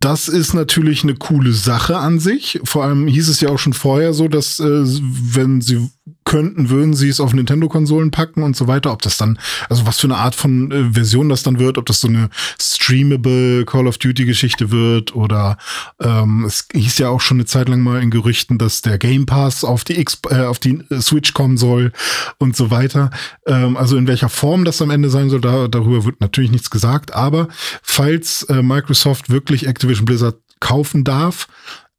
[0.00, 2.60] das ist natürlich eine coole Sache an sich.
[2.64, 5.88] Vor allem hieß es ja auch schon vorher so, dass äh, wenn sie
[6.24, 8.92] könnten, würden sie es auf Nintendo-Konsolen packen und so weiter.
[8.92, 9.38] Ob das dann,
[9.70, 12.28] also was für eine Art von äh, Version das dann wird, ob das so eine
[12.60, 15.56] streamable Call of Duty-Geschichte wird oder
[16.00, 19.24] ähm, es hieß ja auch schon eine Zeit lang mal in Gerüchten, dass der Game
[19.24, 21.92] Pass auf die X äh, auf die äh, Switch kommen soll
[22.38, 23.10] und so weiter.
[23.46, 26.70] Ähm, also in welcher Form das am Ende sein soll, da, darüber wird natürlich nichts
[26.70, 27.14] gesagt.
[27.14, 27.48] Aber
[27.82, 31.48] falls äh, Microsoft wirklich Activision Blizzard kaufen darf,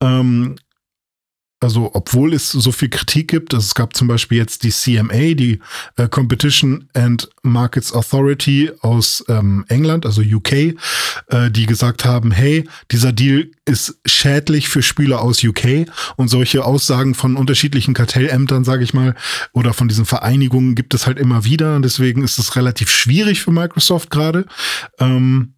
[0.02, 0.56] ähm,
[1.62, 5.34] also obwohl es so viel Kritik gibt, also es gab zum Beispiel jetzt die CMA,
[5.34, 5.60] die
[5.96, 10.76] äh, Competition and Markets Authority aus ähm, England, also UK, äh,
[11.50, 15.88] die gesagt haben, hey, dieser Deal ist schädlich für Spieler aus UK
[16.18, 19.16] und solche Aussagen von unterschiedlichen Kartellämtern, sage ich mal,
[19.54, 23.42] oder von diesen Vereinigungen gibt es halt immer wieder und deswegen ist es relativ schwierig
[23.42, 24.46] für Microsoft gerade.
[25.00, 25.55] Ähm,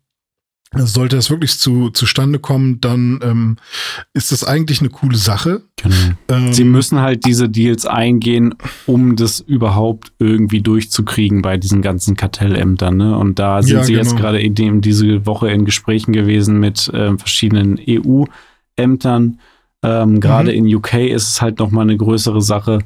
[0.76, 3.58] sollte das wirklich zu, zustande kommen, dann ähm,
[4.14, 5.62] ist das eigentlich eine coole Sache.
[5.78, 5.96] Genau.
[6.28, 12.18] Ähm, Sie müssen halt diese Deals eingehen, um das überhaupt irgendwie durchzukriegen bei diesen ganzen
[12.18, 12.98] Kartellämtern.
[12.98, 13.18] Ne?
[13.18, 14.04] Und da sind ja, Sie genau.
[14.04, 19.40] jetzt gerade in diese Woche in Gesprächen gewesen mit äh, verschiedenen EU-Ämtern.
[19.84, 20.58] Ähm, gerade mhm.
[20.58, 22.80] in UK ist es halt nochmal eine größere Sache.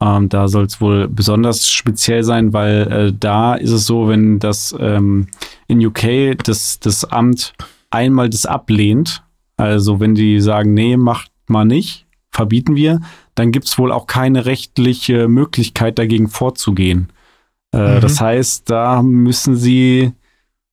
[0.00, 4.38] Ähm, da soll es wohl besonders speziell sein, weil äh, da ist es so, wenn
[4.38, 5.26] das ähm,
[5.66, 7.54] in UK das, das Amt
[7.90, 9.22] einmal das ablehnt,
[9.56, 13.00] also wenn die sagen, nee, macht mal nicht, verbieten wir,
[13.34, 17.08] dann gibt es wohl auch keine rechtliche Möglichkeit dagegen vorzugehen.
[17.72, 18.00] Äh, mhm.
[18.00, 20.12] Das heißt, da müssen sie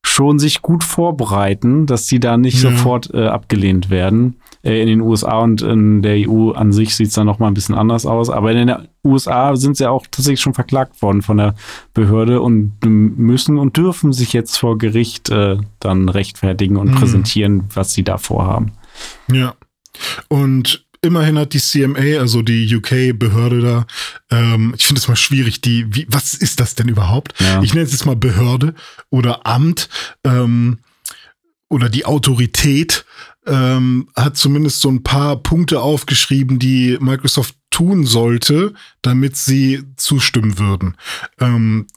[0.08, 2.70] schon sich gut vorbereiten, dass sie da nicht ja.
[2.70, 4.38] sofort äh, abgelehnt werden.
[4.64, 7.56] Äh, in den USA und in der EU an sich sieht es dann nochmal ein
[7.56, 8.30] bisschen anders aus.
[8.30, 11.56] Aber in den USA sind sie auch tatsächlich schon verklagt worden von der
[11.94, 16.96] Behörde und müssen und dürfen sich jetzt vor Gericht äh, dann rechtfertigen und mhm.
[16.96, 18.74] präsentieren, was sie da vorhaben.
[19.32, 19.56] Ja.
[20.28, 23.88] Und immerhin hat die CMA, also die UK-Behörde da,
[24.32, 27.34] ähm, ich finde es mal schwierig, die, wie, was ist das denn überhaupt?
[27.40, 27.62] Ja.
[27.62, 28.74] Ich nenne es jetzt mal Behörde
[29.10, 29.90] oder Amt
[30.24, 30.80] ähm,
[31.70, 33.06] oder die Autorität
[33.46, 40.58] ähm, hat zumindest so ein paar Punkte aufgeschrieben, die Microsoft tun sollte, damit sie zustimmen
[40.58, 40.96] würden.
[41.40, 41.88] Ähm,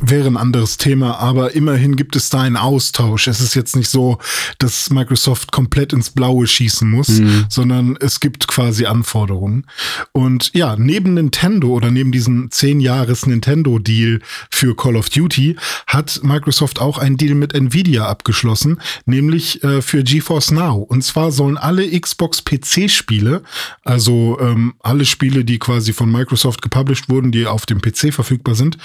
[0.00, 3.28] wäre ein anderes Thema, aber immerhin gibt es da einen Austausch.
[3.28, 4.18] Es ist jetzt nicht so,
[4.58, 7.46] dass Microsoft komplett ins Blaue schießen muss, mhm.
[7.48, 9.66] sondern es gibt quasi Anforderungen.
[10.10, 14.20] Und ja, neben Nintendo oder neben diesem 10 Jahres Nintendo Deal
[14.50, 15.56] für Call of Duty
[15.86, 20.78] hat Microsoft auch einen Deal mit Nvidia abgeschlossen, nämlich äh, für GeForce Now.
[20.78, 23.42] Und zwar sollen alle Xbox PC Spiele,
[23.84, 28.56] also ähm, alle Spiele, die quasi von Microsoft gepublished wurden, die auf dem PC verfügbar
[28.56, 28.76] sind,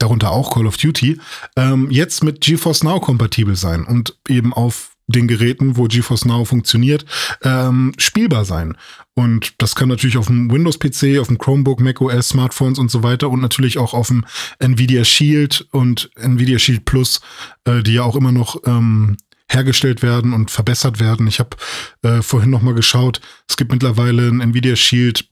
[0.00, 1.20] darunter auch Call of Duty,
[1.56, 6.44] ähm, jetzt mit GeForce Now kompatibel sein und eben auf den Geräten, wo GeForce Now
[6.44, 7.04] funktioniert,
[7.42, 8.76] ähm, spielbar sein.
[9.14, 13.28] Und das kann natürlich auf dem Windows-PC, auf dem Chromebook, macOS, Smartphones und so weiter
[13.28, 14.24] und natürlich auch auf dem
[14.58, 17.20] Nvidia Shield und Nvidia Shield Plus,
[17.64, 19.16] äh, die ja auch immer noch ähm,
[19.48, 21.26] hergestellt werden und verbessert werden.
[21.26, 21.56] Ich habe
[22.02, 25.29] äh, vorhin noch mal geschaut, es gibt mittlerweile ein Nvidia Shield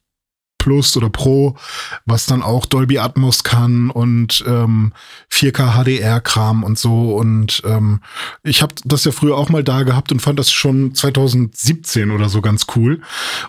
[0.59, 1.57] Plus oder Pro,
[2.05, 4.93] was dann auch Dolby Atmos kann und ähm,
[5.33, 7.15] 4K HDR-Kram und so.
[7.17, 8.01] Und ähm,
[8.43, 12.29] ich habe das ja früher auch mal da gehabt und fand das schon 2017 oder
[12.29, 13.01] so ganz cool.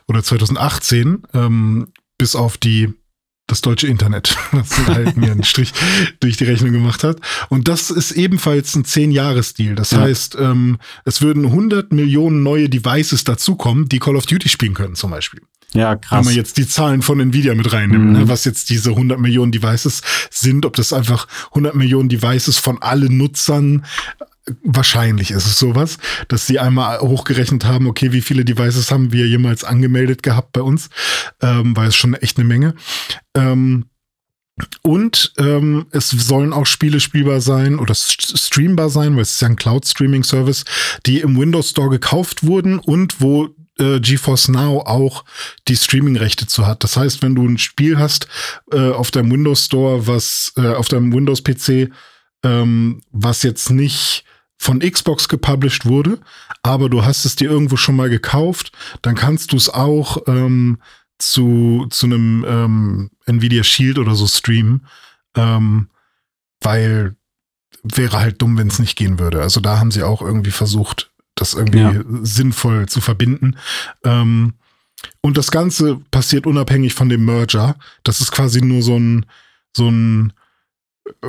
[0.07, 1.88] Oder 2018, ähm,
[2.18, 2.94] bis auf die
[3.49, 5.73] das deutsche Internet, das halt mir einen Strich
[6.19, 7.18] durch die Rechnung gemacht hat.
[7.49, 9.76] Und das ist ebenfalls ein 10-Jahres-Deal.
[9.76, 10.02] Das ja.
[10.02, 14.95] heißt, ähm, es würden 100 Millionen neue Devices dazukommen, die Call of Duty spielen können
[14.95, 15.41] zum Beispiel.
[15.74, 16.20] Ja, krass.
[16.20, 18.30] Wenn man jetzt die Zahlen von Nvidia mit reinnimmt, ne, mhm.
[18.30, 20.02] was jetzt diese 100 Millionen Devices
[20.32, 23.86] sind, ob das einfach 100 Millionen Devices von allen Nutzern
[24.64, 25.98] wahrscheinlich ist es sowas,
[26.28, 30.62] dass sie einmal hochgerechnet haben, okay, wie viele Devices haben wir jemals angemeldet gehabt bei
[30.62, 30.90] uns,
[31.41, 32.74] ähm, weil es schon echt eine Menge.
[33.36, 33.86] Ähm,
[34.82, 39.48] und ähm, es sollen auch Spiele spielbar sein oder streambar sein, weil es ist ja
[39.48, 40.66] ein Cloud-Streaming-Service,
[41.06, 45.26] die im Windows Store gekauft wurden und wo äh, GeForce Now auch
[45.68, 46.84] die Streaming-Rechte zu hat.
[46.84, 48.27] Das heißt, wenn du ein Spiel hast
[48.72, 51.91] äh, auf deinem Windows Store, was äh, auf deinem Windows-PC,
[52.43, 54.23] ähm, was jetzt nicht
[54.57, 56.19] von Xbox gepublished wurde,
[56.64, 60.80] aber du hast es dir irgendwo schon mal gekauft, dann kannst du es auch ähm,
[61.18, 64.85] zu, zu einem ähm, Nvidia Shield oder so streamen,
[65.35, 65.89] ähm,
[66.61, 67.15] weil
[67.84, 69.41] wäre halt dumm, wenn es nicht gehen würde.
[69.41, 71.09] Also da haben sie auch irgendwie versucht,
[71.41, 71.94] das irgendwie ja.
[72.22, 73.57] sinnvoll zu verbinden.
[74.03, 74.53] Ähm,
[75.22, 77.76] und das Ganze passiert unabhängig von dem Merger.
[78.03, 79.26] Das ist quasi nur so ein,
[79.76, 80.34] so ein
[81.22, 81.28] äh,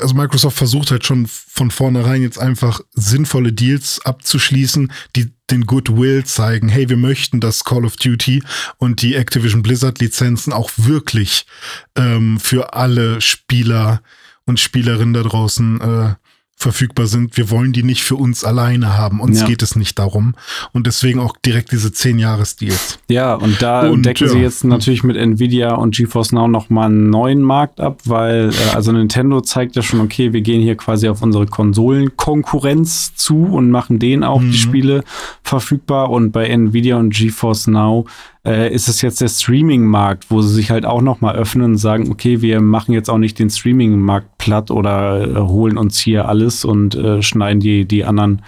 [0.00, 6.24] also Microsoft versucht halt schon von vornherein jetzt einfach sinnvolle Deals abzuschließen, die den Goodwill
[6.24, 8.42] zeigen, hey, wir möchten, dass Call of Duty
[8.78, 11.46] und die Activision Blizzard Lizenzen auch wirklich
[11.94, 14.02] ähm, für alle Spieler
[14.46, 16.14] und Spielerinnen da draußen äh,
[16.62, 17.36] verfügbar sind.
[17.36, 19.20] Wir wollen die nicht für uns alleine haben.
[19.20, 19.46] Uns ja.
[19.46, 20.34] geht es nicht darum.
[20.72, 22.98] Und deswegen auch direkt diese 10 Jahres Deals.
[23.08, 24.32] Ja, und da und, decken ja.
[24.32, 28.74] sie jetzt natürlich mit Nvidia und GeForce Now nochmal einen neuen Markt ab, weil äh,
[28.74, 33.70] also Nintendo zeigt ja schon, okay, wir gehen hier quasi auf unsere Konsolenkonkurrenz zu und
[33.70, 34.52] machen denen auch mhm.
[34.52, 35.04] die Spiele
[35.42, 36.10] verfügbar.
[36.10, 38.06] Und bei Nvidia und GeForce Now
[38.46, 42.10] äh, ist es jetzt der Streaming-Markt, wo sie sich halt auch nochmal öffnen und sagen,
[42.10, 46.64] okay, wir machen jetzt auch nicht den Streaming-Markt platt oder äh, holen uns hier alles
[46.64, 48.42] und äh, schneiden die, die anderen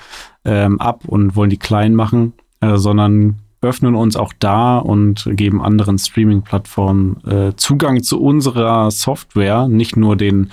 [0.44, 5.62] ähm, ab und wollen die klein machen, äh, sondern öffnen uns auch da und geben
[5.62, 10.50] anderen Streaming-Plattformen äh, Zugang zu unserer Software, nicht nur den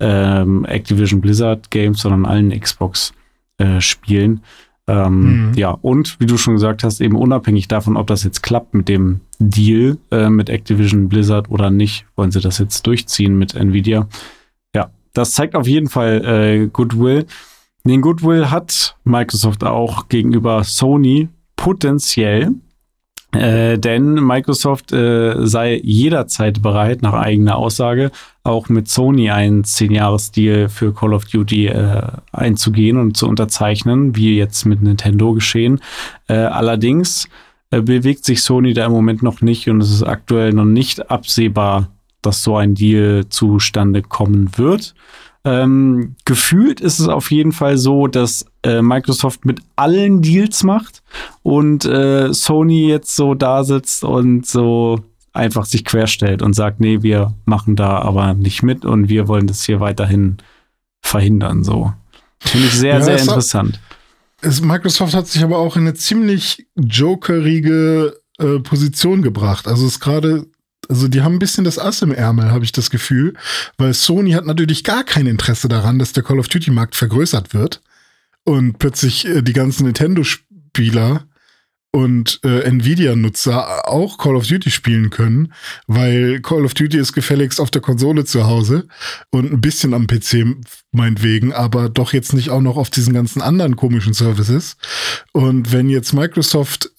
[0.00, 4.40] ähm, Activision Blizzard Games, sondern allen Xbox-Spielen.
[4.86, 5.54] Äh, ähm, mhm.
[5.54, 8.88] Ja, und wie du schon gesagt hast, eben unabhängig davon, ob das jetzt klappt mit
[8.88, 14.08] dem Deal äh, mit Activision Blizzard oder nicht, wollen sie das jetzt durchziehen mit Nvidia.
[14.74, 17.26] Ja, das zeigt auf jeden Fall äh, Goodwill.
[17.84, 22.52] Den Goodwill hat Microsoft auch gegenüber Sony potenziell.
[23.36, 28.10] Äh, denn Microsoft äh, sei jederzeit bereit, nach eigener Aussage,
[28.42, 32.02] auch mit Sony einen 10-Jahres-Deal für Call of Duty äh,
[32.32, 35.80] einzugehen und zu unterzeichnen, wie jetzt mit Nintendo geschehen.
[36.28, 37.28] Äh, allerdings
[37.70, 41.10] äh, bewegt sich Sony da im Moment noch nicht und es ist aktuell noch nicht
[41.10, 41.90] absehbar,
[42.22, 44.94] dass so ein Deal zustande kommen wird.
[45.46, 51.04] Ähm, gefühlt ist es auf jeden Fall so, dass äh, Microsoft mit allen Deals macht
[51.44, 54.98] und äh, Sony jetzt so da sitzt und so
[55.32, 59.46] einfach sich querstellt und sagt, nee, wir machen da aber nicht mit und wir wollen
[59.46, 60.38] das hier weiterhin
[61.00, 61.62] verhindern.
[61.62, 61.92] So
[62.40, 63.74] finde ich sehr, ja, sehr interessant.
[63.74, 69.68] Hat, es, Microsoft hat sich aber auch in eine ziemlich jokerige äh, Position gebracht.
[69.68, 70.46] Also es ist gerade
[70.88, 73.34] also die haben ein bisschen das Ass im Ärmel, habe ich das Gefühl,
[73.78, 77.54] weil Sony hat natürlich gar kein Interesse daran, dass der Call of Duty Markt vergrößert
[77.54, 77.80] wird
[78.44, 81.26] und plötzlich äh, die ganzen Nintendo-Spieler
[81.96, 85.54] und äh, Nvidia-Nutzer auch Call of Duty spielen können,
[85.86, 88.86] weil Call of Duty ist gefälligst auf der Konsole zu Hause
[89.30, 90.56] und ein bisschen am PC
[90.92, 94.76] meinetwegen, aber doch jetzt nicht auch noch auf diesen ganzen anderen komischen Services.
[95.32, 96.90] Und wenn jetzt Microsoft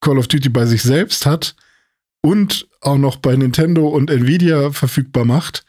[0.00, 1.56] Call of Duty bei sich selbst hat,
[2.24, 5.62] und auch noch bei Nintendo und Nvidia verfügbar macht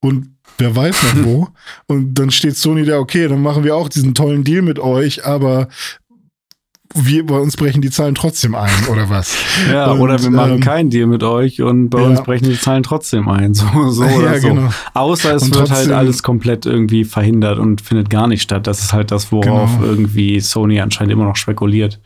[0.00, 1.48] und wer weiß noch wo.
[1.86, 5.24] und dann steht Sony da, okay, dann machen wir auch diesen tollen Deal mit euch,
[5.24, 5.68] aber
[6.92, 9.36] wir, bei uns brechen die Zahlen trotzdem ein, oder was?
[9.70, 12.08] Ja, und, oder wir machen ähm, keinen Deal mit euch und bei ja.
[12.08, 13.54] uns brechen die Zahlen trotzdem ein.
[13.62, 14.48] So, so ja, oder so.
[14.48, 14.70] Genau.
[14.94, 18.42] Außer es und wird halt trotzdem, halt alles komplett irgendwie verhindert und findet gar nicht
[18.42, 18.66] statt.
[18.66, 19.84] Das ist halt das, worauf genau.
[19.88, 22.00] irgendwie Sony anscheinend immer noch spekuliert.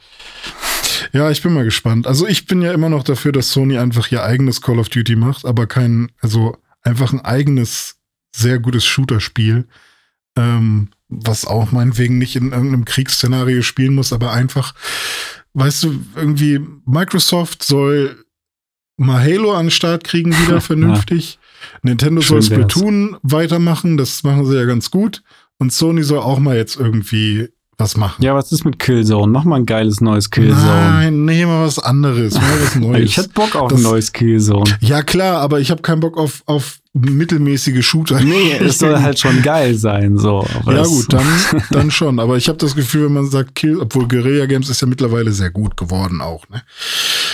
[1.13, 2.07] Ja, ich bin mal gespannt.
[2.07, 5.17] Also ich bin ja immer noch dafür, dass Sony einfach ihr eigenes Call of Duty
[5.17, 7.97] macht, aber kein, also einfach ein eigenes,
[8.35, 9.67] sehr gutes Shooter-Spiel,
[10.37, 14.75] ähm, was auch meinetwegen nicht in irgendeinem Kriegsszenario spielen muss, aber einfach,
[15.55, 18.25] weißt du, irgendwie Microsoft soll
[18.97, 21.35] mal Halo an den Start kriegen wieder vernünftig.
[21.35, 21.79] Ja.
[21.83, 25.23] Nintendo Schön soll Splatoon weitermachen, das machen sie ja ganz gut.
[25.59, 27.49] Und Sony soll auch mal jetzt irgendwie
[27.79, 28.23] was machen.
[28.23, 29.31] Ja, was ist mit Killzone?
[29.31, 30.65] Mach mal ein geiles neues Killzone.
[30.65, 33.05] Nein, nee, mal was anderes, mal was Neues.
[33.05, 34.79] ich hätte Bock auf das, ein neues Killzone.
[34.81, 38.21] Ja, klar, aber ich habe keinen Bock auf, auf mittelmäßige Shooter.
[38.21, 40.47] Nee, es soll halt schon geil sein, so.
[40.67, 41.27] ja gut, dann,
[41.71, 42.19] dann schon.
[42.19, 45.33] Aber ich habe das Gefühl, wenn man sagt Kill, obwohl Guerilla Games ist ja mittlerweile
[45.33, 46.49] sehr gut geworden auch.
[46.49, 46.63] Ne?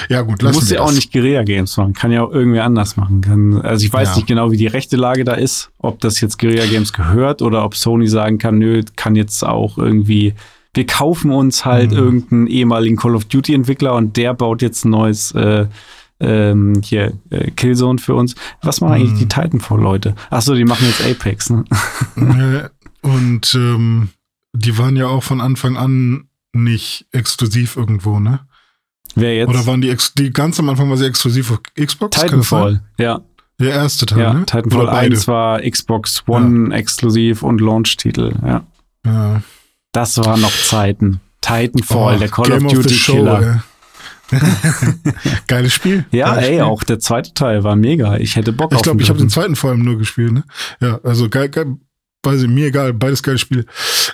[0.08, 2.60] Ja gut, lassen du musst ja auch nicht Guerilla Games machen, kann ja auch irgendwie
[2.60, 3.20] anders machen.
[3.20, 4.16] Kann, also ich weiß ja.
[4.16, 7.64] nicht genau, wie die rechte Lage da ist, ob das jetzt Guerilla Games gehört oder
[7.64, 10.34] ob Sony sagen kann, nö, kann jetzt auch irgendwie
[10.74, 11.98] wir kaufen uns halt mhm.
[11.98, 15.66] irgendeinen ehemaligen Call of Duty Entwickler und der baut jetzt ein neues äh,
[16.22, 18.34] ähm, hier äh, Killzone für uns.
[18.62, 19.30] Was machen eigentlich die mhm.
[19.30, 20.14] Titanfall-Leute?
[20.30, 21.64] Achso, die machen jetzt Apex, ne?
[23.02, 24.08] und ähm,
[24.52, 28.40] die waren ja auch von Anfang an nicht exklusiv irgendwo, ne?
[29.14, 29.48] Wer jetzt?
[29.48, 32.18] Oder waren die, die ganz am Anfang war sie exklusiv auf Xbox?
[32.18, 33.20] Titanfall, ja.
[33.58, 34.46] Der erste Teil, ja, ne?
[34.46, 36.76] Titanfall 1 war Xbox One ja.
[36.76, 38.64] exklusiv und Launch-Titel, ja.
[39.04, 39.42] Ja.
[39.92, 41.20] Das waren noch Zeiten.
[41.40, 43.64] Titanfall, oh, der Call Game of Duty of Killer.
[45.46, 46.04] Geiles Spiel.
[46.10, 46.60] Ja, Geiles ey, Spiel.
[46.62, 48.16] auch der zweite Teil war mega.
[48.16, 49.98] Ich hätte Bock ich auf glaub, Ich glaube, ich habe den zweiten vor allem nur
[49.98, 50.32] gespielt.
[50.32, 50.44] Ne?
[50.80, 51.76] Ja, also geil, geil,
[52.22, 53.66] weiß ich, mir egal, beides geile Spiel.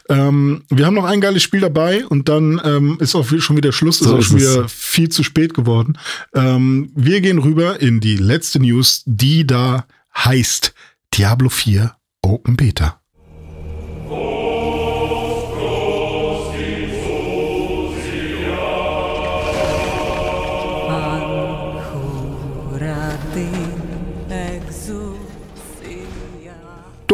[0.09, 3.73] Ähm, wir haben noch ein geiles Spiel dabei und dann ähm, ist auch schon wieder
[3.73, 5.99] Schluss, so ist auch schon wieder viel zu spät geworden.
[6.35, 9.87] Ähm, wir gehen rüber in die letzte News, die da
[10.17, 10.75] heißt
[11.15, 12.98] Diablo 4 Open Beta.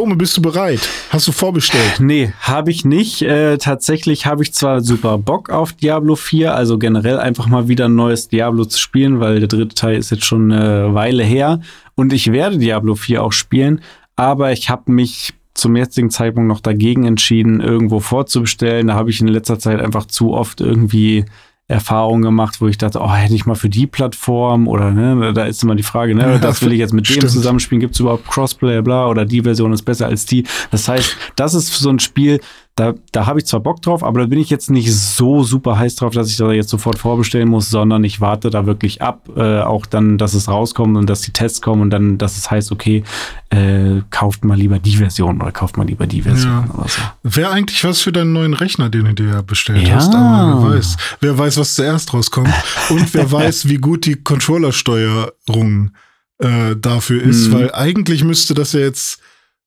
[0.04, 0.86] Dome, bist du bereit?
[1.08, 1.98] Hast du vorbestellt?
[1.98, 3.22] Nee, habe ich nicht.
[3.22, 7.86] Äh, tatsächlich habe ich zwar super Bock auf Diablo 4, also generell einfach mal wieder
[7.86, 11.60] ein neues Diablo zu spielen, weil der dritte Teil ist jetzt schon eine Weile her
[11.94, 13.80] und ich werde Diablo 4 auch spielen,
[14.14, 18.88] aber ich habe mich zum jetzigen Zeitpunkt noch dagegen entschieden, irgendwo vorzubestellen.
[18.88, 21.24] Da habe ich in letzter Zeit einfach zu oft irgendwie
[21.66, 25.46] Erfahrungen gemacht, wo ich dachte, oh, hätte ich mal für die Plattform oder ne, da
[25.46, 27.30] ist immer die Frage, ne, das will ich jetzt mit dem stimmt.
[27.30, 30.44] zusammenspielen, gibt es überhaupt Crossplay, bla, oder die Version ist besser als die.
[30.70, 32.40] Das heißt, das ist so ein Spiel,
[32.76, 35.78] da, da habe ich zwar Bock drauf, aber da bin ich jetzt nicht so super
[35.78, 39.28] heiß drauf, dass ich da jetzt sofort vorbestellen muss, sondern ich warte da wirklich ab,
[39.36, 42.50] äh, auch dann, dass es rauskommt und dass die Tests kommen und dann, dass es
[42.50, 43.04] heißt, okay,
[43.50, 46.68] äh, kauft mal lieber die Version oder kauft mal lieber die Version.
[46.76, 46.88] Ja.
[46.88, 47.00] So.
[47.22, 49.94] Wäre eigentlich was für deinen neuen Rechner, den du dir bestellt ja.
[49.94, 50.96] hast, aber wer weiß.
[51.20, 52.52] Wer weiß, was zuerst rauskommt
[52.90, 55.92] und wer weiß, wie gut die Controllersteuerung
[56.38, 57.52] äh, dafür ist, mhm.
[57.52, 59.20] weil eigentlich müsste das ja jetzt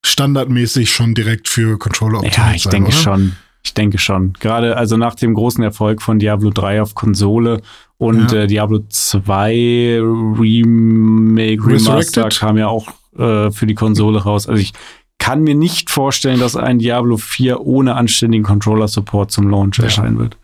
[0.05, 2.97] standardmäßig schon direkt für Controller optimiert Ja, ich sein, denke oder?
[2.97, 3.35] schon.
[3.63, 4.33] Ich denke schon.
[4.39, 7.61] Gerade also nach dem großen Erfolg von Diablo 3 auf Konsole
[7.97, 8.43] und ja.
[8.43, 9.99] äh, Diablo 2
[10.39, 12.87] Remake Remaster kam ja auch
[13.17, 14.47] äh, für die Konsole raus.
[14.47, 14.73] Also ich
[15.17, 19.85] kann mir nicht vorstellen, dass ein Diablo 4 ohne anständigen Controller-Support zum Launch ja.
[19.85, 20.37] erscheinen wird.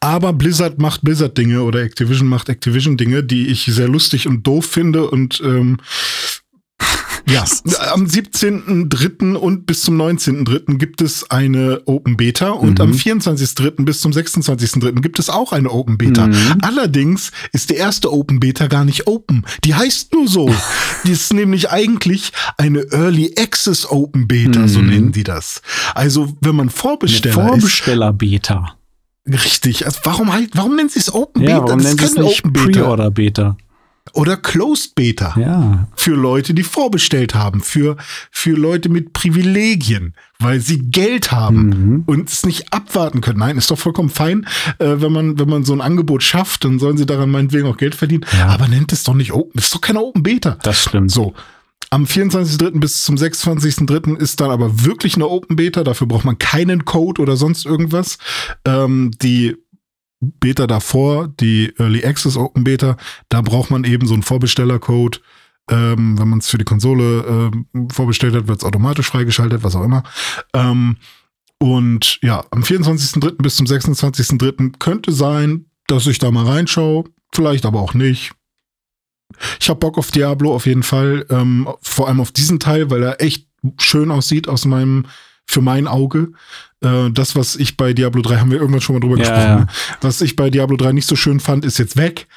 [0.00, 5.10] Aber Blizzard macht Blizzard-Dinge oder Activision macht Activision-Dinge, die ich sehr lustig und doof finde
[5.10, 5.78] und ähm,
[7.30, 7.44] ja,
[7.92, 9.34] am 17.3.
[9.34, 10.78] und bis zum 19.3.
[10.78, 12.84] gibt es eine Open Beta und mhm.
[12.84, 13.84] am 24.3.
[13.84, 15.00] bis zum 26.3.
[15.00, 16.26] gibt es auch eine Open Beta.
[16.26, 16.58] Mhm.
[16.62, 19.44] Allerdings ist die erste Open Beta gar nicht open.
[19.64, 20.54] Die heißt nur so.
[21.04, 24.68] die ist nämlich eigentlich eine Early Access Open Beta, mhm.
[24.68, 25.62] so nennen die das.
[25.94, 28.74] Also, wenn man Vorbesteller Vorbesteller Beta.
[29.26, 29.84] Richtig.
[29.84, 31.66] Also warum halt, warum nennen sie es Open ja, Beta?
[31.66, 33.56] Warum das nennen sie es nicht Pre-Order Beta?
[34.12, 35.34] Oder Closed Beta.
[35.38, 35.88] Ja.
[35.96, 37.96] Für Leute, die vorbestellt haben, für,
[38.30, 42.02] für Leute mit Privilegien, weil sie Geld haben mhm.
[42.06, 43.38] und es nicht abwarten können.
[43.38, 44.46] Nein, ist doch vollkommen fein,
[44.78, 47.76] äh, wenn man, wenn man so ein Angebot schafft, dann sollen sie daran meinetwegen auch
[47.76, 48.24] Geld verdienen.
[48.36, 48.48] Ja.
[48.48, 50.58] Aber nennt es doch nicht Open, das ist doch keine Open Beta.
[50.62, 51.10] Das stimmt.
[51.10, 51.34] So.
[51.90, 52.80] Am 24.3.
[52.80, 54.16] bis zum 26.3.
[54.18, 55.84] ist dann aber wirklich eine Open Beta.
[55.84, 58.18] Dafür braucht man keinen Code oder sonst irgendwas.
[58.66, 59.56] Ähm, die
[60.20, 62.96] Beta davor, die Early Access Open Beta,
[63.28, 65.20] da braucht man eben so einen Vorbestellercode.
[65.70, 69.76] Ähm, wenn man es für die Konsole ähm, vorbestellt hat, wird es automatisch freigeschaltet, was
[69.76, 70.02] auch immer.
[70.54, 70.96] Ähm,
[71.58, 73.42] und ja, am 24.03.
[73.42, 74.78] bis zum 26.03.
[74.78, 77.04] könnte sein, dass ich da mal reinschaue.
[77.32, 78.32] Vielleicht aber auch nicht.
[79.60, 81.26] Ich habe Bock auf Diablo auf jeden Fall.
[81.30, 85.06] Ähm, vor allem auf diesen Teil, weil er echt schön aussieht aus meinem,
[85.46, 86.32] für mein Auge.
[86.80, 89.42] Äh, das, was ich bei Diablo 3, haben wir irgendwann schon mal drüber ja, gesprochen,
[89.42, 89.58] ja.
[89.60, 89.66] Ne?
[90.00, 92.28] was ich bei Diablo 3 nicht so schön fand, ist jetzt weg,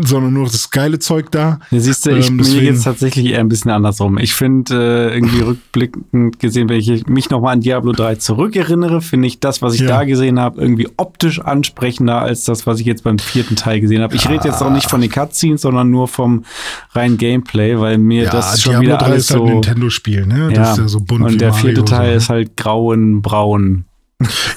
[0.00, 1.60] sondern nur das geile Zeug da.
[1.70, 4.16] Ja, siehst du, ich ähm, mir jetzt tatsächlich eher ein bisschen andersrum.
[4.16, 9.26] Ich finde äh, irgendwie rückblickend gesehen, wenn ich mich nochmal an Diablo 3 zurückerinnere, finde
[9.26, 13.04] ich das, was ich da gesehen habe, irgendwie optisch ansprechender als das, was ich jetzt
[13.04, 14.16] beim vierten Teil gesehen habe.
[14.16, 16.44] Ich rede jetzt auch nicht von den Cutscenes, sondern nur vom
[16.92, 20.50] reinen Gameplay, weil mir das schon Diablo wieder 3 alles ist halt ein Nintendo-Spiel, ne?
[20.54, 22.16] Das ist ja so bunt Und der vierte Teil so.
[22.16, 23.73] ist halt grau in braun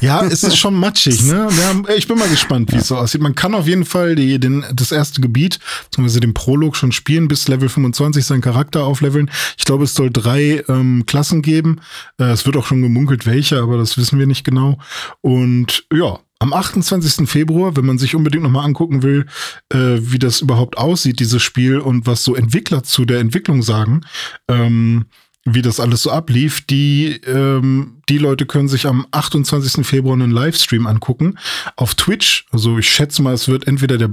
[0.02, 1.50] Ja, es ist schon matschig, ne?
[1.60, 3.22] Ja, ich bin mal gespannt, wie es so aussieht.
[3.22, 7.28] Man kann auf jeden Fall die, den, das erste Gebiet, beziehungsweise den Prolog schon spielen,
[7.28, 9.32] bis Level 25 seinen Charakter aufleveln.
[9.58, 11.82] Ich glaube, es soll drei ähm, Klassen geben.
[12.20, 14.78] Äh, es wird auch schon gemunkelt, welche, aber das wissen wir nicht genau.
[15.22, 17.28] Und ja, am 28.
[17.28, 19.26] Februar, wenn man sich unbedingt nochmal angucken will,
[19.70, 24.02] äh, wie das überhaupt aussieht, dieses Spiel und was so Entwickler zu der Entwicklung sagen,
[24.48, 25.06] ähm,
[25.54, 29.86] wie das alles so ablief, die, ähm, die Leute können sich am 28.
[29.86, 31.40] Februar einen Livestream angucken
[31.76, 32.46] auf Twitch.
[32.52, 34.10] Also ich schätze mal, es wird entweder der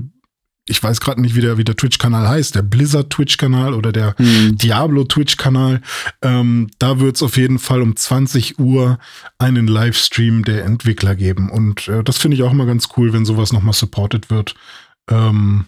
[0.66, 4.56] ich weiß gerade nicht, wie der, wie der Twitch-Kanal heißt, der Blizzard-Twitch-Kanal oder der mhm.
[4.56, 5.82] Diablo-Twitch-Kanal.
[6.23, 8.98] Ähm, da wird es auf jeden Fall um 20 Uhr
[9.36, 11.51] einen Livestream der Entwickler geben.
[11.51, 14.55] Und äh, das finde ich auch immer ganz cool, wenn sowas nochmal supported wird.
[15.11, 15.66] Ähm,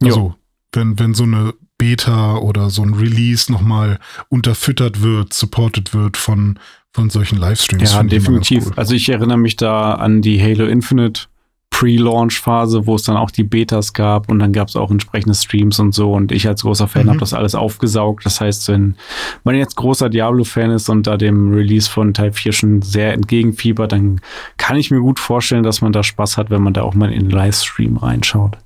[0.00, 0.36] also,
[0.72, 3.98] wenn, wenn so eine Beta oder so ein Release nochmal
[4.28, 6.58] unterfüttert wird, supported wird von,
[6.92, 7.92] von solchen Livestreams.
[7.92, 8.66] Ja, definitiv.
[8.66, 8.72] Cool.
[8.76, 11.26] Also ich erinnere mich da an die Halo Infinite
[11.70, 15.78] Pre-Launch-Phase, wo es dann auch die Betas gab und dann gab es auch entsprechende Streams
[15.78, 16.10] und so.
[16.14, 17.10] Und ich als großer Fan mhm.
[17.10, 18.24] habe das alles aufgesaugt.
[18.24, 18.96] Das heißt, wenn
[19.44, 23.92] man jetzt großer Diablo-Fan ist und da dem Release von Teil 4 schon sehr entgegenfiebert,
[23.92, 24.22] dann
[24.56, 27.12] kann ich mir gut vorstellen, dass man da Spaß hat, wenn man da auch mal
[27.12, 28.56] in den Livestream reinschaut.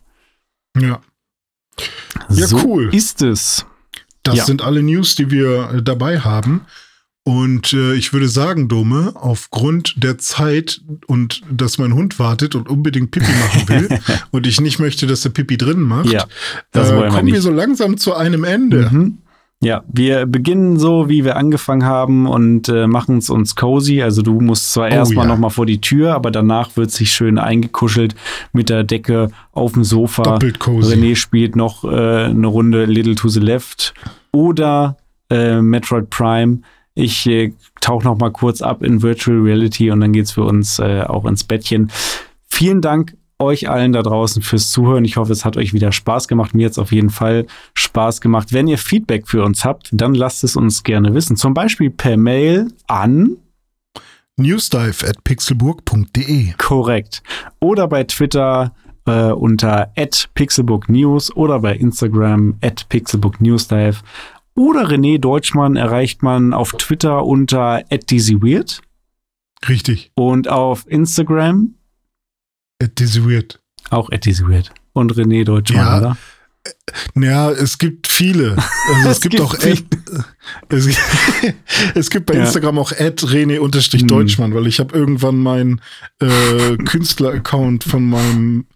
[0.78, 1.00] Ja.
[2.28, 2.94] Ja, so cool.
[2.94, 3.64] Ist es.
[4.22, 4.44] Das ja.
[4.44, 6.66] sind alle News, die wir äh, dabei haben.
[7.22, 12.68] Und äh, ich würde sagen, Dome, aufgrund der Zeit und dass mein Hund wartet und
[12.68, 13.98] unbedingt Pipi machen will
[14.30, 16.26] und ich nicht möchte, dass der Pipi drin macht, ja,
[16.72, 18.88] äh, kommen wir, wir so langsam zu einem Ende.
[18.90, 19.18] Mhm.
[19.62, 24.00] Ja, wir beginnen so, wie wir angefangen haben und äh, machen es uns cozy.
[24.00, 25.32] Also du musst zwar oh, erstmal ja.
[25.32, 28.14] noch mal vor die Tür, aber danach wird sich schön eingekuschelt
[28.54, 30.22] mit der Decke auf dem Sofa.
[30.22, 30.94] Doppelt cozy.
[30.94, 31.88] René spielt noch äh,
[32.24, 33.92] eine Runde Little to the Left
[34.32, 34.96] oder
[35.28, 36.60] äh, Metroid Prime.
[36.94, 40.78] Ich äh, tauche noch mal kurz ab in Virtual Reality und dann geht's für uns
[40.78, 41.90] äh, auch ins Bettchen.
[42.48, 45.04] Vielen Dank euch allen da draußen fürs Zuhören.
[45.04, 46.54] Ich hoffe, es hat euch wieder Spaß gemacht.
[46.54, 48.52] Mir jetzt auf jeden Fall Spaß gemacht.
[48.52, 51.36] Wenn ihr Feedback für uns habt, dann lasst es uns gerne wissen.
[51.36, 53.36] Zum Beispiel per Mail an
[54.36, 56.52] newsdive at pixelburg.de.
[56.58, 57.22] Korrekt.
[57.60, 58.72] Oder bei Twitter
[59.06, 59.92] äh, unter
[60.34, 64.00] pixelburgnews oder bei Instagram at pixelburgnewsdive.
[64.54, 68.82] Oder René Deutschmann erreicht man auf Twitter unter @dizzyweird.
[69.68, 70.10] Richtig.
[70.14, 71.74] Und auf Instagram
[73.24, 73.61] Weird.
[73.90, 74.11] Auch
[74.48, 74.73] Weird.
[74.93, 75.98] Und René Deutschmann, ja.
[75.98, 76.16] oder?
[77.15, 78.57] Ja, es gibt viele.
[78.89, 79.85] Also es, es, gibt, gibt auch Ad,
[80.69, 80.86] es,
[81.94, 82.40] es, gibt bei ja.
[82.40, 84.57] Instagram auch René-Deutschmann, hm.
[84.57, 85.81] weil ich habe irgendwann meinen
[86.20, 88.66] äh, Künstler-Account von meinem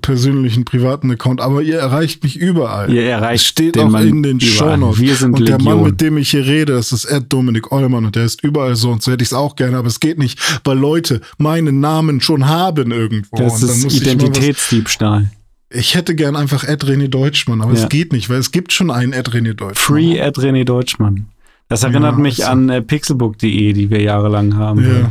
[0.00, 2.92] persönlichen privaten Account, aber ihr erreicht mich überall.
[2.92, 5.00] Ihr erreicht es steht auch in den Shownotes.
[5.00, 5.58] Wir sind und Legion.
[5.58, 8.42] der Mann, mit dem ich hier rede, das ist Ed Dominik Eulmann und der ist
[8.42, 11.20] überall so und so hätte ich es auch gerne, aber es geht nicht, weil Leute
[11.38, 13.36] meinen Namen schon haben irgendwo.
[13.36, 15.30] Das ist Identitätsdiebstahl.
[15.70, 17.82] Ich hätte gern einfach Ed René Deutschmann, aber ja.
[17.84, 19.74] es geht nicht, weil es gibt schon einen Ed René Deutschmann.
[19.74, 21.26] Free Ed René Deutschmann.
[21.68, 24.84] Das erinnert ja, mich an äh, pixelbook.de, die wir jahrelang haben.
[24.84, 25.10] Ja.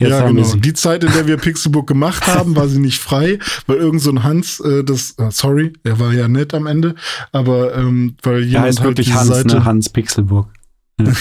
[0.00, 0.54] Jetzt ja, genau.
[0.54, 4.10] Die Zeit, in der wir Pixelbook gemacht haben, war sie nicht frei, weil irgend so
[4.10, 6.94] ein Hans, äh, das, äh, sorry, er war ja nett am Ende,
[7.32, 9.64] aber ähm, weil jemand er heißt halt wirklich Hans, Seite, ne?
[9.66, 10.48] Hans Pixelbook.
[10.98, 11.12] Ja.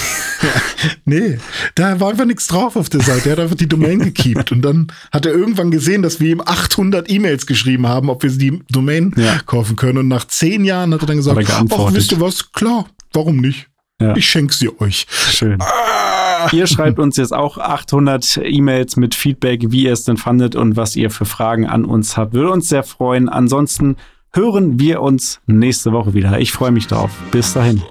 [1.05, 1.39] nee,
[1.75, 3.29] da war einfach nichts drauf auf der Seite.
[3.29, 6.41] Er hat einfach die Domain gekiept und dann hat er irgendwann gesehen, dass wir ihm
[6.41, 9.39] 800 E-Mails geschrieben haben, ob wir die Domain ja.
[9.45, 9.97] kaufen können.
[9.97, 11.37] Und nach zehn Jahren hat er dann gesagt,
[11.69, 12.53] ach, wisst ihr was?
[12.53, 13.67] Klar, warum nicht?
[14.01, 14.15] Ja.
[14.15, 15.05] Ich schenke sie euch.
[15.09, 15.61] Schön.
[15.61, 16.28] Ah.
[16.51, 20.75] Ihr schreibt uns jetzt auch 800 E-Mails mit Feedback, wie ihr es denn fandet und
[20.75, 22.33] was ihr für Fragen an uns habt.
[22.33, 23.29] Würde uns sehr freuen.
[23.29, 23.97] Ansonsten
[24.33, 26.39] hören wir uns nächste Woche wieder.
[26.39, 27.11] Ich freue mich drauf.
[27.31, 27.81] Bis dahin.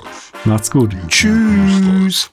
[0.44, 0.96] Macht's gut.
[1.08, 2.30] Tschüss.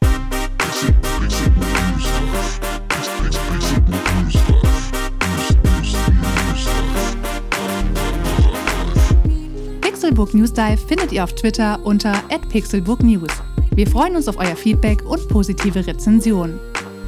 [9.82, 12.14] Pixelbook News Dive findet ihr auf Twitter unter
[12.50, 13.55] @pixelbooknews.
[13.76, 16.60] Wir freuen uns auf euer Feedback und positive Rezensionen.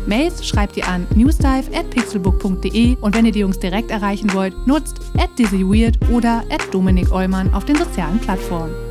[0.05, 4.99] Mails schreibt ihr an newsdive@pixelbook.de und wenn ihr die Jungs direkt erreichen wollt, nutzt
[5.37, 8.86] @dizzyweird oder @dominik auf den sozialen Plattformen.